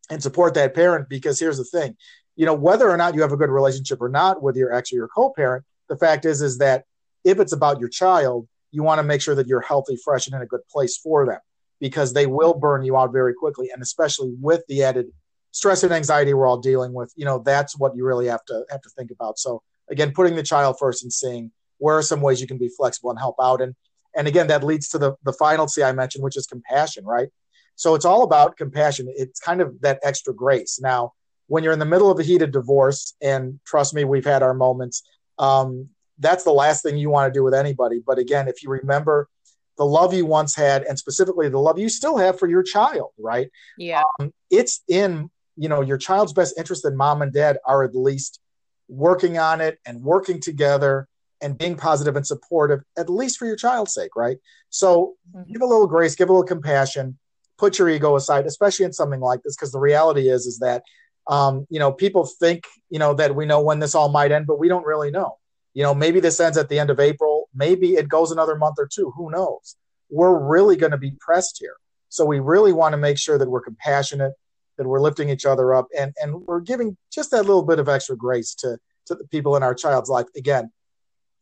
and 0.09 0.21
support 0.21 0.53
that 0.55 0.73
parent? 0.73 1.09
Because 1.09 1.39
here's 1.39 1.57
the 1.57 1.63
thing, 1.63 1.95
you 2.35 2.45
know, 2.45 2.53
whether 2.53 2.89
or 2.89 2.97
not 2.97 3.15
you 3.15 3.21
have 3.21 3.31
a 3.31 3.37
good 3.37 3.49
relationship 3.49 4.01
or 4.01 4.09
not 4.09 4.41
with 4.41 4.55
your 4.55 4.73
ex 4.73 4.91
or 4.91 4.95
your 4.95 5.07
co-parent, 5.07 5.63
the 5.87 5.97
fact 5.97 6.25
is, 6.25 6.41
is 6.41 6.57
that 6.57 6.85
if 7.23 7.39
it's 7.39 7.53
about 7.53 7.79
your 7.79 7.89
child, 7.89 8.47
you 8.71 8.83
want 8.83 8.99
to 8.99 9.03
make 9.03 9.21
sure 9.21 9.35
that 9.35 9.47
you're 9.47 9.61
healthy, 9.61 9.97
fresh, 10.03 10.27
and 10.27 10.35
in 10.35 10.41
a 10.41 10.45
good 10.45 10.67
place 10.69 10.97
for 10.97 11.25
them 11.25 11.39
because 11.79 12.13
they 12.13 12.25
will 12.25 12.53
burn 12.53 12.83
you 12.83 12.97
out 12.97 13.11
very 13.11 13.33
quickly. 13.33 13.69
And 13.71 13.81
especially 13.81 14.33
with 14.39 14.63
the 14.67 14.83
added 14.83 15.07
stress 15.51 15.83
and 15.83 15.93
anxiety 15.93 16.33
we're 16.33 16.47
all 16.47 16.59
dealing 16.59 16.93
with, 16.93 17.13
you 17.15 17.25
know, 17.25 17.39
that's 17.39 17.77
what 17.77 17.95
you 17.95 18.05
really 18.05 18.27
have 18.27 18.43
to 18.45 18.65
have 18.69 18.81
to 18.81 18.89
think 18.89 19.11
about. 19.11 19.39
So 19.39 19.61
again, 19.89 20.11
putting 20.13 20.35
the 20.35 20.43
child 20.43 20.77
first 20.79 21.03
and 21.03 21.13
seeing 21.13 21.51
where 21.77 21.97
are 21.97 22.01
some 22.01 22.21
ways 22.21 22.41
you 22.41 22.47
can 22.47 22.57
be 22.57 22.69
flexible 22.69 23.09
and 23.09 23.19
help 23.19 23.35
out. 23.41 23.61
And 23.61 23.75
and 24.15 24.27
again, 24.27 24.47
that 24.47 24.63
leads 24.63 24.89
to 24.89 24.97
the 24.97 25.15
the 25.23 25.33
final 25.33 25.67
C 25.67 25.83
I 25.83 25.91
mentioned, 25.91 26.23
which 26.23 26.37
is 26.37 26.47
compassion, 26.47 27.05
right? 27.05 27.29
So 27.75 27.95
it's 27.95 28.05
all 28.05 28.23
about 28.23 28.57
compassion. 28.57 29.11
It's 29.15 29.39
kind 29.39 29.61
of 29.61 29.81
that 29.81 29.99
extra 30.03 30.33
grace. 30.33 30.79
Now, 30.81 31.13
when 31.47 31.63
you're 31.63 31.73
in 31.73 31.79
the 31.79 31.85
middle 31.85 32.09
of 32.09 32.19
a 32.19 32.23
heated 32.23 32.51
divorce, 32.51 33.15
and 33.21 33.59
trust 33.65 33.93
me, 33.93 34.03
we've 34.03 34.25
had 34.25 34.43
our 34.43 34.53
moments. 34.53 35.03
Um, 35.37 35.89
that's 36.19 36.45
the 36.45 36.53
last 36.53 36.83
thing 36.83 36.97
you 36.97 37.09
want 37.09 37.33
to 37.33 37.37
do 37.37 37.43
with 37.43 37.53
anybody. 37.53 38.01
But 38.05 38.17
again, 38.17 38.47
if 38.47 38.63
you 38.63 38.69
remember 38.69 39.27
the 39.77 39.85
love 39.85 40.13
you 40.13 40.25
once 40.25 40.55
had, 40.55 40.83
and 40.83 40.97
specifically 40.97 41.49
the 41.49 41.59
love 41.59 41.77
you 41.77 41.89
still 41.89 42.17
have 42.17 42.39
for 42.39 42.47
your 42.47 42.63
child, 42.63 43.11
right? 43.19 43.49
Yeah. 43.77 44.03
Um, 44.19 44.33
it's 44.49 44.81
in, 44.87 45.29
you 45.57 45.67
know, 45.67 45.81
your 45.81 45.97
child's 45.97 46.31
best 46.31 46.57
interest 46.57 46.83
that 46.83 46.95
mom 46.95 47.21
and 47.21 47.33
dad 47.33 47.57
are 47.65 47.83
at 47.83 47.93
least 47.93 48.39
working 48.87 49.37
on 49.37 49.59
it 49.59 49.79
and 49.85 50.01
working 50.01 50.39
together 50.39 51.09
and 51.41 51.57
being 51.57 51.75
positive 51.75 52.15
and 52.15 52.25
supportive, 52.25 52.81
at 52.97 53.09
least 53.09 53.37
for 53.37 53.45
your 53.45 53.55
child's 53.55 53.93
sake, 53.93 54.15
right? 54.15 54.37
So 54.69 55.15
mm-hmm. 55.35 55.51
give 55.51 55.61
a 55.61 55.65
little 55.65 55.87
grace, 55.87 56.15
give 56.15 56.29
a 56.29 56.31
little 56.31 56.47
compassion, 56.47 57.17
put 57.57 57.79
your 57.79 57.89
ego 57.89 58.15
aside, 58.15 58.45
especially 58.45 58.85
in 58.85 58.93
something 58.93 59.19
like 59.19 59.43
this, 59.43 59.55
because 59.55 59.71
the 59.71 59.79
reality 59.79 60.29
is, 60.29 60.45
is 60.45 60.59
that, 60.59 60.83
um, 61.27 61.65
you 61.69 61.79
know, 61.79 61.91
people 61.91 62.25
think, 62.25 62.65
you 62.89 62.99
know, 62.99 63.13
that 63.13 63.35
we 63.35 63.45
know 63.45 63.61
when 63.61 63.79
this 63.79 63.95
all 63.95 64.09
might 64.09 64.31
end, 64.31 64.47
but 64.47 64.59
we 64.59 64.67
don't 64.67 64.85
really 64.85 65.11
know 65.11 65.37
you 65.75 65.83
know, 65.83 65.93
maybe 65.93 66.19
this 66.19 66.39
ends 66.39 66.57
at 66.57 66.69
the 66.69 66.79
end 66.79 66.89
of 66.89 66.99
April. 66.99 67.49
Maybe 67.53 67.95
it 67.95 68.07
goes 68.07 68.31
another 68.31 68.55
month 68.55 68.77
or 68.79 68.87
two. 68.87 69.11
Who 69.15 69.29
knows? 69.29 69.75
We're 70.09 70.39
really 70.39 70.77
going 70.77 70.93
to 70.93 70.97
be 70.97 71.11
pressed 71.19 71.57
here. 71.59 71.75
So 72.09 72.25
we 72.25 72.39
really 72.39 72.71
want 72.71 72.93
to 72.93 72.97
make 72.97 73.19
sure 73.19 73.37
that 73.37 73.49
we're 73.49 73.61
compassionate, 73.61 74.33
that 74.77 74.87
we're 74.87 75.01
lifting 75.01 75.29
each 75.29 75.45
other 75.45 75.75
up, 75.75 75.87
and, 75.97 76.13
and 76.21 76.41
we're 76.47 76.61
giving 76.61 76.95
just 77.11 77.31
that 77.31 77.43
little 77.43 77.63
bit 77.63 77.79
of 77.79 77.89
extra 77.89 78.15
grace 78.15 78.55
to, 78.55 78.77
to 79.07 79.15
the 79.15 79.25
people 79.25 79.57
in 79.57 79.63
our 79.63 79.75
child's 79.75 80.09
life. 80.09 80.27
Again, 80.37 80.71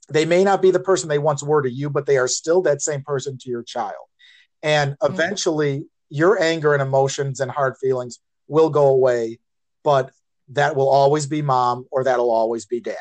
they 0.09 0.25
may 0.25 0.43
not 0.43 0.61
be 0.61 0.71
the 0.71 0.79
person 0.79 1.09
they 1.09 1.19
once 1.19 1.43
were 1.43 1.61
to 1.61 1.71
you, 1.71 1.89
but 1.89 2.05
they 2.05 2.17
are 2.17 2.27
still 2.27 2.61
that 2.63 2.81
same 2.81 3.01
person 3.03 3.37
to 3.39 3.49
your 3.49 3.63
child. 3.63 3.93
And 4.61 4.93
mm-hmm. 4.93 5.13
eventually, 5.13 5.77
mm-hmm. 5.77 5.85
your 6.09 6.41
anger 6.41 6.73
and 6.73 6.81
emotions 6.81 7.39
and 7.39 7.49
hard 7.49 7.77
feelings 7.77 8.19
will 8.47 8.69
go 8.69 8.87
away, 8.87 9.39
but 9.83 10.11
that 10.49 10.75
will 10.75 10.89
always 10.89 11.25
be 11.25 11.41
mom 11.41 11.85
or 11.91 12.03
that'll 12.03 12.31
always 12.31 12.65
be 12.65 12.79
dad. 12.79 12.97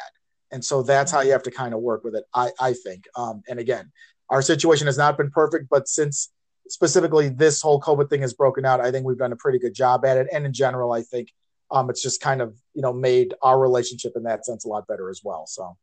And 0.53 0.65
so 0.65 0.83
that's 0.83 1.11
how 1.11 1.23
you 1.23 1.33
have 1.33 1.43
to 1.45 1.51
kind 1.51 1.75
of 1.75 1.81
work 1.81 2.05
with 2.05 2.15
it, 2.15 2.25
I, 2.35 2.51
I 2.61 2.75
think. 2.75 3.09
Um, 3.17 3.43
and 3.49 3.59
again, 3.59 3.91
our 4.29 4.43
situation 4.43 4.87
has 4.87 4.99
not 4.99 5.17
been 5.17 5.31
perfect, 5.31 5.69
but 5.69 5.89
since 5.89 6.31
specifically 6.69 7.29
this 7.29 7.61
whole 7.61 7.81
COVID 7.81 8.11
thing 8.11 8.21
has 8.21 8.35
broken 8.35 8.65
out, 8.65 8.81
I 8.81 8.91
think 8.91 9.07
we've 9.07 9.19
done 9.19 9.33
a 9.33 9.37
pretty 9.37 9.59
good 9.59 9.75
job 9.75 10.05
at 10.05 10.19
it. 10.19 10.29
And 10.33 10.47
in 10.47 10.53
general, 10.53 10.93
I 10.93 11.03
think 11.03 11.33
um, 11.71 11.91
it's 11.91 12.03
just 12.03 12.21
kind 12.21 12.41
of, 12.41 12.55
you 12.75 12.83
know, 12.83 12.93
made 12.93 13.35
our 13.43 13.59
relationship 13.59 14.13
in 14.15 14.23
that 14.25 14.45
sense 14.45 14.65
a 14.65 14.69
lot 14.69 14.87
better 14.87 15.11
as 15.11 15.23
well. 15.25 15.47
So. 15.47 15.77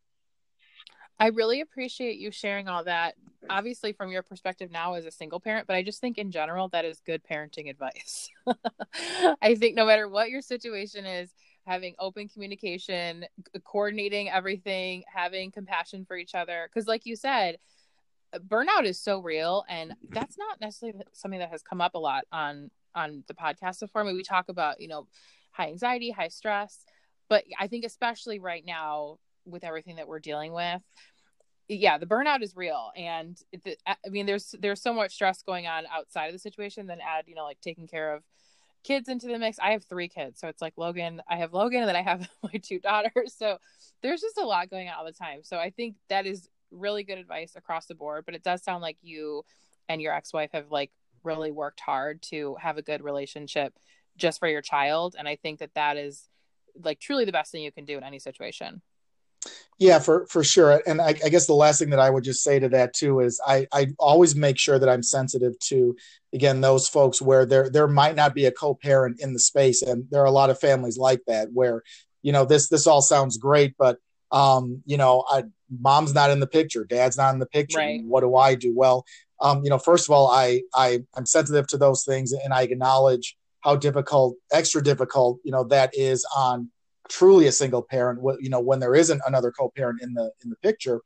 I 1.19 1.27
really 1.27 1.62
appreciate 1.62 2.17
you 2.17 2.32
sharing 2.32 2.67
all 2.67 2.84
that. 2.86 3.15
Obviously, 3.49 3.93
from 3.93 4.10
your 4.10 4.23
perspective 4.23 4.71
now 4.71 4.93
as 4.93 5.05
a 5.05 5.12
single 5.12 5.39
parent, 5.39 5.67
but 5.67 5.75
I 5.75 5.84
just 5.84 5.99
think 5.99 6.17
in 6.17 6.32
general 6.32 6.69
that 6.69 6.86
is 6.86 7.01
good 7.05 7.21
parenting 7.29 7.69
advice. 7.69 8.29
I 9.41 9.55
think 9.55 9.75
no 9.75 9.86
matter 9.86 10.08
what 10.08 10.29
your 10.29 10.41
situation 10.41 11.05
is, 11.05 11.29
having 11.65 11.95
open 11.99 12.27
communication, 12.27 13.25
coordinating 13.63 14.29
everything, 14.29 15.03
having 15.13 15.51
compassion 15.51 16.05
for 16.05 16.17
each 16.17 16.36
other. 16.36 16.67
Because, 16.67 16.88
like 16.88 17.05
you 17.05 17.15
said, 17.15 17.58
uh, 18.34 18.39
burnout 18.39 18.86
is 18.86 18.99
so 18.99 19.19
real, 19.19 19.65
and 19.69 19.91
mm-hmm. 19.91 20.13
that's 20.13 20.38
not 20.38 20.60
necessarily 20.62 20.99
something 21.13 21.39
that 21.39 21.51
has 21.51 21.62
come 21.62 21.82
up 21.82 21.95
a 21.95 21.99
lot 21.99 22.25
on 22.32 22.71
on 22.95 23.23
the 23.27 23.34
podcast 23.34 23.79
before. 23.79 24.01
I 24.01 24.05
mean, 24.05 24.15
we 24.15 24.23
talk 24.23 24.49
about 24.49 24.82
you 24.82 24.88
know 24.88 25.08
high 25.51 25.67
anxiety, 25.67 26.12
high 26.12 26.29
stress, 26.29 26.86
but 27.29 27.43
I 27.60 27.67
think 27.67 27.86
especially 27.86 28.39
right 28.39 28.65
now 28.65 29.19
with 29.49 29.63
everything 29.63 29.97
that 29.97 30.07
we're 30.07 30.19
dealing 30.19 30.53
with, 30.53 30.81
yeah, 31.69 31.99
the 31.99 32.07
burnout 32.07 32.41
is 32.41 32.55
real, 32.55 32.91
and 32.95 33.38
the, 33.63 33.77
I 33.85 34.09
mean, 34.09 34.25
there's 34.25 34.55
there's 34.59 34.81
so 34.81 34.91
much 34.91 35.13
stress 35.13 35.43
going 35.43 35.67
on 35.67 35.83
outside 35.93 36.25
of 36.25 36.33
the 36.33 36.39
situation. 36.39 36.88
Then 36.88 36.99
add 36.99 37.25
you 37.27 37.35
know 37.35 37.43
like 37.43 37.62
taking 37.62 37.88
care 37.88 38.15
of 38.15 38.23
kids 38.83 39.07
into 39.07 39.27
the 39.27 39.38
mix. 39.38 39.59
I 39.59 39.71
have 39.71 39.83
three 39.83 40.07
kids, 40.07 40.39
so 40.39 40.47
it's 40.47 40.63
like 40.63 40.73
Logan. 40.77 41.21
I 41.29 41.38
have 41.38 41.53
Logan, 41.53 41.81
and 41.81 41.88
then 41.88 41.95
I 41.95 42.01
have 42.01 42.27
my 42.43 42.59
two 42.62 42.79
daughters. 42.79 43.35
So 43.38 43.59
there's 44.01 44.21
just 44.21 44.39
a 44.39 44.45
lot 44.45 44.71
going 44.71 44.88
on 44.88 44.95
all 44.97 45.05
the 45.05 45.12
time. 45.12 45.41
So 45.43 45.57
I 45.57 45.69
think 45.69 45.95
that 46.09 46.25
is 46.25 46.49
really 46.71 47.03
good 47.03 47.19
advice 47.19 47.53
across 47.55 47.85
the 47.85 47.95
board. 47.95 48.25
But 48.25 48.33
it 48.33 48.43
does 48.43 48.63
sound 48.63 48.81
like 48.81 48.97
you 49.01 49.43
and 49.88 50.01
your 50.01 50.13
ex-wife 50.13 50.51
have 50.53 50.71
like 50.71 50.91
really 51.23 51.51
worked 51.51 51.81
hard 51.81 52.21
to 52.23 52.55
have 52.59 52.77
a 52.77 52.81
good 52.81 53.03
relationship 53.03 53.73
just 54.17 54.39
for 54.39 54.47
your 54.47 54.62
child, 54.63 55.15
and 55.19 55.27
I 55.27 55.35
think 55.35 55.59
that 55.59 55.75
that 55.75 55.97
is 55.97 56.27
like 56.83 56.99
truly 56.99 57.25
the 57.25 57.31
best 57.31 57.51
thing 57.51 57.62
you 57.62 57.71
can 57.71 57.85
do 57.85 57.97
in 57.97 58.03
any 58.03 58.17
situation. 58.17 58.81
Yeah, 59.80 59.99
for 59.99 60.25
for 60.28 60.43
sure. 60.43 60.82
And 60.86 60.99
I, 60.99 61.10
I, 61.23 61.30
guess 61.30 61.47
the 61.47 61.54
last 61.54 61.80
thing 61.80 61.91
that 61.91 62.02
I 62.02 62.10
would 62.10 62.25
just 62.25 62.43
say 62.43 62.60
to 62.60 62.67
that 62.69 62.93
too 62.93 63.21
is 63.21 63.39
I 63.47 63.65
I 63.71 63.88
always 63.97 64.36
make 64.36 64.60
sure 64.60 64.78
that 64.78 64.89
I'm 64.89 65.02
sensitive 65.02 65.58
to 65.69 65.95
again 66.34 66.60
those 66.60 66.89
folks 66.89 67.21
where 67.21 67.45
there 67.45 67.69
there 67.69 67.88
might 67.88 68.17
not 68.17 68.36
be 68.36 68.45
a 68.45 68.52
co-parent 68.52 69.21
in 69.21 69.32
the 69.32 69.39
space, 69.39 69.82
and 69.82 70.04
there 70.12 70.21
are 70.21 70.25
a 70.25 70.32
lot 70.32 70.49
of 70.49 70.60
families 70.60 70.97
like 70.97 71.21
that 71.28 71.47
where 71.54 71.82
you 72.21 72.34
know 72.34 72.43
this 72.43 72.67
this 72.67 72.88
all 72.88 73.02
sounds 73.02 73.38
great, 73.38 73.73
but 73.80 73.97
um 74.32 74.84
you 74.86 74.97
know 74.97 75.23
I, 75.30 75.43
mom's 75.80 76.13
not 76.13 76.30
in 76.30 76.41
the 76.41 76.47
picture, 76.47 76.84
dad's 76.84 77.17
not 77.17 77.34
in 77.34 77.39
the 77.39 77.45
picture. 77.45 77.78
Right. 77.78 78.04
What 78.04 78.19
do 78.19 78.36
I 78.36 78.56
do? 78.56 78.75
Well, 78.75 79.06
um 79.39 79.63
you 79.63 79.69
know 79.69 79.80
first 79.80 80.10
of 80.10 80.12
all 80.12 80.30
I 80.30 80.63
I 80.75 80.99
I'm 81.15 81.25
sensitive 81.25 81.67
to 81.67 81.78
those 81.78 82.04
things, 82.04 82.34
and 82.34 82.54
I 82.54 82.63
acknowledge 82.63 83.38
how 83.62 83.78
difficult, 83.78 84.36
extra 84.52 84.84
difficult, 84.84 85.39
you 85.45 85.54
know 85.54 85.63
that 85.65 85.91
is 85.93 86.25
on 86.36 86.69
truly 87.10 87.48
a 87.48 87.52
single 87.52 87.82
parent 87.82 88.19
you 88.39 88.50
know 88.50 88.60
when 88.60 88.80
there 88.80 88.95
isn't 88.95 89.22
another 89.26 89.52
co-parent 89.52 90.02
in 90.02 90.13
the 90.13 90.32
in 90.43 90.50
the 90.50 90.56
picture 90.58 91.02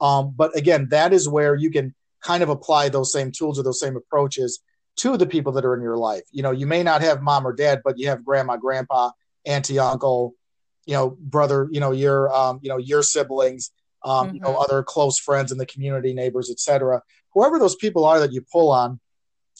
um, 0.00 0.34
but 0.36 0.56
again 0.56 0.88
that 0.90 1.12
is 1.12 1.28
where 1.28 1.54
you 1.54 1.70
can 1.70 1.94
kind 2.22 2.42
of 2.42 2.48
apply 2.48 2.88
those 2.88 3.12
same 3.12 3.30
tools 3.30 3.58
or 3.58 3.62
those 3.62 3.80
same 3.80 3.96
approaches 3.96 4.60
to 4.96 5.16
the 5.16 5.26
people 5.26 5.52
that 5.52 5.64
are 5.64 5.74
in 5.74 5.82
your 5.82 5.96
life 5.96 6.24
you 6.32 6.42
know 6.42 6.50
you 6.50 6.66
may 6.66 6.82
not 6.82 7.00
have 7.00 7.22
mom 7.22 7.46
or 7.46 7.52
dad 7.52 7.80
but 7.84 7.98
you 7.98 8.08
have 8.08 8.24
grandma 8.24 8.56
grandpa 8.56 9.10
auntie 9.46 9.78
uncle 9.78 10.34
you 10.86 10.94
know 10.94 11.16
brother 11.20 11.68
you 11.70 11.80
know 11.80 11.92
your 11.92 12.34
um, 12.34 12.58
you 12.62 12.68
know 12.68 12.78
your 12.78 13.02
siblings 13.02 13.70
um, 14.04 14.26
mm-hmm. 14.26 14.34
you 14.36 14.40
know 14.40 14.48
mm-hmm. 14.48 14.62
other 14.62 14.82
close 14.82 15.18
friends 15.18 15.52
in 15.52 15.58
the 15.58 15.66
community 15.66 16.12
neighbors 16.12 16.50
etc 16.50 17.00
whoever 17.32 17.58
those 17.58 17.76
people 17.76 18.04
are 18.04 18.20
that 18.20 18.32
you 18.32 18.44
pull 18.52 18.70
on 18.70 18.98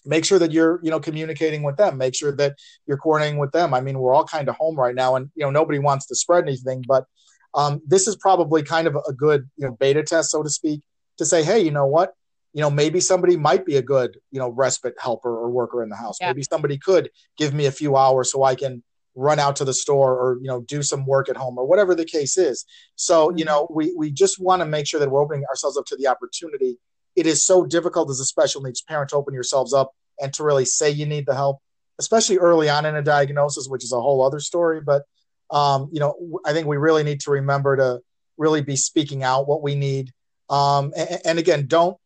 make 0.05 0.25
sure 0.25 0.39
that 0.39 0.53
you're 0.53 0.81
you 0.83 0.91
know 0.91 1.01
communicating 1.01 1.63
with 1.63 1.77
them 1.77 1.99
make 1.99 2.15
sure 2.15 2.35
that 2.35 2.57
you're 2.87 2.97
coordinating 2.97 3.39
with 3.39 3.53
them 3.53 3.75
i 3.75 3.81
mean 3.81 3.99
we're 3.99 4.15
all 4.15 4.25
kind 4.25 4.49
of 4.49 4.55
home 4.57 4.77
right 4.77 4.95
now 4.95 5.17
and 5.17 5.31
you 5.35 5.45
know 5.45 5.51
nobody 5.51 5.79
wants 5.79 6.07
to 6.07 6.15
spread 6.15 6.45
anything 6.45 6.83
but 6.87 7.05
um, 7.57 7.81
this 7.87 8.09
is 8.09 8.17
probably 8.17 8.65
kind 8.65 8.89
of 8.89 8.97
a 9.09 9.13
good 9.13 9.49
you 9.57 9.67
know 9.67 9.77
beta 9.79 10.03
test 10.03 10.31
so 10.31 10.43
to 10.43 10.51
speak 10.51 10.83
to 11.19 11.25
say 11.25 11.45
hey 11.45 11.61
you 11.61 11.71
know 11.71 11.87
what 11.87 12.15
you 12.53 12.61
know 12.61 12.71
maybe 12.71 13.01
somebody 13.01 13.37
might 13.37 13.65
be 13.65 13.77
a 13.77 13.83
good 13.83 14.19
you 14.31 14.39
know 14.39 14.49
respite 14.49 14.95
helper 14.99 15.31
or 15.31 15.51
worker 15.51 15.83
in 15.83 15.89
the 15.89 15.97
house 15.97 16.17
yeah. 16.21 16.29
maybe 16.29 16.43
somebody 16.43 16.79
could 16.79 17.11
give 17.37 17.55
me 17.55 17.67
a 17.67 17.73
few 17.73 17.97
hours 17.97 18.31
so 18.33 18.43
i 18.43 18.55
can 18.55 18.83
run 19.17 19.39
out 19.39 19.57
to 19.57 19.65
the 19.65 19.73
store 19.73 20.13
or 20.13 20.39
you 20.41 20.49
know 20.49 20.63
do 20.63 20.83
some 20.83 21.07
work 21.07 21.29
at 21.29 21.37
home 21.37 21.57
or 21.57 21.65
whatever 21.65 21.95
the 21.95 22.05
case 22.05 22.37
is 22.37 22.65
so 22.97 23.29
mm-hmm. 23.29 23.39
you 23.39 23.45
know 23.45 23.69
we 23.71 23.95
we 23.97 24.11
just 24.11 24.41
want 24.41 24.61
to 24.61 24.67
make 24.67 24.87
sure 24.87 24.99
that 24.99 25.11
we're 25.11 25.23
opening 25.23 25.45
ourselves 25.49 25.77
up 25.77 25.85
to 25.85 25.97
the 25.97 26.07
opportunity 26.07 26.77
it 27.17 27.27
is 27.27 27.45
so 27.45 27.65
difficult 27.65 28.11
as 28.11 28.21
a 28.21 28.25
special 28.25 28.63
needs 28.63 28.83
parent 28.83 29.11
to 29.11 29.17
open 29.17 29.35
yourselves 29.35 29.73
up 29.73 29.93
and 30.21 30.33
to 30.35 30.45
really 30.45 30.65
say 30.65 30.91
you 30.91 31.07
need 31.07 31.27
the 31.27 31.35
help, 31.35 31.59
especially 31.99 32.39
early 32.39 32.69
on 32.69 32.87
in 32.87 32.95
a 32.97 33.03
diagnosis, 33.03 33.69
which 33.69 33.85
is 33.85 33.93
a 33.93 34.01
whole 34.01 34.23
other 34.23 34.41
story. 34.41 34.81
But 34.81 35.03
um, 35.51 35.91
you 35.93 36.01
know, 36.01 36.41
I 36.45 36.53
think 36.53 36.67
we 36.67 36.77
really 36.77 37.03
need 37.03 37.21
to 37.21 37.31
remember 37.31 37.77
to 37.77 38.01
really 38.37 38.63
be 38.63 38.77
speaking 38.77 39.23
out 39.23 39.47
what 39.47 39.63
we 39.63 39.75
need. 39.75 40.13
Um, 40.51 40.93
and, 40.97 41.21
and 41.25 41.39
again, 41.39 41.67
don't 41.67 41.97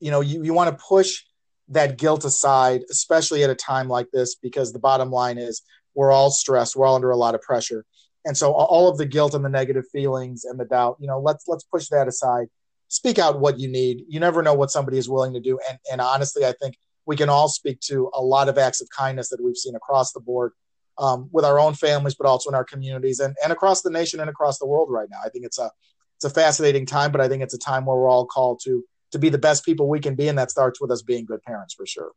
you 0.00 0.10
know 0.10 0.20
you, 0.20 0.44
you 0.44 0.52
want 0.52 0.76
to 0.76 0.84
push 0.84 1.22
that 1.68 1.98
guilt 1.98 2.24
aside, 2.24 2.82
especially 2.90 3.44
at 3.44 3.50
a 3.50 3.54
time 3.54 3.88
like 3.88 4.08
this, 4.12 4.34
because 4.36 4.72
the 4.72 4.78
bottom 4.78 5.10
line 5.10 5.38
is 5.38 5.62
we're 5.94 6.12
all 6.12 6.30
stressed, 6.30 6.76
we're 6.76 6.86
all 6.86 6.94
under 6.94 7.10
a 7.10 7.16
lot 7.16 7.34
of 7.34 7.42
pressure. 7.42 7.84
And 8.24 8.36
so 8.36 8.52
all 8.52 8.88
of 8.88 8.98
the 8.98 9.06
guilt 9.06 9.34
and 9.34 9.44
the 9.44 9.48
negative 9.48 9.84
feelings 9.90 10.44
and 10.44 10.58
the 10.58 10.64
doubt, 10.64 10.96
you 11.00 11.06
know, 11.06 11.20
let's 11.20 11.46
let's 11.48 11.64
push 11.64 11.88
that 11.88 12.08
aside 12.08 12.48
speak 12.88 13.18
out 13.18 13.40
what 13.40 13.58
you 13.58 13.68
need. 13.68 14.04
You 14.08 14.18
never 14.20 14.42
know 14.42 14.54
what 14.54 14.70
somebody 14.70 14.98
is 14.98 15.08
willing 15.08 15.34
to 15.34 15.40
do. 15.40 15.58
And, 15.68 15.78
and 15.92 16.00
honestly, 16.00 16.44
I 16.44 16.52
think 16.60 16.76
we 17.06 17.16
can 17.16 17.28
all 17.28 17.48
speak 17.48 17.80
to 17.80 18.10
a 18.14 18.22
lot 18.22 18.48
of 18.48 18.58
acts 18.58 18.80
of 18.80 18.88
kindness 18.90 19.28
that 19.30 19.42
we've 19.42 19.56
seen 19.56 19.74
across 19.74 20.12
the 20.12 20.20
board 20.20 20.52
um, 20.98 21.28
with 21.32 21.44
our 21.44 21.58
own 21.58 21.74
families, 21.74 22.14
but 22.14 22.26
also 22.26 22.50
in 22.50 22.54
our 22.54 22.64
communities 22.64 23.20
and, 23.20 23.36
and 23.42 23.52
across 23.52 23.82
the 23.82 23.90
nation 23.90 24.20
and 24.20 24.28
across 24.28 24.58
the 24.58 24.66
world 24.66 24.88
right 24.90 25.08
now. 25.10 25.18
I 25.24 25.28
think 25.28 25.44
it's 25.44 25.58
a 25.58 25.70
it's 26.16 26.24
a 26.24 26.30
fascinating 26.30 26.84
time, 26.84 27.12
but 27.12 27.20
I 27.20 27.28
think 27.28 27.44
it's 27.44 27.54
a 27.54 27.58
time 27.58 27.86
where 27.86 27.96
we're 27.96 28.08
all 28.08 28.26
called 28.26 28.60
to 28.64 28.84
to 29.12 29.18
be 29.18 29.28
the 29.28 29.38
best 29.38 29.64
people 29.64 29.88
we 29.88 30.00
can 30.00 30.16
be, 30.16 30.28
and 30.28 30.36
that 30.38 30.50
starts 30.50 30.80
with 30.80 30.90
us 30.90 31.02
being 31.02 31.24
good 31.24 31.42
parents 31.42 31.74
for 31.74 31.86
sure. 31.86 32.10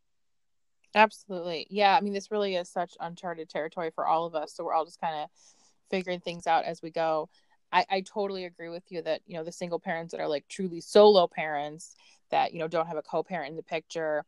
Absolutely, 0.95 1.67
yeah. 1.69 1.95
I 1.95 2.01
mean, 2.01 2.13
this 2.13 2.31
really 2.31 2.55
is 2.55 2.69
such 2.69 2.97
uncharted 2.99 3.49
territory 3.49 3.91
for 3.93 4.05
all 4.05 4.25
of 4.25 4.35
us, 4.35 4.55
so 4.55 4.63
we're 4.63 4.73
all 4.73 4.85
just 4.85 4.99
kind 4.99 5.15
of 5.15 5.29
figuring 5.89 6.19
things 6.19 6.47
out 6.47 6.65
as 6.65 6.81
we 6.81 6.89
go. 6.89 7.29
I, 7.71 7.85
I 7.89 8.01
totally 8.01 8.45
agree 8.45 8.69
with 8.69 8.83
you 8.89 9.01
that 9.03 9.21
you 9.25 9.37
know 9.37 9.43
the 9.43 9.51
single 9.51 9.79
parents 9.79 10.11
that 10.11 10.21
are 10.21 10.27
like 10.27 10.47
truly 10.47 10.81
solo 10.81 11.27
parents 11.27 11.95
that 12.29 12.53
you 12.53 12.59
know 12.59 12.67
don't 12.67 12.87
have 12.87 12.97
a 12.97 13.01
co-parent 13.01 13.51
in 13.51 13.55
the 13.55 13.63
picture 13.63 14.25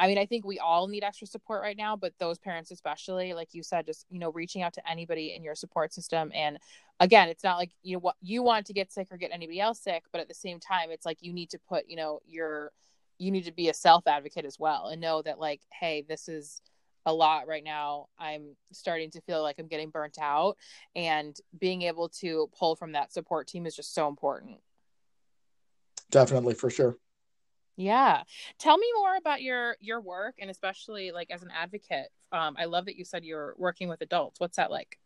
I 0.00 0.06
mean, 0.06 0.16
I 0.16 0.24
think 0.24 0.46
we 0.46 0.58
all 0.58 0.88
need 0.88 1.04
extra 1.04 1.26
support 1.26 1.60
right 1.60 1.76
now, 1.76 1.94
but 1.94 2.14
those 2.18 2.38
parents, 2.38 2.70
especially, 2.70 3.34
like 3.34 3.52
you 3.52 3.62
said, 3.62 3.84
just 3.84 4.06
you 4.08 4.18
know, 4.18 4.32
reaching 4.32 4.62
out 4.62 4.72
to 4.74 4.90
anybody 4.90 5.34
in 5.36 5.44
your 5.44 5.54
support 5.54 5.92
system. 5.92 6.32
And 6.34 6.58
again, 7.00 7.28
it's 7.28 7.44
not 7.44 7.58
like 7.58 7.70
you 7.82 7.96
know 7.96 8.00
what 8.00 8.16
you 8.22 8.42
want 8.42 8.64
to 8.66 8.72
get 8.72 8.90
sick 8.90 9.08
or 9.10 9.18
get 9.18 9.30
anybody 9.30 9.60
else 9.60 9.78
sick, 9.78 10.04
but 10.10 10.22
at 10.22 10.28
the 10.28 10.34
same 10.34 10.58
time, 10.58 10.90
it's 10.90 11.04
like 11.04 11.18
you 11.20 11.34
need 11.34 11.50
to 11.50 11.58
put, 11.68 11.84
you 11.86 11.96
know, 11.96 12.20
your 12.26 12.72
you 13.18 13.30
need 13.30 13.44
to 13.44 13.52
be 13.52 13.68
a 13.68 13.74
self 13.74 14.06
advocate 14.06 14.46
as 14.46 14.58
well 14.58 14.86
and 14.86 15.02
know 15.02 15.20
that 15.20 15.38
like, 15.38 15.60
hey, 15.78 16.02
this 16.08 16.30
is 16.30 16.62
a 17.06 17.12
lot 17.12 17.46
right 17.46 17.64
now. 17.64 18.06
I'm 18.18 18.56
starting 18.72 19.10
to 19.12 19.20
feel 19.22 19.42
like 19.42 19.56
I'm 19.58 19.68
getting 19.68 19.90
burnt 19.90 20.18
out, 20.20 20.56
and 20.94 21.36
being 21.58 21.82
able 21.82 22.08
to 22.20 22.48
pull 22.58 22.76
from 22.76 22.92
that 22.92 23.12
support 23.12 23.48
team 23.48 23.66
is 23.66 23.76
just 23.76 23.94
so 23.94 24.08
important. 24.08 24.58
Definitely, 26.10 26.54
for 26.54 26.70
sure. 26.70 26.96
Yeah. 27.76 28.24
Tell 28.58 28.76
me 28.76 28.86
more 28.96 29.16
about 29.16 29.42
your 29.42 29.76
your 29.80 30.00
work 30.00 30.34
and 30.38 30.50
especially 30.50 31.12
like 31.12 31.30
as 31.30 31.42
an 31.42 31.50
advocate. 31.50 32.08
Um, 32.30 32.56
I 32.58 32.66
love 32.66 32.84
that 32.86 32.96
you 32.96 33.04
said 33.04 33.24
you're 33.24 33.54
working 33.56 33.88
with 33.88 34.02
adults. 34.02 34.38
What's 34.38 34.56
that 34.56 34.70
like? 34.70 34.98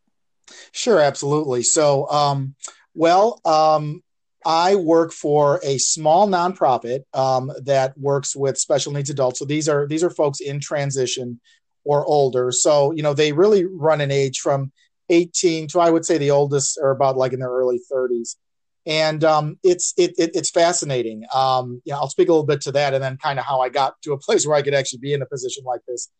Sure, 0.72 1.00
absolutely. 1.00 1.62
So, 1.62 2.08
um, 2.10 2.54
well, 2.94 3.40
um, 3.44 4.02
I 4.44 4.74
work 4.74 5.12
for 5.12 5.60
a 5.62 5.78
small 5.78 6.28
nonprofit 6.28 7.04
um, 7.14 7.50
that 7.62 7.96
works 7.96 8.36
with 8.36 8.58
special 8.58 8.92
needs 8.92 9.08
adults. 9.08 9.38
So 9.38 9.44
these 9.44 9.68
are 9.68 9.86
these 9.86 10.04
are 10.04 10.10
folks 10.10 10.40
in 10.40 10.60
transition 10.60 11.40
or 11.84 12.04
older. 12.06 12.52
So 12.52 12.92
you 12.92 13.02
know 13.02 13.14
they 13.14 13.32
really 13.32 13.64
run 13.64 14.00
an 14.00 14.10
age 14.10 14.40
from 14.40 14.72
18 15.10 15.68
to 15.68 15.80
I 15.80 15.90
would 15.90 16.04
say 16.04 16.18
the 16.18 16.30
oldest 16.30 16.78
are 16.82 16.90
about 16.90 17.16
like 17.16 17.32
in 17.32 17.40
their 17.40 17.50
early 17.50 17.80
30s 17.92 18.36
and 18.86 19.24
um, 19.24 19.58
it's 19.62 19.94
it, 19.96 20.14
it, 20.18 20.32
it's 20.34 20.50
fascinating. 20.50 21.24
Um, 21.34 21.80
yeah, 21.84 21.96
I'll 21.96 22.10
speak 22.10 22.28
a 22.28 22.32
little 22.32 22.46
bit 22.46 22.60
to 22.62 22.72
that, 22.72 22.94
and 22.94 23.02
then 23.02 23.16
kind 23.16 23.38
of 23.38 23.44
how 23.44 23.60
I 23.60 23.68
got 23.68 24.00
to 24.02 24.12
a 24.12 24.18
place 24.24 24.46
where 24.46 24.56
I 24.56 24.62
could 24.62 24.74
actually 24.74 25.00
be 25.00 25.12
in 25.12 25.22
a 25.22 25.26
position 25.26 25.64
like 25.64 25.80
this. 25.88 26.10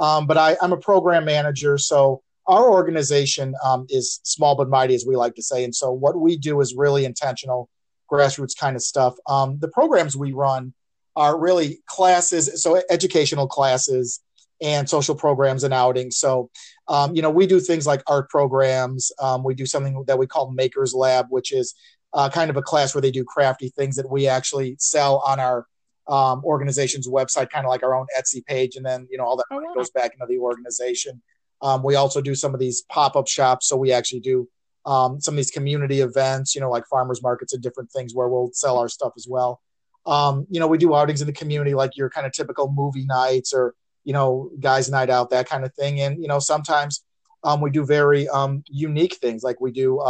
Um, 0.00 0.26
but 0.26 0.36
I, 0.36 0.56
am 0.60 0.72
a 0.72 0.76
program 0.76 1.24
manager, 1.24 1.78
so 1.78 2.22
our 2.46 2.68
organization 2.70 3.54
um, 3.64 3.86
is 3.88 4.20
small 4.24 4.56
but 4.56 4.68
mighty, 4.68 4.94
as 4.94 5.04
we 5.06 5.16
like 5.16 5.34
to 5.36 5.42
say. 5.42 5.64
And 5.64 5.74
so 5.74 5.92
what 5.92 6.18
we 6.18 6.36
do 6.36 6.60
is 6.60 6.74
really 6.74 7.04
intentional, 7.04 7.68
grassroots 8.10 8.58
kind 8.58 8.76
of 8.76 8.82
stuff. 8.82 9.14
Um, 9.26 9.58
the 9.60 9.68
programs 9.68 10.16
we 10.16 10.32
run 10.32 10.74
are 11.16 11.38
really 11.38 11.80
classes, 11.86 12.62
so 12.62 12.82
educational 12.90 13.46
classes 13.46 14.20
and 14.64 14.88
social 14.88 15.14
programs 15.14 15.62
and 15.62 15.74
outings. 15.74 16.16
So, 16.16 16.50
um, 16.88 17.14
you 17.14 17.20
know, 17.20 17.30
we 17.30 17.46
do 17.46 17.60
things 17.60 17.86
like 17.86 18.02
art 18.06 18.30
programs. 18.30 19.12
Um, 19.20 19.44
we 19.44 19.54
do 19.54 19.66
something 19.66 20.02
that 20.06 20.18
we 20.18 20.26
call 20.26 20.50
Makers 20.50 20.94
Lab, 20.94 21.26
which 21.28 21.52
is 21.52 21.74
uh, 22.14 22.30
kind 22.30 22.50
of 22.50 22.56
a 22.56 22.62
class 22.62 22.94
where 22.94 23.02
they 23.02 23.10
do 23.10 23.24
crafty 23.24 23.68
things 23.68 23.96
that 23.96 24.10
we 24.10 24.26
actually 24.26 24.76
sell 24.78 25.22
on 25.26 25.38
our 25.38 25.66
um, 26.08 26.42
organization's 26.44 27.06
website, 27.06 27.50
kind 27.50 27.66
of 27.66 27.70
like 27.70 27.82
our 27.82 27.94
own 27.94 28.06
Etsy 28.18 28.44
page, 28.44 28.76
and 28.76 28.84
then 28.84 29.06
you 29.10 29.18
know 29.18 29.24
all 29.24 29.36
that 29.36 29.46
oh, 29.50 29.56
wow. 29.56 29.74
goes 29.74 29.90
back 29.90 30.12
into 30.14 30.26
the 30.26 30.38
organization. 30.38 31.22
Um, 31.60 31.82
we 31.82 31.94
also 31.94 32.20
do 32.20 32.34
some 32.34 32.54
of 32.54 32.60
these 32.60 32.82
pop-up 32.90 33.28
shops, 33.28 33.68
so 33.68 33.76
we 33.76 33.92
actually 33.92 34.20
do 34.20 34.48
um, 34.86 35.20
some 35.20 35.34
of 35.34 35.36
these 35.36 35.50
community 35.50 36.00
events, 36.00 36.54
you 36.54 36.60
know, 36.60 36.70
like 36.70 36.86
farmers 36.86 37.22
markets 37.22 37.54
and 37.54 37.62
different 37.62 37.90
things 37.90 38.14
where 38.14 38.28
we'll 38.28 38.50
sell 38.52 38.78
our 38.78 38.88
stuff 38.88 39.12
as 39.16 39.26
well. 39.28 39.60
Um, 40.06 40.46
you 40.50 40.60
know, 40.60 40.66
we 40.66 40.76
do 40.76 40.94
outings 40.94 41.22
in 41.22 41.26
the 41.26 41.32
community, 41.32 41.74
like 41.74 41.96
your 41.96 42.10
kind 42.10 42.26
of 42.26 42.32
typical 42.32 42.70
movie 42.70 43.06
nights 43.06 43.54
or 43.54 43.74
you 44.04 44.12
know, 44.12 44.50
guys' 44.60 44.90
night 44.90 45.10
out, 45.10 45.30
that 45.30 45.48
kind 45.48 45.64
of 45.64 45.74
thing. 45.74 46.00
And 46.00 46.20
you 46.20 46.28
know, 46.28 46.38
sometimes 46.38 47.02
um, 47.42 47.60
we 47.60 47.70
do 47.70 47.84
very 47.84 48.28
um, 48.28 48.62
unique 48.68 49.16
things, 49.16 49.42
like 49.42 49.60
we 49.60 49.72
do 49.72 50.00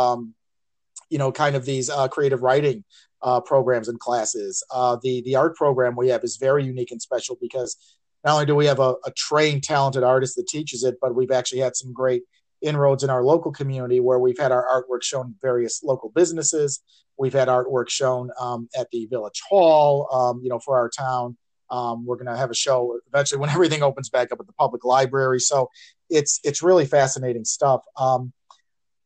you 1.11 1.19
know, 1.19 1.31
kind 1.31 1.55
of 1.55 1.65
these 1.65 1.91
uh, 1.91 2.09
creative 2.09 2.43
writing 2.43 2.85
uh, 3.23 3.41
programs 3.41 3.89
and 3.89 3.99
classes. 3.99 4.65
Uh, 4.71 4.97
the 5.03 5.23
the 5.23 5.37
art 5.37 5.57
program 5.57 5.97
we 5.97 6.09
have 6.09 6.25
is 6.25 6.37
very 6.37 6.65
unique 6.65 6.91
and 6.91 7.01
special 7.01 7.37
because 7.41 7.77
not 8.25 8.35
only 8.35 8.47
do 8.47 8.55
we 8.55 8.67
have 8.67 8.81
a, 8.81 8.95
a, 9.05 9.11
trained, 9.17 9.63
talented 9.63 10.03
artist 10.03 10.37
that 10.37 10.47
teaches 10.47 10.83
it, 10.83 10.97
but 11.01 11.15
we've 11.15 11.31
actually 11.31 11.61
had 11.61 11.77
some 11.77 11.93
great 11.93 12.23
inroads 12.63 13.05
in 13.05 13.11
our 13.11 13.23
local 13.23 13.53
community 13.53 14.01
where 14.01 14.19
we've 14.19 14.39
had 14.39 14.51
our 14.51 14.67
artwork 14.67 15.03
shown 15.03 15.35
various 15.43 15.83
local 15.83 16.09
businesses. 16.09 16.81
We've 17.19 17.35
had 17.35 17.49
artwork 17.49 17.91
shown 17.91 18.31
um, 18.41 18.69
at 18.77 18.91
the 18.91 19.07
village 19.07 19.43
hall, 19.49 20.09
um, 20.11 20.41
you 20.43 20.49
know, 20.49 20.59
for 20.59 20.77
our 20.77 20.89
town. 20.89 21.37
Um, 21.71 22.05
we're 22.07 22.17
going 22.17 22.27
to 22.27 22.37
have 22.37 22.51
a 22.51 22.55
show 22.55 22.99
eventually 23.09 23.41
when 23.41 23.51
everything 23.57 23.83
opens 23.83 24.09
back 24.09 24.33
up 24.33 24.41
at 24.41 24.47
the 24.47 24.53
public 24.55 24.85
library. 24.85 25.41
So 25.41 25.71
it's 26.11 26.41
it's 26.45 26.63
really 26.63 26.87
fascinating 26.87 27.45
stuff. 27.45 27.83
Um, 27.99 28.33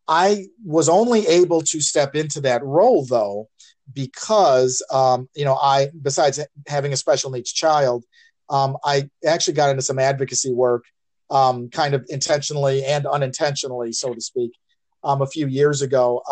I 0.07 0.47
was 0.65 0.89
only 0.89 1.27
able 1.27 1.61
to 1.61 1.81
step 1.81 2.15
into 2.15 2.41
that 2.43 2.65
role 2.65 3.05
though 3.05 3.49
because 3.93 4.85
um, 4.91 5.29
you 5.35 5.45
know 5.45 5.57
I 5.57 5.89
besides 6.03 6.41
having 6.67 6.93
a 6.93 6.97
special 6.97 7.31
needs 7.31 7.53
child, 7.53 8.05
um, 8.51 8.77
I 8.85 9.09
actually 9.27 9.55
got 9.55 9.71
into 9.71 9.83
some 9.83 9.99
advocacy 9.99 10.53
work, 10.53 10.85
um, 11.31 11.69
kind 11.71 11.95
of 11.95 12.05
intentionally 12.09 12.85
and 12.85 13.07
unintentionally, 13.07 13.93
so 13.93 14.15
to 14.15 14.21
speak, 14.21 14.53
um, 15.05 15.23
a 15.23 15.27
few 15.27 15.47
years 15.47 15.83
ago. 15.83 16.23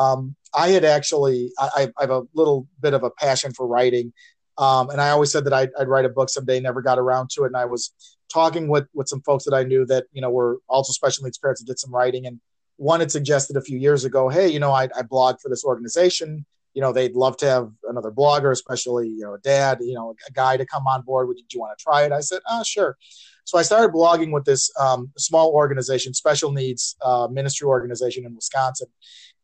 I 0.57 0.69
had 0.71 0.85
actually 0.85 1.53
I, 1.59 1.93
I, 1.99 2.01
have 2.01 2.11
a 2.11 2.23
little 2.35 2.67
bit 2.81 2.95
of 2.95 3.05
a 3.05 3.11
passion 3.11 3.53
for 3.53 3.67
writing, 3.67 4.15
um, 4.59 4.91
and 4.91 5.01
I 5.01 5.11
always 5.11 5.31
said 5.31 5.45
that 5.45 5.53
I'd, 5.53 5.71
I'd 5.79 5.89
write 5.89 6.05
a 6.05 6.09
book 6.09 6.31
someday. 6.31 6.61
Never 6.61 6.83
got 6.83 6.99
around 6.99 7.31
to 7.31 7.45
it, 7.45 7.49
and 7.49 7.57
I 7.57 7.65
was 7.65 7.93
talking 8.33 8.69
with 8.69 8.87
with 8.95 9.09
some 9.09 9.23
folks 9.23 9.45
that 9.45 9.55
I 9.55 9.63
knew 9.63 9.87
that 9.87 10.07
you 10.13 10.21
know 10.21 10.31
were 10.31 10.59
also 10.69 10.93
special 10.93 11.25
needs 11.25 11.39
parents 11.39 11.61
that 11.61 11.67
did 11.67 11.79
some 11.79 11.95
writing 11.95 12.27
and 12.27 12.41
one 12.77 13.01
had 13.01 13.11
suggested 13.11 13.57
a 13.57 13.63
few 13.63 13.79
years 13.79 14.05
ago, 14.05 14.29
hey, 14.29 14.49
you 14.49 14.61
know, 14.61 14.73
I, 14.73 14.89
I 14.97 15.03
blog 15.03 15.41
for 15.41 15.49
this 15.49 15.65
organization. 15.65 16.45
You 16.75 16.83
know, 16.83 16.93
they'd 16.93 17.15
love 17.15 17.37
to 17.39 17.47
have 17.47 17.71
another 17.89 18.11
blogger, 18.11 18.51
especially, 18.53 19.09
you 19.09 19.23
know, 19.23 19.35
a 19.35 19.39
dad, 19.39 19.79
you 19.81 19.95
know, 19.95 20.15
a 20.29 20.33
guy 20.33 20.59
to 20.59 20.67
come 20.67 20.87
on 20.87 21.03
board. 21.03 21.27
Would 21.29 21.39
you 21.51 21.61
want 21.61 21.77
to 21.77 21.83
try 21.83 22.05
it? 22.05 22.13
I 22.13 22.21
said, 22.21 22.43
ah, 22.49 22.63
sure. 22.63 22.97
So 23.45 23.59
I 23.59 23.63
started 23.63 23.95
blogging 23.95 24.31
with 24.33 24.45
this 24.45 24.71
um, 24.79 25.11
small 25.17 25.53
organization, 25.53 26.13
special 26.13 26.53
needs 26.53 26.97
uh, 27.01 27.29
ministry 27.31 27.67
organization 27.67 28.27
in 28.27 28.35
Wisconsin. 28.35 28.89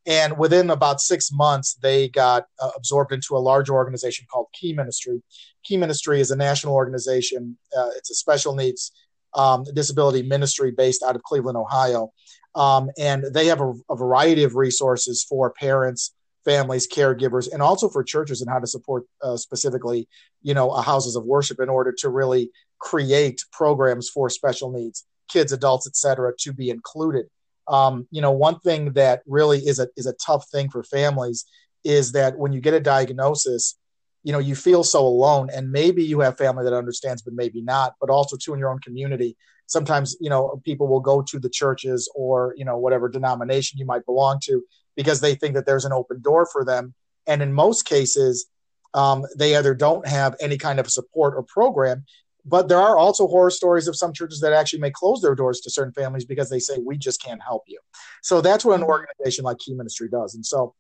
And 0.07 0.37
within 0.37 0.71
about 0.71 1.01
six 1.01 1.31
months, 1.33 1.75
they 1.75 2.09
got 2.09 2.47
uh, 2.61 2.71
absorbed 2.77 3.13
into 3.13 3.37
a 3.37 3.39
larger 3.39 3.75
organization 3.75 4.27
called 4.31 4.49
Key 4.53 4.73
Ministry. 4.73 5.23
Key 5.65 5.77
Ministry 5.77 6.21
is 6.21 6.31
a 6.31 6.37
national 6.37 6.75
organization. 6.75 7.57
Uh, 7.77 7.91
it's 7.97 8.11
a 8.11 8.15
special 8.15 8.55
needs 8.55 8.93
um, 9.35 9.65
disability 9.75 10.23
ministry 10.23 10.73
based 10.73 11.03
out 11.03 11.17
of 11.17 11.23
Cleveland, 11.23 11.57
Ohio. 11.57 12.13
Um, 12.55 12.91
and 12.99 13.25
they 13.33 13.47
have 13.47 13.61
a, 13.61 13.73
a, 13.89 13.97
variety 13.97 14.45
of 14.45 14.57
resources 14.57 15.25
for 15.27 15.51
parents, 15.53 16.13
families, 16.45 16.87
caregivers, 16.87 17.51
and 17.51 17.63
also 17.63 17.89
for 17.89 18.05
churches 18.05 18.43
and 18.43 18.51
how 18.51 18.59
to 18.59 18.67
support 18.67 19.05
uh, 19.23 19.39
specifically, 19.39 20.07
you 20.43 20.53
know, 20.53 20.71
houses 20.71 21.17
of 21.17 21.25
worship 21.25 21.61
in 21.61 21.71
order 21.71 21.93
to 21.99 22.11
really 22.11 22.51
create 22.79 23.43
programs 23.53 24.11
for 24.11 24.29
special 24.29 24.71
needs 24.71 25.07
kids, 25.29 25.53
adults, 25.53 25.87
etc., 25.87 26.33
to 26.39 26.53
be 26.53 26.69
included. 26.69 27.27
Um, 27.69 28.07
you 28.11 28.21
know, 28.21 28.33
one 28.33 28.59
thing 28.61 28.93
that 28.93 29.23
really 29.27 29.59
is 29.59 29.79
a 29.79 29.89
is 29.97 30.07
a 30.07 30.15
tough 30.15 30.49
thing 30.51 30.69
for 30.69 30.83
families 30.83 31.45
is 31.85 32.13
that 32.13 32.39
when 32.39 32.53
you 32.53 32.61
get 32.61 32.75
a 32.75 32.81
diagnosis, 32.81 33.77
you 34.23 34.33
know, 34.33 34.39
you 34.39 34.55
feel 34.55 34.85
so 34.85 35.05
alone, 35.07 35.49
and 35.53 35.73
maybe 35.73 36.05
you 36.05 36.21
have 36.21 36.39
family 36.39 36.65
that 36.65 36.73
understands, 36.73 37.23
but 37.23 37.35
maybe 37.35 37.61
not. 37.61 37.95
But 38.01 38.11
also, 38.11 38.37
too, 38.37 38.53
in 38.53 38.59
your 38.59 38.71
own 38.71 38.79
community, 38.81 39.37
sometimes 39.67 40.17
you 40.21 40.31
know 40.31 40.61
people 40.65 40.89
will 40.89 41.01
go 41.01 41.23
to 41.23 41.39
the 41.39 41.49
churches 41.49 42.11
or 42.15 42.55
you 42.57 42.65
know 42.65 42.79
whatever 42.79 43.09
denomination 43.09 43.79
you 43.79 43.87
might 43.87 44.05
belong 44.07 44.39
to 44.45 44.63
because 44.97 45.21
they 45.21 45.35
think 45.35 45.55
that 45.55 45.67
there's 45.67 45.85
an 45.85 45.93
open 45.93 46.21
door 46.21 46.47
for 46.47 46.65
them, 46.65 46.95
and 47.27 47.43
in 47.43 47.53
most 47.53 47.85
cases, 47.85 48.47
um, 48.95 49.25
they 49.37 49.57
either 49.57 49.75
don't 49.75 50.07
have 50.07 50.37
any 50.41 50.59
kind 50.59 50.79
of 50.79 50.91
support 50.91 51.35
or 51.35 51.43
program 51.43 52.05
but 52.45 52.69
there 52.69 52.79
are 52.79 52.99
also 52.99 53.27
horror 53.27 53.51
stories 53.51 53.87
of 53.87 53.97
some 53.97 54.13
churches 54.13 54.41
that 54.41 54.53
actually 54.53 54.81
may 54.81 54.91
close 54.91 55.21
their 55.21 55.35
doors 55.35 55.61
to 55.61 55.71
certain 55.71 55.93
families 55.93 56.25
because 56.25 56.51
they 56.51 56.59
say 56.59 56.79
we 56.85 56.99
just 56.99 57.23
can't 57.23 57.43
help 57.43 57.63
you. 57.67 57.79
So 58.23 58.41
that's 58.41 58.65
what 58.65 58.79
an 58.79 58.85
organization 58.85 59.45
like 59.45 59.59
Key 59.59 59.75
Ministry 59.75 60.09
does. 60.09 60.35
And 60.35 60.45
so 60.45 60.75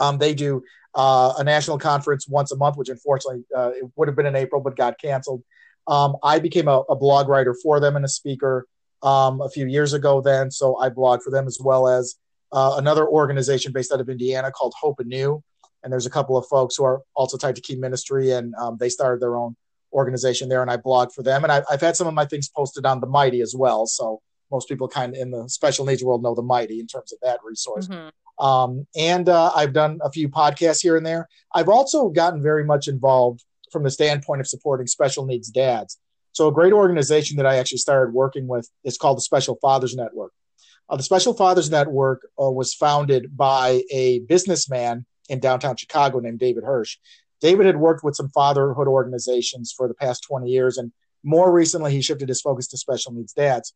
um, 0.00 0.18
they 0.18 0.34
do 0.34 0.62
uh, 0.94 1.34
a 1.38 1.44
national 1.44 1.78
conference 1.78 2.26
once 2.26 2.50
a 2.50 2.56
month, 2.56 2.76
which 2.76 2.88
unfortunately 2.88 3.44
uh, 3.54 3.72
it 3.74 3.84
would 3.96 4.08
have 4.08 4.16
been 4.16 4.26
in 4.26 4.36
April 4.36 4.60
but 4.62 4.76
got 4.76 4.98
canceled. 4.98 5.42
Um, 5.86 6.16
I 6.22 6.38
became 6.38 6.66
a, 6.66 6.80
a, 6.88 6.96
blog 6.96 7.28
writer 7.28 7.54
for 7.62 7.78
them 7.78 7.94
and 7.94 8.04
a 8.04 8.08
speaker 8.08 8.66
um, 9.02 9.40
a 9.40 9.48
few 9.48 9.66
years 9.66 9.92
ago. 9.92 10.20
Then, 10.20 10.50
so 10.50 10.76
I 10.78 10.88
blog 10.88 11.22
for 11.22 11.30
them 11.30 11.46
as 11.46 11.58
well 11.60 11.86
as 11.86 12.16
uh, 12.50 12.74
another 12.78 13.06
organization 13.06 13.72
based 13.72 13.92
out 13.92 14.00
of 14.00 14.08
Indiana 14.08 14.50
called 14.50 14.74
Hope 14.80 14.98
Anew. 14.98 15.42
And 15.84 15.92
there's 15.92 16.06
a 16.06 16.10
couple 16.10 16.36
of 16.36 16.46
folks 16.48 16.76
who 16.76 16.84
are 16.84 17.02
also 17.14 17.36
tied 17.36 17.54
to 17.56 17.62
Key 17.62 17.76
Ministry, 17.76 18.32
and 18.32 18.52
um, 18.56 18.76
they 18.80 18.88
started 18.88 19.20
their 19.20 19.36
own 19.36 19.54
organization 19.96 20.48
there, 20.48 20.62
and 20.62 20.70
I 20.70 20.76
blog 20.76 21.10
for 21.10 21.22
them. 21.22 21.42
And 21.42 21.50
I, 21.50 21.62
have 21.70 21.80
had 21.80 21.96
some 21.96 22.06
of 22.06 22.14
my 22.14 22.26
things 22.26 22.48
posted 22.48 22.86
on 22.86 23.00
the 23.00 23.06
Mighty 23.06 23.40
as 23.40 23.54
well. 23.56 23.86
So 23.86 24.20
most 24.52 24.68
people 24.68 24.86
kind 24.86 25.16
of 25.16 25.20
in 25.20 25.30
the 25.30 25.48
special 25.48 25.86
needs 25.86 26.04
world 26.04 26.22
know 26.22 26.34
the 26.34 26.42
Mighty 26.42 26.78
in 26.78 26.86
terms 26.86 27.12
of 27.12 27.18
that 27.22 27.40
resource. 27.42 27.88
Mm-hmm. 27.88 28.44
Um, 28.44 28.86
and 28.94 29.28
uh, 29.28 29.50
I've 29.56 29.72
done 29.72 29.98
a 30.02 30.12
few 30.12 30.28
podcasts 30.28 30.82
here 30.82 30.96
and 30.96 31.06
there. 31.06 31.26
I've 31.54 31.70
also 31.70 32.10
gotten 32.10 32.42
very 32.42 32.64
much 32.64 32.86
involved 32.86 33.42
from 33.72 33.82
the 33.82 33.90
standpoint 33.90 34.40
of 34.40 34.46
supporting 34.46 34.86
special 34.86 35.24
needs 35.24 35.48
dads. 35.48 35.98
So 36.32 36.48
a 36.48 36.52
great 36.52 36.74
organization 36.74 37.38
that 37.38 37.46
I 37.46 37.56
actually 37.56 37.78
started 37.78 38.12
working 38.12 38.46
with 38.46 38.68
is 38.84 38.98
called 38.98 39.16
the 39.16 39.22
Special 39.22 39.56
Fathers 39.62 39.96
Network. 39.96 40.32
Uh, 40.88 40.96
the 40.96 41.02
Special 41.02 41.32
Fathers 41.32 41.70
Network 41.70 42.28
uh, 42.40 42.50
was 42.50 42.74
founded 42.74 43.34
by 43.34 43.82
a 43.90 44.20
businessman 44.20 45.06
in 45.30 45.40
downtown 45.40 45.76
Chicago 45.76 46.20
named 46.20 46.38
David 46.38 46.62
Hirsch. 46.62 46.98
David 47.40 47.66
had 47.66 47.76
worked 47.76 48.02
with 48.02 48.16
some 48.16 48.30
fatherhood 48.30 48.88
organizations 48.88 49.72
for 49.76 49.88
the 49.88 49.94
past 49.94 50.24
20 50.26 50.48
years, 50.48 50.78
and 50.78 50.92
more 51.22 51.52
recently, 51.52 51.92
he 51.92 52.02
shifted 52.02 52.28
his 52.28 52.40
focus 52.40 52.68
to 52.68 52.78
special 52.78 53.12
needs 53.12 53.32
dads. 53.32 53.74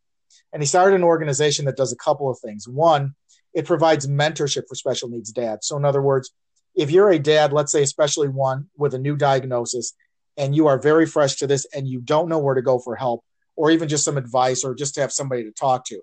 And 0.53 0.63
he 0.63 0.67
started 0.67 0.95
an 0.95 1.05
organization 1.05 1.65
that 1.65 1.77
does 1.77 1.93
a 1.93 1.97
couple 1.97 2.31
of 2.31 2.39
things. 2.39 2.69
One, 2.69 3.15
it 3.53 3.67
provides 3.67 4.07
mentorship 4.07 4.69
for 4.69 4.75
special 4.75 5.09
needs 5.09 5.33
dads. 5.33 5.67
So, 5.67 5.77
in 5.77 5.85
other 5.85 6.03
words, 6.03 6.31
if 6.75 6.91
you're 6.91 7.11
a 7.11 7.19
dad, 7.19 7.53
let's 7.53 7.73
say, 7.73 7.83
especially 7.83 8.29
one 8.29 8.69
with 8.77 8.95
a 8.95 8.99
new 8.99 9.17
diagnosis, 9.17 9.95
and 10.37 10.55
you 10.55 10.69
are 10.69 10.79
very 10.79 11.07
fresh 11.07 11.37
to 11.37 11.47
this 11.47 11.67
and 11.75 11.89
you 11.89 12.01
don't 12.01 12.29
know 12.29 12.39
where 12.39 12.55
to 12.55 12.63
go 12.63 12.79
for 12.79 12.95
help, 12.95 13.25
or 13.57 13.71
even 13.71 13.89
just 13.89 14.05
some 14.05 14.17
advice, 14.17 14.65
or 14.65 14.75
just 14.75 14.95
to 14.95 15.01
have 15.01 15.13
somebody 15.13 15.45
to 15.45 15.53
talk 15.53 15.85
to, 15.87 16.01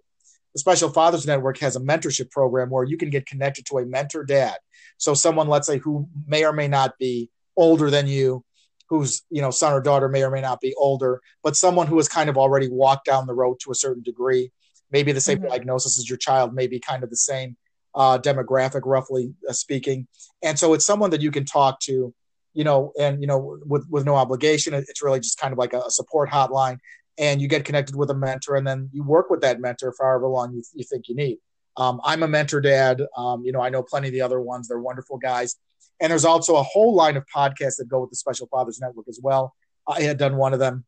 the 0.54 0.60
Special 0.60 0.90
Fathers 0.90 1.26
Network 1.26 1.58
has 1.60 1.76
a 1.76 1.80
mentorship 1.80 2.30
program 2.30 2.70
where 2.70 2.84
you 2.84 2.98
can 2.98 3.10
get 3.10 3.26
connected 3.26 3.66
to 3.68 3.78
a 3.78 3.86
mentor 3.86 4.26
dad. 4.26 4.58
So, 4.98 5.14
someone, 5.14 5.48
let's 5.48 5.68
say, 5.68 5.78
who 5.78 6.10
may 6.26 6.44
or 6.44 6.52
may 6.54 6.68
not 6.68 6.98
be 6.98 7.30
older 7.58 7.90
than 7.90 8.08
you 8.08 8.44
whose 8.90 9.24
you 9.30 9.42
know 9.42 9.52
son 9.52 9.74
or 9.74 9.82
daughter 9.82 10.08
may 10.08 10.24
or 10.24 10.32
may 10.32 10.42
not 10.42 10.62
be 10.62 10.74
older 10.76 11.22
but 11.44 11.56
someone 11.56 11.88
who 11.88 11.98
has 11.98 12.08
kind 12.08 12.30
of 12.30 12.38
already 12.38 12.70
walked 12.70 13.06
down 13.06 13.28
the 13.28 13.34
road 13.34 13.60
to 13.60 13.72
a 13.72 13.76
certain 13.76 14.04
degree. 14.04 14.52
Maybe 14.92 15.12
the 15.12 15.22
same 15.22 15.40
mm-hmm. 15.40 15.50
diagnosis 15.50 16.00
as 16.00 16.10
your 16.10 16.18
child 16.18 16.54
maybe 16.54 16.80
kind 16.80 17.04
of 17.04 17.10
the 17.10 17.18
same 17.18 17.58
uh, 17.94 18.20
demographic 18.20 18.82
roughly 18.86 19.34
uh, 19.50 19.54
speaking. 19.54 20.08
And 20.44 20.58
so 20.58 20.74
it's 20.74 20.86
someone 20.86 21.10
that 21.10 21.22
you 21.22 21.32
can 21.32 21.46
talk 21.46 21.80
to 21.82 22.14
you 22.54 22.64
know 22.64 22.94
and 23.00 23.22
you 23.22 23.28
know 23.28 23.60
with 23.66 23.86
with 23.90 24.06
no 24.06 24.16
obligation. 24.16 24.74
It's 24.74 25.04
really 25.04 25.20
just 25.20 25.40
kind 25.40 25.52
of 25.52 25.58
like 25.58 25.74
a 25.74 25.92
support 25.92 26.30
hotline 26.30 26.80
and 27.18 27.42
you 27.42 27.48
get 27.48 27.66
connected 27.66 27.96
with 27.96 28.12
a 28.12 28.14
mentor 28.14 28.56
and 28.56 28.66
then 28.66 28.90
you 28.94 29.04
work 29.04 29.30
with 29.30 29.42
that 29.42 29.60
mentor 29.60 29.92
for 29.92 30.06
however 30.06 30.28
long 30.28 30.54
you, 30.54 30.64
you 30.74 30.84
think 30.84 31.08
you 31.10 31.16
need. 31.16 31.40
Um, 31.76 32.00
i'm 32.04 32.24
a 32.24 32.28
mentor 32.28 32.62
dad. 32.62 33.02
Um, 33.16 33.44
you 33.44 33.52
know 33.52 33.62
i 33.62 33.70
know 33.70 33.84
plenty 33.84 34.08
of 34.08 34.14
the 34.14 34.22
other 34.22 34.40
ones. 34.42 34.68
They're 34.68 34.80
wonderful 34.80 35.18
guys 35.18 35.58
and 36.00 36.12
there's 36.12 36.26
also 36.26 36.56
a 36.58 36.64
whole 36.64 36.96
line 36.96 37.18
of 37.18 37.26
podcasts 37.34 37.78
that 37.78 37.88
go 37.90 38.02
with 38.02 38.10
the 38.10 38.16
Special 38.16 38.48
Fathers 38.48 38.80
Network 38.80 39.08
as 39.08 39.20
well. 39.22 39.54
I 39.88 40.02
had 40.02 40.18
done 40.18 40.36
one 40.36 40.54
of 40.54 40.60
them. 40.60 40.86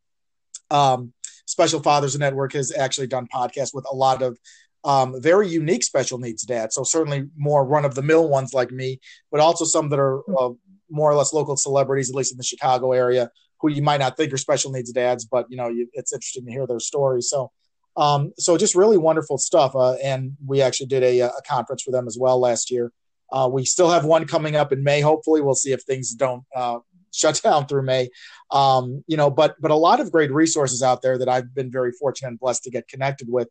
Um, 0.69 1.13
Special 1.45 1.81
Fathers 1.81 2.17
Network 2.17 2.53
has 2.53 2.71
actually 2.75 3.07
done 3.07 3.27
podcasts 3.33 3.73
with 3.73 3.85
a 3.91 3.95
lot 3.95 4.21
of 4.21 4.37
um, 4.83 5.21
very 5.21 5.47
unique 5.47 5.83
special 5.83 6.19
needs 6.19 6.43
dads. 6.43 6.75
So 6.75 6.83
certainly 6.83 7.27
more 7.35 7.65
run 7.65 7.85
of 7.85 7.95
the 7.95 8.01
mill 8.01 8.29
ones 8.29 8.53
like 8.53 8.71
me, 8.71 8.99
but 9.31 9.41
also 9.41 9.65
some 9.65 9.89
that 9.89 9.99
are 9.99 10.19
uh, 10.39 10.51
more 10.89 11.11
or 11.11 11.15
less 11.15 11.33
local 11.33 11.57
celebrities, 11.57 12.09
at 12.09 12.15
least 12.15 12.31
in 12.31 12.37
the 12.37 12.43
Chicago 12.43 12.91
area, 12.91 13.31
who 13.59 13.69
you 13.69 13.81
might 13.81 13.99
not 13.99 14.15
think 14.15 14.31
are 14.31 14.37
special 14.37 14.71
needs 14.71 14.91
dads, 14.91 15.25
but 15.25 15.47
you 15.49 15.57
know 15.57 15.67
you, 15.67 15.89
it's 15.93 16.13
interesting 16.13 16.45
to 16.45 16.51
hear 16.51 16.67
their 16.67 16.79
stories. 16.79 17.29
So. 17.29 17.51
Um, 17.97 18.31
so 18.37 18.55
just 18.55 18.75
really 18.75 18.97
wonderful 18.97 19.37
stuff, 19.37 19.75
uh, 19.75 19.93
and 19.95 20.37
we 20.45 20.61
actually 20.61 20.85
did 20.85 21.03
a, 21.03 21.19
a 21.21 21.41
conference 21.45 21.81
for 21.81 21.91
them 21.91 22.07
as 22.07 22.17
well 22.17 22.39
last 22.39 22.71
year 22.71 22.93
uh, 23.31 23.49
we 23.51 23.65
still 23.65 23.89
have 23.89 24.05
one 24.05 24.25
coming 24.25 24.55
up 24.55 24.71
in 24.71 24.83
May. 24.83 25.01
Hopefully, 25.01 25.41
we'll 25.41 25.55
see 25.55 25.71
if 25.71 25.83
things 25.83 26.13
don't 26.13 26.43
uh, 26.55 26.79
shut 27.13 27.39
down 27.43 27.67
through 27.67 27.83
May. 27.83 28.09
Um, 28.51 29.03
you 29.07 29.17
know, 29.17 29.29
but 29.29 29.55
but 29.61 29.71
a 29.71 29.75
lot 29.75 29.99
of 29.99 30.11
great 30.11 30.31
resources 30.31 30.81
out 30.81 31.01
there 31.01 31.17
that 31.17 31.29
I've 31.29 31.53
been 31.53 31.71
very 31.71 31.91
fortunate 31.91 32.29
and 32.29 32.39
blessed 32.39 32.63
to 32.63 32.71
get 32.71 32.87
connected 32.87 33.27
with, 33.29 33.47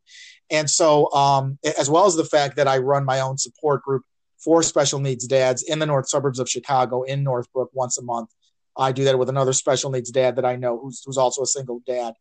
and 0.50 0.68
so 0.68 1.12
um, 1.12 1.58
as 1.78 1.88
well 1.88 2.06
as 2.06 2.16
the 2.16 2.24
fact 2.24 2.56
that 2.56 2.66
I 2.66 2.78
run 2.78 3.04
my 3.04 3.20
own 3.20 3.38
support 3.38 3.82
group 3.82 4.02
for 4.38 4.62
special 4.62 5.00
needs 5.00 5.26
dads 5.26 5.62
in 5.62 5.78
the 5.78 5.86
north 5.86 6.08
suburbs 6.08 6.38
of 6.38 6.48
Chicago 6.48 7.02
in 7.02 7.24
Northbrook 7.24 7.70
once 7.72 7.98
a 7.98 8.02
month. 8.02 8.30
I 8.76 8.92
do 8.92 9.04
that 9.04 9.18
with 9.18 9.28
another 9.28 9.52
special 9.52 9.90
needs 9.90 10.10
dad 10.12 10.36
that 10.36 10.44
I 10.44 10.54
know 10.54 10.78
who's, 10.78 11.02
who's 11.04 11.18
also 11.18 11.42
a 11.42 11.46
single 11.46 11.80
dad, 11.86 12.14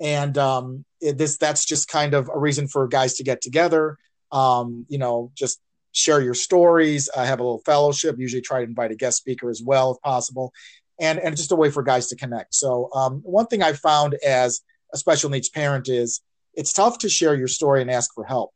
and 0.00 0.36
um, 0.38 0.84
it, 1.00 1.18
this 1.18 1.36
that's 1.36 1.64
just 1.64 1.88
kind 1.88 2.14
of 2.14 2.30
a 2.32 2.38
reason 2.38 2.68
for 2.68 2.86
guys 2.86 3.14
to 3.14 3.24
get 3.24 3.40
together. 3.40 3.96
Um, 4.30 4.86
you 4.88 4.98
know, 4.98 5.32
just 5.34 5.60
share 5.92 6.20
your 6.20 6.34
stories. 6.34 7.08
I 7.16 7.26
have 7.26 7.40
a 7.40 7.42
little 7.42 7.62
fellowship. 7.64 8.16
Usually 8.18 8.42
try 8.42 8.58
to 8.60 8.68
invite 8.68 8.90
a 8.90 8.96
guest 8.96 9.18
speaker 9.18 9.50
as 9.50 9.62
well 9.64 9.92
if 9.92 10.00
possible, 10.02 10.52
and 11.00 11.18
and 11.18 11.36
just 11.36 11.52
a 11.52 11.56
way 11.56 11.70
for 11.70 11.82
guys 11.82 12.08
to 12.08 12.16
connect. 12.16 12.54
So 12.54 12.90
um, 12.94 13.20
one 13.24 13.46
thing 13.46 13.62
I 13.62 13.72
found 13.72 14.16
as 14.26 14.60
a 14.92 14.98
special 14.98 15.30
needs 15.30 15.48
parent 15.48 15.88
is 15.88 16.20
it's 16.54 16.72
tough 16.72 16.98
to 16.98 17.08
share 17.08 17.34
your 17.34 17.48
story 17.48 17.80
and 17.80 17.90
ask 17.90 18.12
for 18.14 18.24
help. 18.24 18.52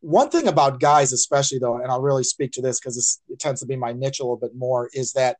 One 0.00 0.30
thing 0.30 0.46
about 0.46 0.80
guys, 0.80 1.12
especially 1.12 1.58
though, 1.58 1.76
and 1.76 1.90
I'll 1.90 2.00
really 2.00 2.24
speak 2.24 2.52
to 2.52 2.62
this 2.62 2.78
because 2.78 3.20
it 3.28 3.38
tends 3.40 3.60
to 3.60 3.66
be 3.66 3.76
my 3.76 3.92
niche 3.92 4.20
a 4.20 4.22
little 4.22 4.36
bit 4.36 4.54
more, 4.54 4.88
is 4.92 5.12
that 5.12 5.38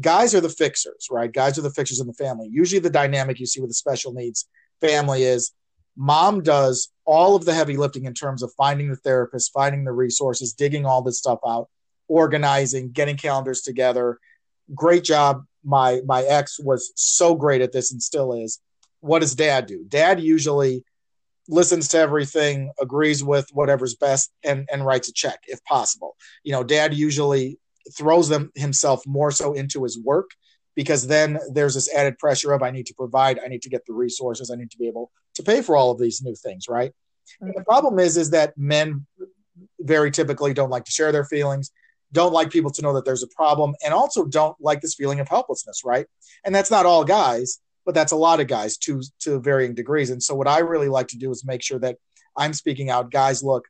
guys 0.00 0.34
are 0.34 0.40
the 0.40 0.48
fixers, 0.48 1.08
right? 1.10 1.32
Guys 1.32 1.58
are 1.58 1.62
the 1.62 1.70
fixers 1.70 2.00
in 2.00 2.06
the 2.06 2.12
family. 2.14 2.48
Usually, 2.50 2.78
the 2.78 2.90
dynamic 2.90 3.40
you 3.40 3.46
see 3.46 3.60
with 3.60 3.70
a 3.70 3.74
special 3.74 4.12
needs 4.12 4.48
family 4.80 5.24
is 5.24 5.52
mom 5.98 6.42
does 6.42 6.90
all 7.04 7.34
of 7.34 7.44
the 7.44 7.52
heavy 7.52 7.76
lifting 7.76 8.04
in 8.04 8.14
terms 8.14 8.42
of 8.42 8.52
finding 8.56 8.88
the 8.88 8.96
therapist, 8.96 9.52
finding 9.52 9.84
the 9.84 9.92
resources, 9.92 10.52
digging 10.52 10.86
all 10.86 11.02
this 11.02 11.18
stuff 11.18 11.40
out, 11.46 11.68
organizing, 12.06 12.90
getting 12.92 13.16
calendars 13.16 13.62
together. 13.62 14.18
Great 14.74 15.02
job. 15.04 15.44
My 15.64 16.00
my 16.06 16.22
ex 16.22 16.58
was 16.58 16.92
so 16.94 17.34
great 17.34 17.60
at 17.60 17.72
this 17.72 17.92
and 17.92 18.02
still 18.02 18.32
is. 18.32 18.60
What 19.00 19.18
does 19.18 19.34
dad 19.34 19.66
do? 19.66 19.84
Dad 19.88 20.20
usually 20.20 20.84
listens 21.48 21.88
to 21.88 21.98
everything, 21.98 22.70
agrees 22.80 23.24
with 23.24 23.48
whatever's 23.52 23.96
best, 23.96 24.30
and 24.44 24.68
and 24.72 24.86
writes 24.86 25.08
a 25.08 25.12
check 25.12 25.40
if 25.48 25.62
possible. 25.64 26.16
You 26.44 26.52
know, 26.52 26.62
dad 26.62 26.94
usually 26.94 27.58
throws 27.96 28.28
them 28.28 28.52
himself 28.54 29.04
more 29.06 29.30
so 29.30 29.54
into 29.54 29.82
his 29.82 29.98
work 29.98 30.30
because 30.78 31.08
then 31.08 31.40
there's 31.50 31.74
this 31.74 31.92
added 31.92 32.16
pressure 32.18 32.52
of 32.52 32.62
I 32.62 32.70
need 32.70 32.86
to 32.86 32.94
provide, 32.94 33.40
I 33.44 33.48
need 33.48 33.62
to 33.62 33.68
get 33.68 33.84
the 33.84 33.92
resources, 33.92 34.48
I 34.48 34.54
need 34.54 34.70
to 34.70 34.78
be 34.78 34.86
able 34.86 35.10
to 35.34 35.42
pay 35.42 35.60
for 35.60 35.76
all 35.76 35.90
of 35.90 35.98
these 35.98 36.22
new 36.22 36.36
things, 36.36 36.68
right? 36.68 36.92
Mm-hmm. 37.42 37.50
The 37.56 37.64
problem 37.64 37.98
is 37.98 38.16
is 38.16 38.30
that 38.30 38.56
men 38.56 39.04
very 39.80 40.12
typically 40.12 40.54
don't 40.54 40.70
like 40.70 40.84
to 40.84 40.92
share 40.92 41.10
their 41.10 41.24
feelings, 41.24 41.72
don't 42.12 42.32
like 42.32 42.50
people 42.50 42.70
to 42.70 42.80
know 42.80 42.94
that 42.94 43.04
there's 43.04 43.24
a 43.24 43.34
problem, 43.34 43.74
and 43.84 43.92
also 43.92 44.24
don't 44.24 44.54
like 44.60 44.80
this 44.80 44.94
feeling 44.94 45.18
of 45.18 45.26
helplessness, 45.26 45.82
right? 45.84 46.06
And 46.44 46.54
that's 46.54 46.70
not 46.70 46.86
all 46.86 47.04
guys, 47.04 47.58
but 47.84 47.96
that's 47.96 48.12
a 48.12 48.16
lot 48.16 48.38
of 48.38 48.46
guys 48.46 48.76
to 48.84 49.02
to 49.22 49.40
varying 49.40 49.74
degrees. 49.74 50.10
And 50.10 50.22
so 50.22 50.36
what 50.36 50.46
I 50.46 50.60
really 50.60 50.88
like 50.88 51.08
to 51.08 51.18
do 51.18 51.32
is 51.32 51.44
make 51.44 51.64
sure 51.64 51.80
that 51.80 51.96
I'm 52.36 52.52
speaking 52.52 52.88
out, 52.88 53.10
guys, 53.10 53.42
look, 53.42 53.66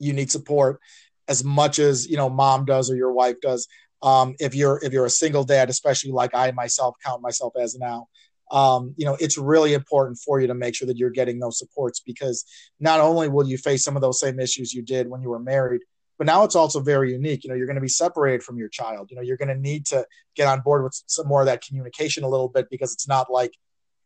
you 0.00 0.12
need 0.12 0.32
support 0.32 0.80
as 1.28 1.44
much 1.44 1.78
as 1.78 2.08
you 2.08 2.16
know 2.16 2.28
mom 2.28 2.64
does 2.64 2.90
or 2.90 2.96
your 2.96 3.12
wife 3.12 3.40
does 3.40 3.68
um, 4.02 4.34
if 4.38 4.54
you're 4.54 4.80
if 4.82 4.92
you're 4.92 5.06
a 5.06 5.10
single 5.10 5.44
dad, 5.44 5.70
especially 5.70 6.12
like 6.12 6.34
I 6.34 6.50
myself 6.52 6.96
count 7.04 7.22
myself 7.22 7.54
as 7.58 7.76
now, 7.76 8.08
um, 8.50 8.94
you 8.96 9.04
know, 9.04 9.16
it's 9.18 9.38
really 9.38 9.74
important 9.74 10.18
for 10.18 10.40
you 10.40 10.46
to 10.46 10.54
make 10.54 10.74
sure 10.74 10.86
that 10.86 10.96
you're 10.96 11.10
getting 11.10 11.38
those 11.38 11.58
supports 11.58 12.00
because 12.00 12.44
not 12.78 13.00
only 13.00 13.28
will 13.28 13.46
you 13.46 13.58
face 13.58 13.84
some 13.84 13.96
of 13.96 14.02
those 14.02 14.20
same 14.20 14.38
issues 14.38 14.72
you 14.72 14.82
did 14.82 15.08
when 15.08 15.22
you 15.22 15.30
were 15.30 15.38
married, 15.38 15.80
but 16.18 16.26
now 16.26 16.44
it's 16.44 16.56
also 16.56 16.80
very 16.80 17.12
unique. 17.12 17.44
You 17.44 17.50
know, 17.50 17.56
you're 17.56 17.66
going 17.66 17.76
to 17.76 17.82
be 17.82 17.88
separated 17.88 18.42
from 18.42 18.56
your 18.56 18.68
child. 18.68 19.10
You 19.10 19.16
know, 19.16 19.22
you're 19.22 19.36
going 19.36 19.48
to 19.48 19.58
need 19.58 19.86
to 19.86 20.06
get 20.34 20.46
on 20.46 20.60
board 20.60 20.84
with 20.84 21.02
some 21.06 21.26
more 21.26 21.40
of 21.40 21.46
that 21.46 21.62
communication 21.62 22.24
a 22.24 22.28
little 22.28 22.48
bit 22.48 22.68
because 22.70 22.92
it's 22.92 23.08
not 23.08 23.30
like 23.30 23.52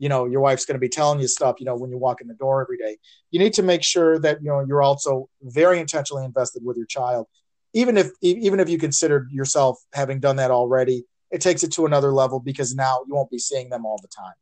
you 0.00 0.08
know 0.08 0.24
your 0.24 0.40
wife's 0.40 0.64
going 0.64 0.74
to 0.74 0.80
be 0.80 0.88
telling 0.88 1.20
you 1.20 1.28
stuff 1.28 1.56
you 1.60 1.66
know 1.66 1.76
when 1.76 1.90
you 1.90 1.98
walk 1.98 2.20
in 2.20 2.26
the 2.26 2.34
door 2.34 2.62
every 2.62 2.78
day 2.78 2.96
you 3.30 3.38
need 3.38 3.52
to 3.52 3.62
make 3.62 3.84
sure 3.84 4.18
that 4.18 4.42
you 4.42 4.48
know 4.48 4.64
you're 4.66 4.82
also 4.82 5.28
very 5.42 5.78
intentionally 5.78 6.24
invested 6.24 6.64
with 6.64 6.76
your 6.76 6.86
child 6.86 7.26
even 7.72 7.96
if 7.96 8.10
even 8.20 8.60
if 8.60 8.68
you 8.68 8.78
considered 8.78 9.30
yourself 9.30 9.78
having 9.92 10.20
done 10.20 10.36
that 10.36 10.50
already 10.50 11.04
it 11.30 11.40
takes 11.40 11.62
it 11.62 11.72
to 11.72 11.86
another 11.86 12.12
level 12.12 12.40
because 12.40 12.74
now 12.74 13.00
you 13.06 13.14
won't 13.14 13.30
be 13.30 13.38
seeing 13.38 13.70
them 13.70 13.84
all 13.84 13.98
the 14.02 14.08
time 14.08 14.34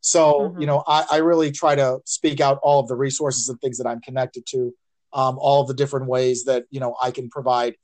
so 0.00 0.32
mm-hmm. 0.34 0.60
you 0.60 0.66
know 0.66 0.82
I, 0.86 1.04
I, 1.10 1.16
really 1.18 1.50
try 1.50 1.74
to 1.74 2.00
speak 2.04 2.40
out 2.40 2.58
all 2.62 2.80
of 2.80 2.88
the 2.88 2.96
resources 2.96 3.48
and 3.48 3.60
things 3.60 3.78
that 3.78 3.86
i'm 3.86 4.00
connected 4.00 4.44
to 4.48 4.74
um, 5.12 5.38
all 5.38 5.62
of 5.62 5.68
the 5.68 5.74
different 5.74 6.06
ways 6.06 6.44
that 6.44 6.64
you 6.70 6.80
know 6.80 6.94
i 7.02 7.10
can 7.10 7.30
provide 7.30 7.74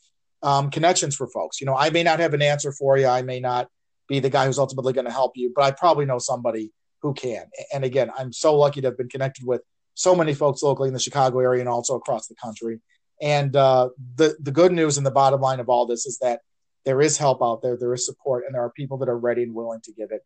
um, 0.42 0.70
connections 0.70 1.16
for 1.16 1.28
folks 1.28 1.60
you 1.60 1.66
know 1.66 1.76
i 1.76 1.90
may 1.90 2.02
not 2.02 2.20
have 2.20 2.34
an 2.34 2.42
answer 2.42 2.72
for 2.72 2.96
you 2.96 3.06
i 3.06 3.22
may 3.22 3.40
not 3.40 3.68
be 4.08 4.20
the 4.20 4.30
guy 4.30 4.46
who's 4.46 4.58
ultimately 4.58 4.92
going 4.92 5.06
to 5.06 5.12
help 5.12 5.32
you 5.36 5.52
but 5.54 5.62
i 5.62 5.70
probably 5.70 6.04
know 6.04 6.18
somebody 6.18 6.72
who 7.02 7.14
can. 7.14 7.44
And 7.72 7.84
again, 7.84 8.10
I'm 8.16 8.32
so 8.32 8.56
lucky 8.56 8.80
to 8.80 8.88
have 8.88 8.98
been 8.98 9.08
connected 9.08 9.46
with 9.46 9.62
so 9.94 10.14
many 10.14 10.34
folks 10.34 10.62
locally 10.62 10.88
in 10.88 10.94
the 10.94 11.00
Chicago 11.00 11.40
area 11.40 11.60
and 11.60 11.68
also 11.68 11.96
across 11.96 12.26
the 12.26 12.34
country. 12.34 12.80
And 13.20 13.54
uh, 13.54 13.90
the 14.16 14.36
the 14.40 14.52
good 14.52 14.72
news 14.72 14.96
and 14.96 15.06
the 15.06 15.10
bottom 15.10 15.40
line 15.40 15.60
of 15.60 15.68
all 15.68 15.86
this 15.86 16.06
is 16.06 16.18
that 16.18 16.40
there 16.84 17.00
is 17.00 17.18
help 17.18 17.42
out 17.42 17.60
there, 17.62 17.76
there 17.76 17.92
is 17.92 18.06
support, 18.06 18.44
and 18.46 18.54
there 18.54 18.62
are 18.62 18.70
people 18.70 18.98
that 18.98 19.08
are 19.08 19.18
ready 19.18 19.42
and 19.42 19.54
willing 19.54 19.80
to 19.82 19.92
give 19.92 20.10
it. 20.10 20.22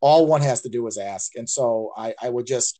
All 0.00 0.26
one 0.26 0.42
has 0.42 0.62
to 0.62 0.68
do 0.68 0.86
is 0.86 0.98
ask. 0.98 1.34
And 1.34 1.48
so 1.48 1.92
I, 1.96 2.14
I 2.22 2.28
would 2.28 2.46
just 2.46 2.78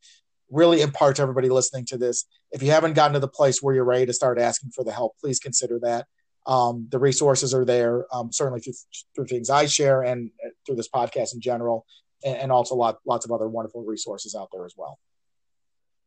really 0.50 0.80
impart 0.80 1.16
to 1.16 1.22
everybody 1.22 1.48
listening 1.48 1.84
to 1.86 1.98
this 1.98 2.26
if 2.52 2.62
you 2.62 2.70
haven't 2.70 2.94
gotten 2.94 3.14
to 3.14 3.18
the 3.18 3.28
place 3.28 3.60
where 3.60 3.74
you're 3.74 3.84
ready 3.84 4.06
to 4.06 4.12
start 4.12 4.38
asking 4.38 4.70
for 4.70 4.84
the 4.84 4.92
help, 4.92 5.16
please 5.20 5.38
consider 5.38 5.78
that. 5.82 6.06
Um, 6.46 6.86
the 6.90 6.98
resources 6.98 7.52
are 7.52 7.64
there, 7.64 8.06
um, 8.14 8.32
certainly 8.32 8.60
through, 8.60 8.74
through 9.14 9.26
things 9.26 9.50
I 9.50 9.66
share 9.66 10.02
and 10.02 10.30
uh, 10.44 10.50
through 10.64 10.76
this 10.76 10.88
podcast 10.88 11.34
in 11.34 11.40
general 11.40 11.84
and, 12.24 12.52
also 12.52 12.76
lot, 12.76 12.98
lots 13.04 13.24
of 13.24 13.32
other 13.32 13.48
wonderful 13.48 13.84
resources 13.84 14.34
out 14.34 14.48
there 14.52 14.64
as 14.64 14.74
well. 14.76 14.98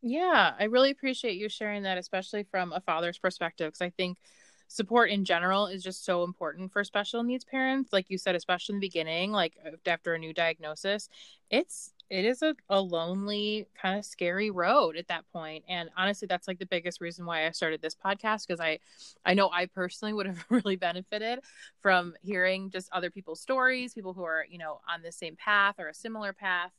Yeah, 0.01 0.53
I 0.57 0.65
really 0.65 0.91
appreciate 0.91 1.37
you 1.37 1.49
sharing 1.49 1.83
that, 1.83 1.97
especially 1.97 2.43
from 2.43 2.71
a 2.71 2.79
father's 2.79 3.17
perspective, 3.17 3.67
because 3.67 3.81
I 3.81 3.89
think 3.89 4.17
support 4.67 5.09
in 5.09 5.25
general 5.25 5.67
is 5.67 5.83
just 5.83 6.05
so 6.05 6.23
important 6.23 6.71
for 6.71 6.83
special 6.83 7.23
needs 7.23 7.43
parents. 7.43 7.91
Like 7.91 8.05
you 8.09 8.17
said, 8.17 8.35
especially 8.35 8.75
in 8.75 8.79
the 8.79 8.87
beginning, 8.87 9.31
like 9.31 9.57
uh, 9.65 9.71
after 9.85 10.13
a 10.13 10.19
new 10.19 10.33
diagnosis, 10.33 11.09
it's 11.49 11.93
it 12.09 12.25
is 12.25 12.41
a, 12.41 12.55
a 12.69 12.81
lonely 12.81 13.67
kind 13.79 13.99
of 13.99 14.05
scary 14.05 14.49
road 14.49 14.97
at 14.97 15.07
that 15.09 15.23
point 15.31 15.63
and 15.69 15.91
honestly 15.95 16.25
that's 16.27 16.47
like 16.47 16.57
the 16.57 16.65
biggest 16.65 16.99
reason 17.01 17.23
why 17.23 17.45
i 17.45 17.51
started 17.51 17.83
this 17.83 17.93
podcast 17.93 18.47
because 18.47 18.59
i 18.59 18.79
i 19.25 19.35
know 19.35 19.47
i 19.53 19.67
personally 19.67 20.11
would 20.11 20.25
have 20.25 20.43
really 20.49 20.75
benefited 20.75 21.37
from 21.81 22.15
hearing 22.23 22.71
just 22.71 22.89
other 22.91 23.11
people's 23.11 23.39
stories 23.39 23.93
people 23.93 24.13
who 24.13 24.23
are 24.23 24.43
you 24.49 24.57
know 24.57 24.79
on 24.91 25.03
the 25.03 25.11
same 25.11 25.35
path 25.35 25.75
or 25.77 25.87
a 25.87 25.93
similar 25.93 26.33
path 26.33 26.71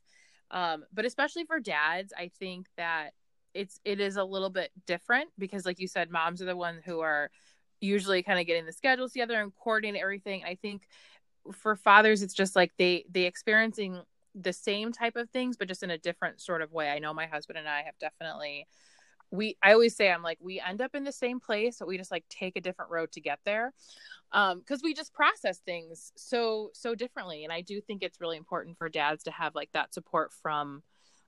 um, 0.50 0.84
but 0.92 1.04
especially 1.04 1.44
for 1.44 1.60
dads 1.60 2.12
i 2.18 2.30
think 2.38 2.66
that 2.76 3.10
it's 3.54 3.80
it 3.84 4.00
is 4.00 4.16
a 4.16 4.24
little 4.24 4.50
bit 4.50 4.70
different 4.86 5.28
because 5.38 5.66
like 5.66 5.80
you 5.80 5.88
said 5.88 6.10
moms 6.10 6.40
are 6.40 6.46
the 6.46 6.56
ones 6.56 6.82
who 6.84 7.00
are 7.00 7.30
usually 7.80 8.22
kind 8.22 8.38
of 8.38 8.46
getting 8.46 8.66
the 8.66 8.72
schedules 8.72 9.12
together 9.12 9.40
and 9.40 9.52
coordinating 9.56 10.00
everything. 10.00 10.44
I 10.44 10.54
think 10.54 10.82
for 11.52 11.74
fathers 11.74 12.22
it's 12.22 12.34
just 12.34 12.54
like 12.54 12.72
they 12.76 13.04
they 13.10 13.22
experiencing 13.24 14.00
the 14.34 14.52
same 14.52 14.92
type 14.92 15.16
of 15.16 15.28
things 15.30 15.56
but 15.56 15.66
just 15.66 15.82
in 15.82 15.90
a 15.90 15.98
different 15.98 16.40
sort 16.40 16.62
of 16.62 16.72
way. 16.72 16.90
I 16.90 16.98
know 16.98 17.14
my 17.14 17.26
husband 17.26 17.58
and 17.58 17.68
i 17.68 17.82
have 17.82 17.98
definitely 17.98 18.66
we 19.30 19.56
i 19.62 19.72
always 19.72 19.94
say 19.94 20.10
i'm 20.10 20.22
like 20.22 20.38
we 20.40 20.60
end 20.60 20.80
up 20.80 20.94
in 20.94 21.04
the 21.04 21.12
same 21.12 21.40
place 21.40 21.76
but 21.78 21.88
we 21.88 21.98
just 21.98 22.10
like 22.10 22.24
take 22.28 22.56
a 22.56 22.60
different 22.60 22.90
road 22.90 23.10
to 23.12 23.20
get 23.20 23.38
there 23.44 23.72
um 24.32 24.58
because 24.58 24.82
we 24.82 24.94
just 24.94 25.12
process 25.12 25.58
things 25.58 26.12
so 26.16 26.70
so 26.74 26.94
differently 26.94 27.44
and 27.44 27.52
i 27.52 27.60
do 27.60 27.80
think 27.80 28.02
it's 28.02 28.20
really 28.20 28.36
important 28.36 28.76
for 28.78 28.88
dads 28.88 29.24
to 29.24 29.30
have 29.30 29.54
like 29.54 29.70
that 29.72 29.94
support 29.94 30.32
from 30.32 30.82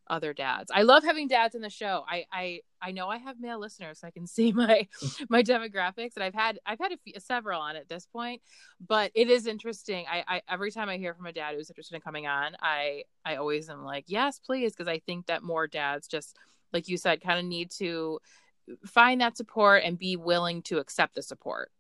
other 0.09 0.33
dads. 0.33 0.71
I 0.75 0.83
love 0.83 1.05
having 1.05 1.29
dads 1.29 1.55
in 1.55 1.63
the 1.63 1.71
show. 1.71 2.05
I 2.09 2.25
I 2.33 2.61
I 2.81 2.93
know 2.93 3.09
I 3.09 3.19
have 3.19 3.41
male 3.41 3.59
listeners, 3.59 4.01
so 4.01 4.07
I 4.07 4.11
can 4.11 4.27
see 4.27 4.53
my 4.53 4.87
my 5.29 5.43
demographics, 5.43 6.15
and 6.17 6.25
I've 6.25 6.35
had 6.35 6.59
I've 6.67 6.79
had 6.79 6.93
a 6.93 6.97
few, 6.99 7.15
several 7.19 7.61
on 7.61 7.77
at 7.77 7.89
this 7.89 8.07
point. 8.07 8.43
But 8.87 9.13
it 9.15 9.31
is 9.31 9.47
interesting. 9.47 10.05
I, 10.11 10.25
I 10.29 10.43
every 10.49 10.71
time 10.71 10.89
I 10.89 10.99
hear 10.99 11.15
from 11.15 11.27
a 11.27 11.33
dad 11.33 11.55
who's 11.55 11.71
interested 11.71 11.95
in 11.95 12.03
coming 12.03 12.27
on, 12.27 12.57
I 12.61 13.05
I 13.25 13.37
always 13.37 13.69
am 13.69 13.85
like, 13.85 14.05
yes, 14.07 14.39
please, 14.39 14.73
because 14.73 14.89
I 14.89 14.99
think 14.99 15.27
that 15.27 15.43
more 15.43 15.67
dads 15.67 16.09
just 16.09 16.37
like 16.73 16.89
you 16.89 16.97
said, 16.97 17.21
kind 17.21 17.39
of 17.39 17.45
need 17.45 17.71
to 17.79 18.19
find 18.87 19.21
that 19.21 19.37
support 19.37 19.83
and 19.85 19.99
be 19.99 20.17
willing 20.17 20.63
to 20.63 20.79
accept 20.79 21.15
the 21.15 21.23
support. 21.23 21.71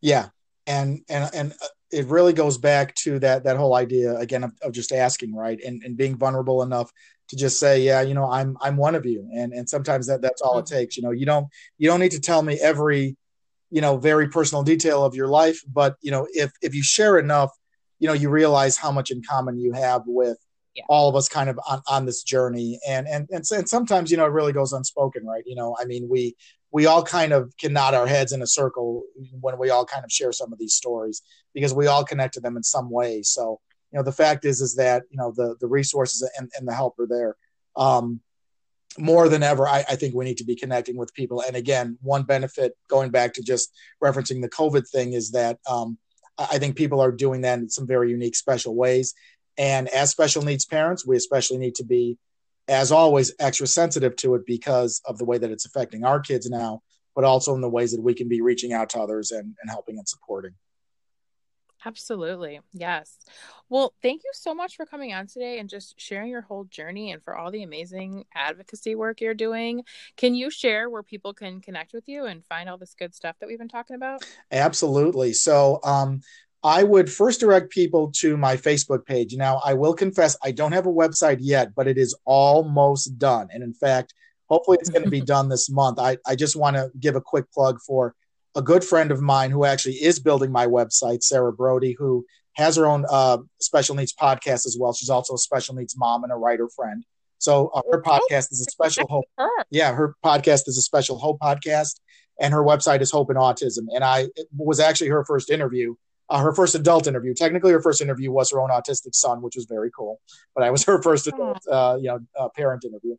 Yeah, 0.00 0.28
and 0.66 1.00
and 1.08 1.30
and 1.34 1.52
uh, 1.52 1.66
it 1.90 2.06
really 2.06 2.32
goes 2.32 2.58
back 2.58 2.94
to 2.94 3.18
that 3.18 3.44
that 3.44 3.56
whole 3.56 3.74
idea 3.74 4.16
again 4.16 4.44
of, 4.44 4.52
of 4.62 4.72
just 4.72 4.92
asking 4.92 5.34
right 5.34 5.58
and, 5.64 5.82
and 5.82 5.96
being 5.96 6.16
vulnerable 6.16 6.62
enough 6.62 6.92
to 7.28 7.36
just 7.36 7.60
say, 7.60 7.82
yeah, 7.82 8.02
you 8.02 8.14
know, 8.14 8.30
I'm 8.30 8.56
I'm 8.60 8.76
one 8.76 8.94
of 8.94 9.06
you, 9.06 9.28
and 9.34 9.52
and 9.52 9.68
sometimes 9.68 10.06
that 10.08 10.20
that's 10.20 10.42
all 10.42 10.58
it 10.58 10.64
mm-hmm. 10.64 10.74
takes. 10.74 10.96
You 10.96 11.02
know, 11.02 11.12
you 11.12 11.26
don't 11.26 11.46
you 11.78 11.88
don't 11.88 12.00
need 12.00 12.12
to 12.12 12.20
tell 12.20 12.42
me 12.42 12.58
every, 12.60 13.16
you 13.70 13.80
know, 13.80 13.98
very 13.98 14.28
personal 14.28 14.62
detail 14.62 15.04
of 15.04 15.14
your 15.14 15.28
life, 15.28 15.60
but 15.66 15.96
you 16.00 16.10
know, 16.10 16.26
if 16.32 16.52
if 16.62 16.74
you 16.74 16.82
share 16.82 17.18
enough, 17.18 17.50
you 17.98 18.08
know, 18.08 18.14
you 18.14 18.30
realize 18.30 18.76
how 18.76 18.90
much 18.90 19.10
in 19.10 19.22
common 19.22 19.58
you 19.58 19.72
have 19.72 20.02
with 20.06 20.38
yeah. 20.74 20.84
all 20.88 21.08
of 21.08 21.16
us, 21.16 21.28
kind 21.28 21.50
of 21.50 21.58
on 21.68 21.82
on 21.86 22.06
this 22.06 22.22
journey, 22.22 22.78
and 22.86 23.08
and 23.08 23.28
and, 23.30 23.44
and 23.50 23.68
sometimes 23.68 24.10
you 24.10 24.16
know 24.16 24.26
it 24.26 24.32
really 24.32 24.52
goes 24.52 24.72
unspoken, 24.72 25.24
right? 25.26 25.44
You 25.46 25.56
know, 25.56 25.76
I 25.80 25.84
mean, 25.84 26.08
we 26.08 26.36
we 26.72 26.86
all 26.86 27.02
kind 27.02 27.32
of 27.32 27.52
can 27.58 27.72
nod 27.72 27.94
our 27.94 28.06
heads 28.06 28.32
in 28.32 28.42
a 28.42 28.46
circle 28.46 29.02
when 29.40 29.58
we 29.58 29.70
all 29.70 29.84
kind 29.84 30.04
of 30.04 30.12
share 30.12 30.32
some 30.32 30.52
of 30.52 30.58
these 30.58 30.74
stories 30.74 31.22
because 31.52 31.74
we 31.74 31.86
all 31.86 32.04
connect 32.04 32.34
to 32.34 32.40
them 32.40 32.56
in 32.56 32.62
some 32.62 32.90
way. 32.90 33.22
So 33.22 33.60
you 33.92 33.98
know 33.98 34.02
the 34.02 34.12
fact 34.12 34.44
is 34.44 34.60
is 34.60 34.74
that 34.76 35.02
you 35.10 35.16
know 35.16 35.32
the 35.32 35.56
the 35.60 35.66
resources 35.66 36.28
and, 36.38 36.50
and 36.56 36.66
the 36.66 36.74
help 36.74 36.98
are 36.98 37.06
there 37.06 37.36
um, 37.76 38.20
more 38.98 39.28
than 39.28 39.42
ever 39.42 39.66
I, 39.66 39.84
I, 39.88 39.96
think 39.96 40.14
we 40.14 40.24
need 40.24 40.38
to 40.38 40.44
be 40.44 40.56
connecting 40.56 40.96
with 40.96 41.14
people 41.14 41.42
and 41.46 41.56
again 41.56 41.96
one 42.02 42.24
benefit 42.24 42.76
going 42.88 43.10
back 43.10 43.34
to 43.34 43.42
just 43.42 43.72
referencing 44.02 44.42
the 44.42 44.48
covid 44.48 44.88
thing 44.88 45.12
is 45.12 45.30
that 45.32 45.58
um, 45.68 45.98
i 46.38 46.58
think 46.58 46.76
people 46.76 47.00
are 47.00 47.12
doing 47.12 47.42
that 47.42 47.58
in 47.58 47.68
some 47.68 47.86
very 47.86 48.10
unique 48.10 48.36
special 48.36 48.74
ways 48.74 49.14
and 49.58 49.88
as 49.88 50.10
special 50.10 50.42
needs 50.42 50.64
parents 50.64 51.06
we 51.06 51.16
especially 51.16 51.58
need 51.58 51.74
to 51.74 51.84
be 51.84 52.18
as 52.68 52.92
always 52.92 53.34
extra 53.40 53.66
sensitive 53.66 54.14
to 54.16 54.34
it 54.34 54.42
because 54.46 55.00
of 55.06 55.18
the 55.18 55.24
way 55.24 55.38
that 55.38 55.50
it's 55.50 55.66
affecting 55.66 56.04
our 56.04 56.20
kids 56.20 56.48
now 56.48 56.80
but 57.14 57.24
also 57.24 57.54
in 57.54 57.60
the 57.60 57.68
ways 57.68 57.92
that 57.92 58.02
we 58.02 58.14
can 58.14 58.28
be 58.28 58.40
reaching 58.40 58.72
out 58.72 58.88
to 58.88 59.00
others 59.00 59.30
and, 59.30 59.54
and 59.60 59.70
helping 59.70 59.98
and 59.98 60.08
supporting 60.08 60.52
Absolutely. 61.84 62.60
Yes. 62.72 63.18
Well, 63.68 63.94
thank 64.02 64.22
you 64.22 64.30
so 64.34 64.54
much 64.54 64.76
for 64.76 64.84
coming 64.84 65.14
on 65.14 65.26
today 65.26 65.58
and 65.58 65.68
just 65.68 65.98
sharing 65.98 66.30
your 66.30 66.42
whole 66.42 66.64
journey 66.64 67.12
and 67.12 67.22
for 67.22 67.36
all 67.36 67.50
the 67.50 67.62
amazing 67.62 68.24
advocacy 68.34 68.94
work 68.94 69.20
you're 69.20 69.34
doing. 69.34 69.84
Can 70.16 70.34
you 70.34 70.50
share 70.50 70.90
where 70.90 71.02
people 71.02 71.32
can 71.32 71.60
connect 71.60 71.92
with 71.94 72.04
you 72.06 72.26
and 72.26 72.44
find 72.44 72.68
all 72.68 72.76
this 72.76 72.94
good 72.98 73.14
stuff 73.14 73.36
that 73.40 73.46
we've 73.46 73.58
been 73.58 73.68
talking 73.68 73.96
about? 73.96 74.24
Absolutely. 74.52 75.32
So, 75.32 75.80
um, 75.82 76.20
I 76.62 76.82
would 76.82 77.10
first 77.10 77.40
direct 77.40 77.70
people 77.70 78.12
to 78.16 78.36
my 78.36 78.56
Facebook 78.56 79.06
page. 79.06 79.34
Now, 79.34 79.60
I 79.64 79.74
will 79.74 79.94
confess, 79.94 80.36
I 80.42 80.50
don't 80.50 80.72
have 80.72 80.86
a 80.86 80.92
website 80.92 81.38
yet, 81.40 81.74
but 81.74 81.88
it 81.88 81.96
is 81.96 82.14
almost 82.26 83.18
done. 83.18 83.48
And 83.50 83.62
in 83.62 83.72
fact, 83.72 84.12
hopefully 84.46 84.76
it's 84.80 84.90
going 84.90 85.04
to 85.04 85.10
be 85.10 85.20
done 85.36 85.48
this 85.48 85.70
month. 85.70 85.98
I, 85.98 86.18
I 86.26 86.36
just 86.36 86.56
want 86.56 86.76
to 86.76 86.90
give 87.00 87.16
a 87.16 87.20
quick 87.20 87.50
plug 87.52 87.80
for 87.80 88.14
a 88.54 88.62
good 88.62 88.84
friend 88.84 89.10
of 89.10 89.22
mine 89.22 89.50
who 89.50 89.64
actually 89.64 89.94
is 89.94 90.18
building 90.18 90.52
my 90.52 90.66
website, 90.66 91.22
Sarah 91.22 91.52
Brody, 91.52 91.96
who 91.98 92.26
has 92.54 92.76
her 92.76 92.86
own 92.86 93.06
uh, 93.08 93.38
special 93.60 93.94
needs 93.94 94.12
podcast 94.12 94.66
as 94.66 94.76
well. 94.78 94.92
She's 94.92 95.10
also 95.10 95.34
a 95.34 95.38
special 95.38 95.74
needs 95.74 95.96
mom 95.96 96.24
and 96.24 96.32
a 96.32 96.36
writer 96.36 96.68
friend. 96.68 97.04
So 97.38 97.68
uh, 97.68 97.80
her 97.90 98.02
oh, 98.04 98.20
podcast 98.20 98.52
is 98.52 98.60
a 98.60 98.70
special 98.70 99.06
hope. 99.08 99.24
Yeah, 99.70 99.94
her 99.94 100.14
podcast 100.22 100.68
is 100.68 100.76
a 100.76 100.82
special 100.82 101.18
hope 101.18 101.38
podcast, 101.40 102.00
and 102.38 102.52
her 102.52 102.62
website 102.62 103.00
is 103.00 103.10
Hope 103.10 103.30
and 103.30 103.38
Autism. 103.38 103.86
And 103.94 104.04
I 104.04 104.28
was 104.54 104.78
actually 104.78 105.08
her 105.08 105.24
first 105.24 105.48
interview, 105.48 105.94
uh, 106.30 106.38
her 106.38 106.54
first 106.54 106.74
adult 106.74 107.06
interview. 107.06 107.34
Technically, 107.34 107.72
her 107.72 107.82
first 107.82 108.00
interview 108.00 108.30
was 108.30 108.50
her 108.52 108.60
own 108.60 108.70
autistic 108.70 109.14
son, 109.14 109.42
which 109.42 109.56
was 109.56 109.66
very 109.66 109.90
cool. 109.90 110.20
But 110.54 110.64
I 110.64 110.70
was 110.70 110.84
her 110.90 111.02
first 111.02 111.26
adult, 111.26 111.58
uh, 111.70 111.98
you 112.00 112.08
know, 112.08 112.20
uh, 112.38 112.48
parent 112.50 112.84
interview. 112.84 113.16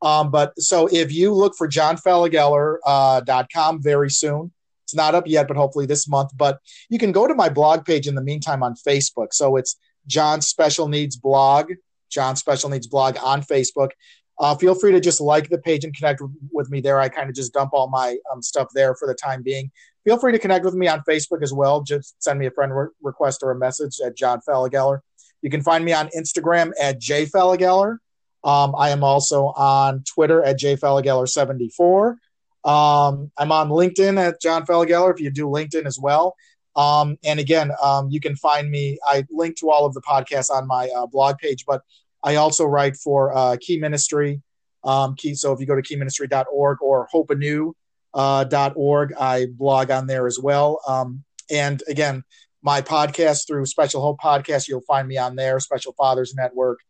Um, 0.00 0.30
but 0.30 0.58
so 0.58 0.88
if 0.90 1.12
you 1.12 1.34
look 1.34 1.54
for 1.56 1.68
johnfalageller.com 1.68 3.76
uh, 3.76 3.78
very 3.78 4.10
soon, 4.10 4.52
it's 4.84 4.94
not 4.94 5.14
up 5.14 5.26
yet, 5.26 5.48
but 5.48 5.56
hopefully 5.56 5.86
this 5.86 6.08
month. 6.08 6.30
But 6.36 6.58
you 6.88 6.98
can 6.98 7.12
go 7.12 7.26
to 7.26 7.34
my 7.34 7.48
blog 7.48 7.84
page 7.84 8.06
in 8.06 8.14
the 8.14 8.22
meantime 8.22 8.62
on 8.62 8.74
Facebook. 8.74 9.32
So 9.32 9.56
it's 9.56 9.76
John 10.06 10.40
Special 10.40 10.88
Needs 10.88 11.16
blog, 11.16 11.72
John 12.10 12.36
Special 12.36 12.70
Needs 12.70 12.86
blog 12.86 13.16
on 13.22 13.42
Facebook. 13.42 13.90
Uh, 14.38 14.54
feel 14.56 14.74
free 14.74 14.92
to 14.92 15.00
just 15.00 15.20
like 15.20 15.48
the 15.48 15.58
page 15.58 15.84
and 15.84 15.94
connect 15.94 16.20
with 16.50 16.70
me 16.70 16.80
there. 16.80 16.98
I 16.98 17.08
kind 17.08 17.28
of 17.28 17.34
just 17.34 17.52
dump 17.52 17.70
all 17.72 17.88
my 17.88 18.16
um, 18.32 18.42
stuff 18.42 18.68
there 18.74 18.94
for 18.94 19.06
the 19.06 19.14
time 19.14 19.42
being. 19.42 19.70
Feel 20.04 20.18
free 20.18 20.32
to 20.32 20.38
connect 20.38 20.64
with 20.64 20.74
me 20.74 20.88
on 20.88 21.02
Facebook 21.08 21.42
as 21.42 21.52
well. 21.52 21.82
Just 21.82 22.20
send 22.22 22.38
me 22.38 22.46
a 22.46 22.50
friend 22.50 22.74
re- 22.74 22.88
request 23.02 23.42
or 23.42 23.52
a 23.52 23.56
message 23.56 23.98
at 24.04 24.16
John 24.16 24.40
Falageller. 24.48 25.00
You 25.42 25.50
can 25.50 25.62
find 25.62 25.84
me 25.84 25.92
on 25.92 26.08
Instagram 26.16 26.72
at 26.80 26.98
J 26.98 27.26
Falageller. 27.26 27.98
Um, 28.44 28.74
I 28.76 28.90
am 28.90 29.04
also 29.04 29.46
on 29.56 30.02
Twitter 30.04 30.42
at 30.42 30.58
J 30.58 30.76
Falageller74. 30.76 32.16
Um, 32.64 33.30
I'm 33.36 33.52
on 33.52 33.68
LinkedIn 33.68 34.18
at 34.18 34.40
John 34.40 34.64
Falageller 34.64 35.12
if 35.12 35.20
you 35.20 35.30
do 35.30 35.46
LinkedIn 35.46 35.86
as 35.86 35.98
well. 36.00 36.34
Um, 36.74 37.18
and 37.24 37.38
again, 37.38 37.70
um, 37.82 38.08
you 38.10 38.20
can 38.20 38.34
find 38.36 38.70
me. 38.70 38.98
I 39.06 39.26
link 39.30 39.58
to 39.58 39.70
all 39.70 39.84
of 39.84 39.94
the 39.94 40.00
podcasts 40.00 40.50
on 40.50 40.66
my 40.66 40.88
uh, 40.96 41.06
blog 41.06 41.38
page, 41.38 41.64
but 41.66 41.82
I 42.22 42.36
also 42.36 42.64
write 42.64 42.96
for 42.96 43.36
uh, 43.36 43.56
Key 43.60 43.78
Ministry. 43.78 44.40
Um, 44.84 45.14
key, 45.14 45.34
so 45.34 45.52
if 45.52 45.60
you 45.60 45.66
go 45.66 45.76
to 45.76 45.82
keyministry.org 45.82 46.82
or 46.82 47.08
hopeanew.org, 47.12 49.12
uh, 49.12 49.20
I 49.20 49.46
blog 49.56 49.90
on 49.90 50.06
there 50.06 50.26
as 50.26 50.38
well. 50.38 50.80
Um, 50.86 51.24
and 51.50 51.82
again, 51.88 52.24
my 52.62 52.80
podcast 52.80 53.46
through 53.46 53.66
Special 53.66 54.00
Hope 54.00 54.20
Podcast, 54.20 54.68
you'll 54.68 54.82
find 54.82 55.06
me 55.06 55.18
on 55.18 55.36
there, 55.36 55.58
Special 55.60 55.92
Fathers 55.92 56.34
Network, 56.34 56.80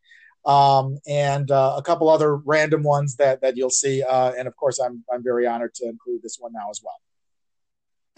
um, 0.44 0.98
and 1.06 1.50
uh, 1.50 1.74
a 1.76 1.82
couple 1.82 2.08
other 2.08 2.36
random 2.36 2.82
ones 2.82 3.16
that 3.16 3.40
that 3.40 3.56
you'll 3.56 3.70
see. 3.70 4.02
Uh, 4.02 4.32
and 4.32 4.46
of 4.46 4.56
course, 4.56 4.78
I'm 4.78 5.04
I'm 5.12 5.22
very 5.22 5.46
honored 5.46 5.74
to 5.74 5.88
include 5.88 6.22
this 6.22 6.36
one 6.38 6.52
now 6.52 6.70
as 6.70 6.80
well. 6.84 6.96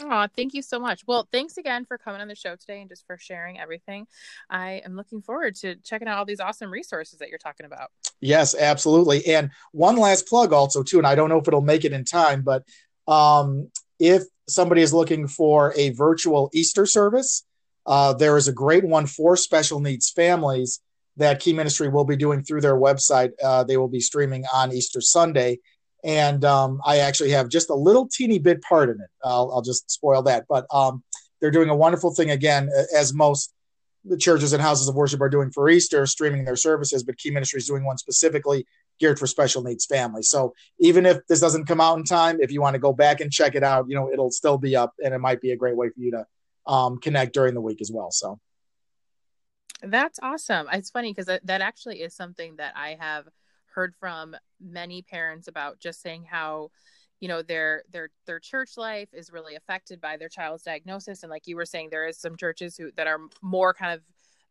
Oh, 0.01 0.26
thank 0.34 0.55
you 0.55 0.62
so 0.62 0.80
much. 0.80 1.03
Well, 1.07 1.28
thanks 1.30 1.57
again 1.57 1.84
for 1.84 1.99
coming 1.99 2.20
on 2.20 2.26
the 2.28 2.34
show 2.34 2.57
today 2.57 2.80
and 2.80 2.88
just 2.88 3.07
for 3.07 3.16
sharing 3.16 3.61
everything. 3.61 4.07
I 4.51 4.82
am 4.84 4.97
looking 4.97 5.22
forward 5.22 5.55
to 5.57 5.76
checking 5.76 6.09
out 6.09 6.18
all 6.18 6.24
these 6.24 6.40
awesome 6.40 6.70
resources 6.70 7.20
that 7.20 7.28
you're 7.28 7.38
talking 7.38 7.64
about. 7.66 7.90
Yes, 8.20 8.57
absolutely. 8.57 9.24
And 9.26 9.51
one 9.72 9.97
last 9.97 10.26
plug 10.26 10.53
also 10.53 10.82
too, 10.82 10.99
and 10.99 11.07
I 11.07 11.14
don't 11.14 11.28
know 11.28 11.38
if 11.38 11.47
it'll 11.47 11.61
make 11.61 11.84
it 11.84 11.92
in 11.92 12.05
time, 12.05 12.42
but 12.42 12.64
um, 13.07 13.70
if 14.01 14.24
somebody 14.49 14.82
is 14.82 14.92
looking 14.92 15.28
for 15.28 15.72
a 15.76 15.90
virtual 15.90 16.51
Easter 16.53 16.86
service, 16.86 17.45
uh, 17.86 18.14
there 18.14 18.36
is 18.36 18.49
a 18.49 18.53
great 18.53 18.84
one 18.84 19.07
for 19.07 19.36
special 19.36 19.78
needs 19.78 20.11
families 20.11 20.80
that 21.16 21.38
Key 21.38 21.53
Ministry 21.53 21.88
will 21.88 22.05
be 22.05 22.16
doing 22.16 22.42
through 22.42 22.62
their 22.62 22.76
website. 22.76 23.30
Uh, 23.42 23.62
they 23.62 23.76
will 23.76 23.88
be 23.88 24.01
streaming 24.01 24.45
on 24.53 24.72
Easter 24.72 25.01
Sunday 25.01 25.61
and 26.05 26.44
um, 26.44 26.80
I 26.84 26.98
actually 26.98 27.30
have 27.30 27.48
just 27.48 27.70
a 27.70 27.74
little 27.74 28.07
teeny 28.07 28.38
bit 28.38 28.62
part 28.62 28.90
in 28.90 29.00
it. 29.00 29.11
I'll, 29.24 29.50
I'll 29.52 29.62
just 29.62 29.90
spoil 29.90 30.22
that, 30.22 30.44
but 30.48 30.66
um, 30.70 31.02
they're 31.40 31.50
doing 31.50 31.70
a 31.70 31.76
wonderful 31.76 32.14
thing 32.14 32.30
again, 32.30 32.70
as 32.94 33.12
most 33.14 33.52
the 34.05 34.18
churches 34.18 34.52
and 34.52 34.62
houses 34.62 34.86
of 34.86 34.94
worship 34.94 35.20
are 35.22 35.30
doing 35.30 35.50
for 35.50 35.68
Easter, 35.68 36.07
streaming 36.07 36.44
their 36.44 36.57
services. 36.57 37.02
But 37.02 37.16
Key 37.16 37.30
Ministry 37.30 37.59
is 37.59 37.66
doing 37.66 37.84
one 37.84 37.96
specifically 37.96 38.66
geared 39.00 39.18
for 39.18 39.26
special 39.26 39.62
needs 39.62 39.86
families. 39.86 40.28
So 40.28 40.55
even 40.78 41.07
if 41.07 41.26
this 41.26 41.40
doesn't 41.40 41.64
come 41.64 41.80
out 41.80 41.98
in 41.98 42.05
time, 42.05 42.38
if 42.40 42.52
you 42.52 42.61
want 42.61 42.74
to 42.74 42.80
go 42.80 42.92
back 42.92 43.20
and 43.20 43.32
check 43.32 43.55
it 43.55 43.64
out, 43.64 43.86
you 43.88 43.94
know 43.94 44.11
it'll 44.12 44.30
still 44.30 44.59
be 44.59 44.76
up, 44.76 44.92
and 45.02 45.14
it 45.14 45.18
might 45.18 45.40
be 45.40 45.52
a 45.52 45.57
great 45.57 45.76
way 45.76 45.88
for 45.88 46.00
you 46.00 46.11
to 46.11 46.26
um, 46.66 46.98
connect 46.98 47.32
during 47.32 47.55
the 47.55 47.61
week 47.61 47.80
as 47.80 47.90
well. 47.90 48.11
So 48.11 48.38
that's 49.82 50.18
awesome. 50.22 50.66
It's 50.72 50.90
funny 50.90 51.12
because 51.12 51.26
that, 51.26 51.46
that 51.46 51.61
actually 51.61 52.02
is 52.02 52.14
something 52.14 52.57
that 52.57 52.74
I 52.76 52.96
have 53.00 53.24
heard 53.74 53.94
from 53.98 54.36
many 54.60 55.02
parents 55.02 55.48
about 55.48 55.80
just 55.80 56.00
saying 56.00 56.24
how 56.30 56.70
you 57.20 57.28
know 57.28 57.42
their 57.42 57.82
their 57.90 58.10
their 58.26 58.40
church 58.40 58.76
life 58.76 59.08
is 59.12 59.32
really 59.32 59.54
affected 59.54 60.00
by 60.00 60.16
their 60.16 60.28
child's 60.28 60.64
diagnosis. 60.64 61.22
And 61.22 61.30
like 61.30 61.46
you 61.46 61.56
were 61.56 61.64
saying 61.66 61.88
there 61.90 62.06
is 62.06 62.18
some 62.18 62.36
churches 62.36 62.76
who 62.76 62.90
that 62.96 63.06
are 63.06 63.20
more 63.42 63.72
kind 63.74 63.94
of 63.94 64.02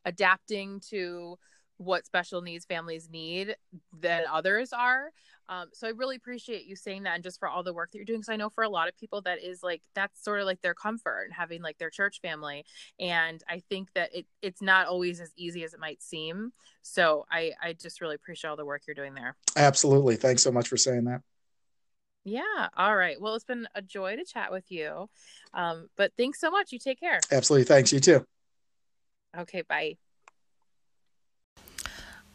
adapting 0.06 0.82
to 0.90 1.38
what 1.78 2.06
special 2.06 2.42
needs 2.42 2.66
families 2.66 3.10
need 3.12 3.56
than 4.00 4.24
others 4.32 4.74
are 4.74 5.12
um, 5.50 5.70
so 5.74 5.88
I 5.88 5.92
really 5.92 6.16
appreciate 6.16 6.66
you 6.66 6.76
saying 6.76 7.04
that 7.04 7.16
and 7.16 7.24
just 7.24 7.40
for 7.40 7.48
all 7.48 7.64
the 7.64 7.74
work 7.74 7.92
that 7.92 7.98
you're 7.98 8.06
doing. 8.06 8.20
Because 8.20 8.30
I 8.30 8.38
know 8.38 8.50
for 8.50 8.64
a 8.64 8.70
lot 8.70 8.88
of 8.88 8.98
people 8.98 9.22
that 9.22 9.44
is 9.44 9.62
like 9.62 9.82
that's 9.94 10.24
sort 10.24 10.40
of 10.40 10.46
like 10.46 10.62
their 10.62 10.74
comfort 10.74 11.24
and 11.26 11.34
having 11.34 11.62
like 11.62 11.78
their 11.78 11.90
church 11.90 12.22
family. 12.22 12.66
And 13.00 13.44
I 13.50 13.62
think 13.70 13.90
that 13.94 14.16
it 14.16 14.26
it's 14.42 14.62
not 14.62 14.88
always 14.88 15.20
as 15.20 15.32
easy 15.36 15.64
as 15.64 15.74
it 15.74 15.80
might 15.80 16.02
seem. 16.02 16.54
So 16.82 17.26
I 17.32 17.52
I 17.62 17.74
just 17.74 18.02
really 18.02 18.16
appreciate 18.16 18.50
all 18.50 18.56
the 18.56 18.66
work 18.66 18.84
you're 18.88 18.96
doing 18.96 19.14
there. 19.14 19.36
Absolutely. 19.56 20.16
Thanks 20.16 20.44
so 20.44 20.52
much 20.52 20.68
for 20.68 20.78
saying 20.78 21.06
that. 21.06 21.22
Yeah. 22.24 22.70
All 22.78 22.96
right. 22.96 23.20
Well, 23.20 23.36
it's 23.36 23.44
been 23.44 23.68
a 23.76 23.82
joy 23.82 24.16
to 24.16 24.24
chat 24.24 24.52
with 24.52 24.72
you. 24.72 25.10
Um, 25.54 25.90
but 25.98 26.14
thanks 26.18 26.40
so 26.40 26.50
much. 26.50 26.72
You 26.72 26.80
take 26.80 27.00
care. 27.00 27.20
Absolutely. 27.32 27.66
Thanks. 27.66 27.92
You 27.92 28.00
too. 28.00 28.26
Okay. 29.38 29.64
Bye. 29.64 29.98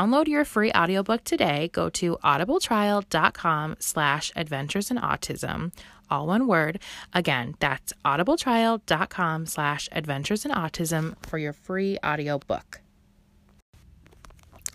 download 0.00 0.28
your 0.28 0.44
free 0.44 0.72
audiobook 0.72 1.24
today, 1.24 1.68
go 1.72 1.90
to 1.90 2.16
audibletrial.com 2.24 3.76
slash 3.78 4.32
adventures 4.34 4.90
in 4.90 4.96
autism 4.96 5.72
all 6.10 6.26
one 6.26 6.48
word. 6.48 6.80
Again, 7.12 7.54
that's 7.60 7.92
audibletrial.com 8.04 9.46
slash 9.46 9.88
adventures 9.92 10.44
in 10.44 10.50
autism 10.50 11.14
for 11.24 11.38
your 11.38 11.52
free 11.52 11.98
audiobook. 12.04 12.80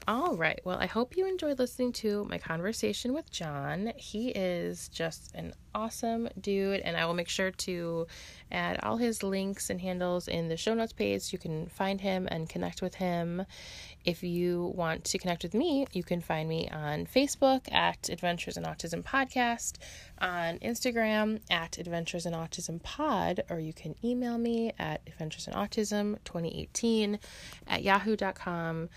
All 0.08 0.36
right. 0.36 0.60
Well, 0.64 0.78
I 0.78 0.86
hope 0.86 1.18
you 1.18 1.26
enjoyed 1.26 1.58
listening 1.58 1.92
to 1.94 2.26
my 2.26 2.38
conversation 2.38 3.12
with 3.12 3.32
John. 3.32 3.92
He 3.98 4.30
is 4.30 4.88
just 4.90 5.34
an 5.34 5.56
awesome 5.74 6.30
dude, 6.40 6.82
and 6.82 6.96
I 6.96 7.08
will 7.08 7.16
make 7.16 7.28
sure 7.28 7.50
to 7.50 8.06
add 8.52 8.80
all 8.84 8.98
his 8.98 9.24
links 9.24 9.72
and 9.72 9.82
handles 9.82 10.28
in 10.28 10.48
the 10.48 10.58
show 10.58 10.76
notes 10.76 10.94
page 10.94 11.34
you 11.34 11.40
can 11.40 11.66
find 11.70 12.00
him 12.02 12.28
and 12.30 12.48
connect 12.48 12.84
with 12.84 12.94
him. 12.94 13.48
If 14.06 14.22
you 14.22 14.72
want 14.76 15.06
to 15.06 15.18
connect 15.18 15.42
with 15.42 15.56
me, 15.56 15.88
you 15.92 16.04
can 16.04 16.22
find 16.22 16.48
me 16.48 16.70
on 16.70 17.08
Facebook 17.08 17.62
at 17.74 18.08
Adventures 18.10 18.58
in 18.58 18.64
Autism 18.64 19.02
Podcast, 19.02 19.80
on 20.20 20.60
Instagram 20.60 21.42
at 21.50 21.80
Adventures 21.80 22.28
in 22.28 22.34
Autism 22.34 22.82
Pod, 22.84 23.42
or 23.50 23.60
you 23.60 23.74
can 23.74 23.96
email 24.04 24.38
me 24.38 24.72
at 24.78 25.02
Adventures 25.08 25.48
in 25.48 25.54
Autism 25.56 26.20
2018 26.26 27.18
at 27.68 27.82
yahoo.com. 27.82 28.90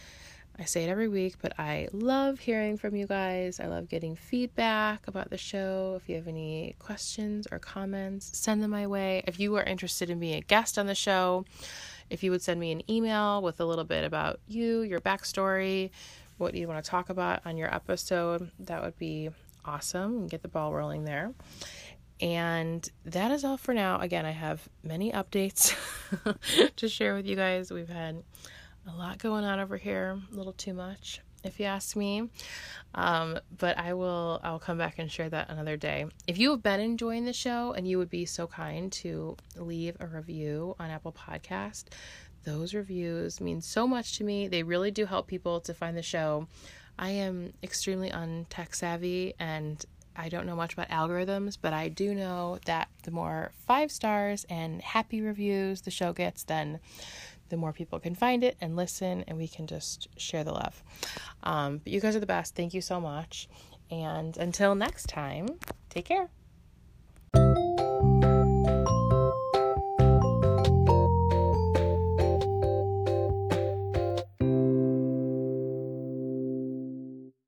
I 0.60 0.64
say 0.64 0.82
it 0.82 0.88
every 0.88 1.06
week, 1.06 1.36
but 1.40 1.52
I 1.56 1.88
love 1.92 2.40
hearing 2.40 2.76
from 2.76 2.96
you 2.96 3.06
guys. 3.06 3.60
I 3.60 3.66
love 3.66 3.88
getting 3.88 4.16
feedback 4.16 5.06
about 5.06 5.30
the 5.30 5.38
show. 5.38 5.94
If 6.02 6.08
you 6.08 6.16
have 6.16 6.26
any 6.26 6.74
questions 6.80 7.46
or 7.52 7.60
comments, 7.60 8.36
send 8.36 8.60
them 8.60 8.72
my 8.72 8.88
way. 8.88 9.22
If 9.28 9.38
you 9.38 9.54
are 9.54 9.62
interested 9.62 10.10
in 10.10 10.18
being 10.18 10.34
a 10.34 10.40
guest 10.40 10.76
on 10.76 10.86
the 10.86 10.96
show, 10.96 11.44
if 12.10 12.24
you 12.24 12.32
would 12.32 12.42
send 12.42 12.58
me 12.58 12.72
an 12.72 12.82
email 12.90 13.40
with 13.40 13.60
a 13.60 13.64
little 13.64 13.84
bit 13.84 14.04
about 14.04 14.40
you, 14.48 14.82
your 14.82 15.00
backstory, 15.00 15.90
what 16.38 16.54
you 16.54 16.66
want 16.66 16.84
to 16.84 16.90
talk 16.90 17.08
about 17.08 17.46
on 17.46 17.56
your 17.56 17.72
episode, 17.72 18.50
that 18.58 18.82
would 18.82 18.98
be 18.98 19.30
awesome 19.64 20.18
and 20.18 20.30
get 20.30 20.42
the 20.42 20.48
ball 20.48 20.74
rolling 20.74 21.04
there. 21.04 21.32
And 22.20 22.88
that 23.04 23.30
is 23.30 23.44
all 23.44 23.56
for 23.58 23.74
now. 23.74 24.00
Again, 24.00 24.26
I 24.26 24.32
have 24.32 24.68
many 24.82 25.12
updates 25.12 25.76
to 26.76 26.88
share 26.88 27.14
with 27.14 27.26
you 27.26 27.36
guys. 27.36 27.70
We've 27.70 27.88
had 27.88 28.24
a 28.88 28.96
lot 28.96 29.18
going 29.18 29.44
on 29.44 29.60
over 29.60 29.76
here, 29.76 30.18
a 30.32 30.34
little 30.34 30.52
too 30.52 30.72
much, 30.72 31.20
if 31.44 31.60
you 31.60 31.66
ask 31.66 31.96
me. 31.96 32.28
Um, 32.94 33.38
but 33.58 33.78
I 33.78 33.94
will 33.94 34.40
I'll 34.42 34.58
come 34.58 34.78
back 34.78 34.98
and 34.98 35.10
share 35.10 35.28
that 35.28 35.50
another 35.50 35.76
day. 35.76 36.06
If 36.26 36.38
you 36.38 36.50
have 36.50 36.62
been 36.62 36.80
enjoying 36.80 37.24
the 37.24 37.32
show 37.32 37.72
and 37.72 37.86
you 37.86 37.98
would 37.98 38.10
be 38.10 38.24
so 38.24 38.46
kind 38.46 38.90
to 38.92 39.36
leave 39.56 39.96
a 40.00 40.06
review 40.06 40.74
on 40.78 40.90
Apple 40.90 41.12
Podcast, 41.12 41.84
those 42.44 42.74
reviews 42.74 43.40
mean 43.40 43.60
so 43.60 43.86
much 43.86 44.16
to 44.18 44.24
me. 44.24 44.48
They 44.48 44.62
really 44.62 44.90
do 44.90 45.04
help 45.04 45.26
people 45.26 45.60
to 45.60 45.74
find 45.74 45.96
the 45.96 46.02
show. 46.02 46.48
I 46.98 47.10
am 47.10 47.52
extremely 47.62 48.10
untech 48.10 48.74
savvy 48.74 49.34
and 49.38 49.84
I 50.16 50.28
don't 50.28 50.46
know 50.46 50.56
much 50.56 50.72
about 50.72 50.88
algorithms, 50.88 51.56
but 51.60 51.72
I 51.72 51.88
do 51.88 52.12
know 52.12 52.58
that 52.64 52.88
the 53.04 53.12
more 53.12 53.52
five 53.68 53.92
stars 53.92 54.44
and 54.50 54.82
happy 54.82 55.20
reviews 55.20 55.82
the 55.82 55.92
show 55.92 56.12
gets, 56.12 56.42
then 56.42 56.80
the 57.48 57.56
more 57.56 57.72
people 57.72 57.98
can 57.98 58.14
find 58.14 58.44
it 58.44 58.56
and 58.60 58.76
listen, 58.76 59.24
and 59.26 59.38
we 59.38 59.48
can 59.48 59.66
just 59.66 60.08
share 60.16 60.44
the 60.44 60.52
love. 60.52 60.82
Um, 61.42 61.78
but 61.78 61.92
you 61.92 62.00
guys 62.00 62.16
are 62.16 62.20
the 62.20 62.26
best. 62.26 62.54
Thank 62.54 62.74
you 62.74 62.80
so 62.80 63.00
much. 63.00 63.48
And 63.90 64.36
until 64.36 64.74
next 64.74 65.08
time, 65.08 65.48
take 65.88 66.04
care. 66.06 66.30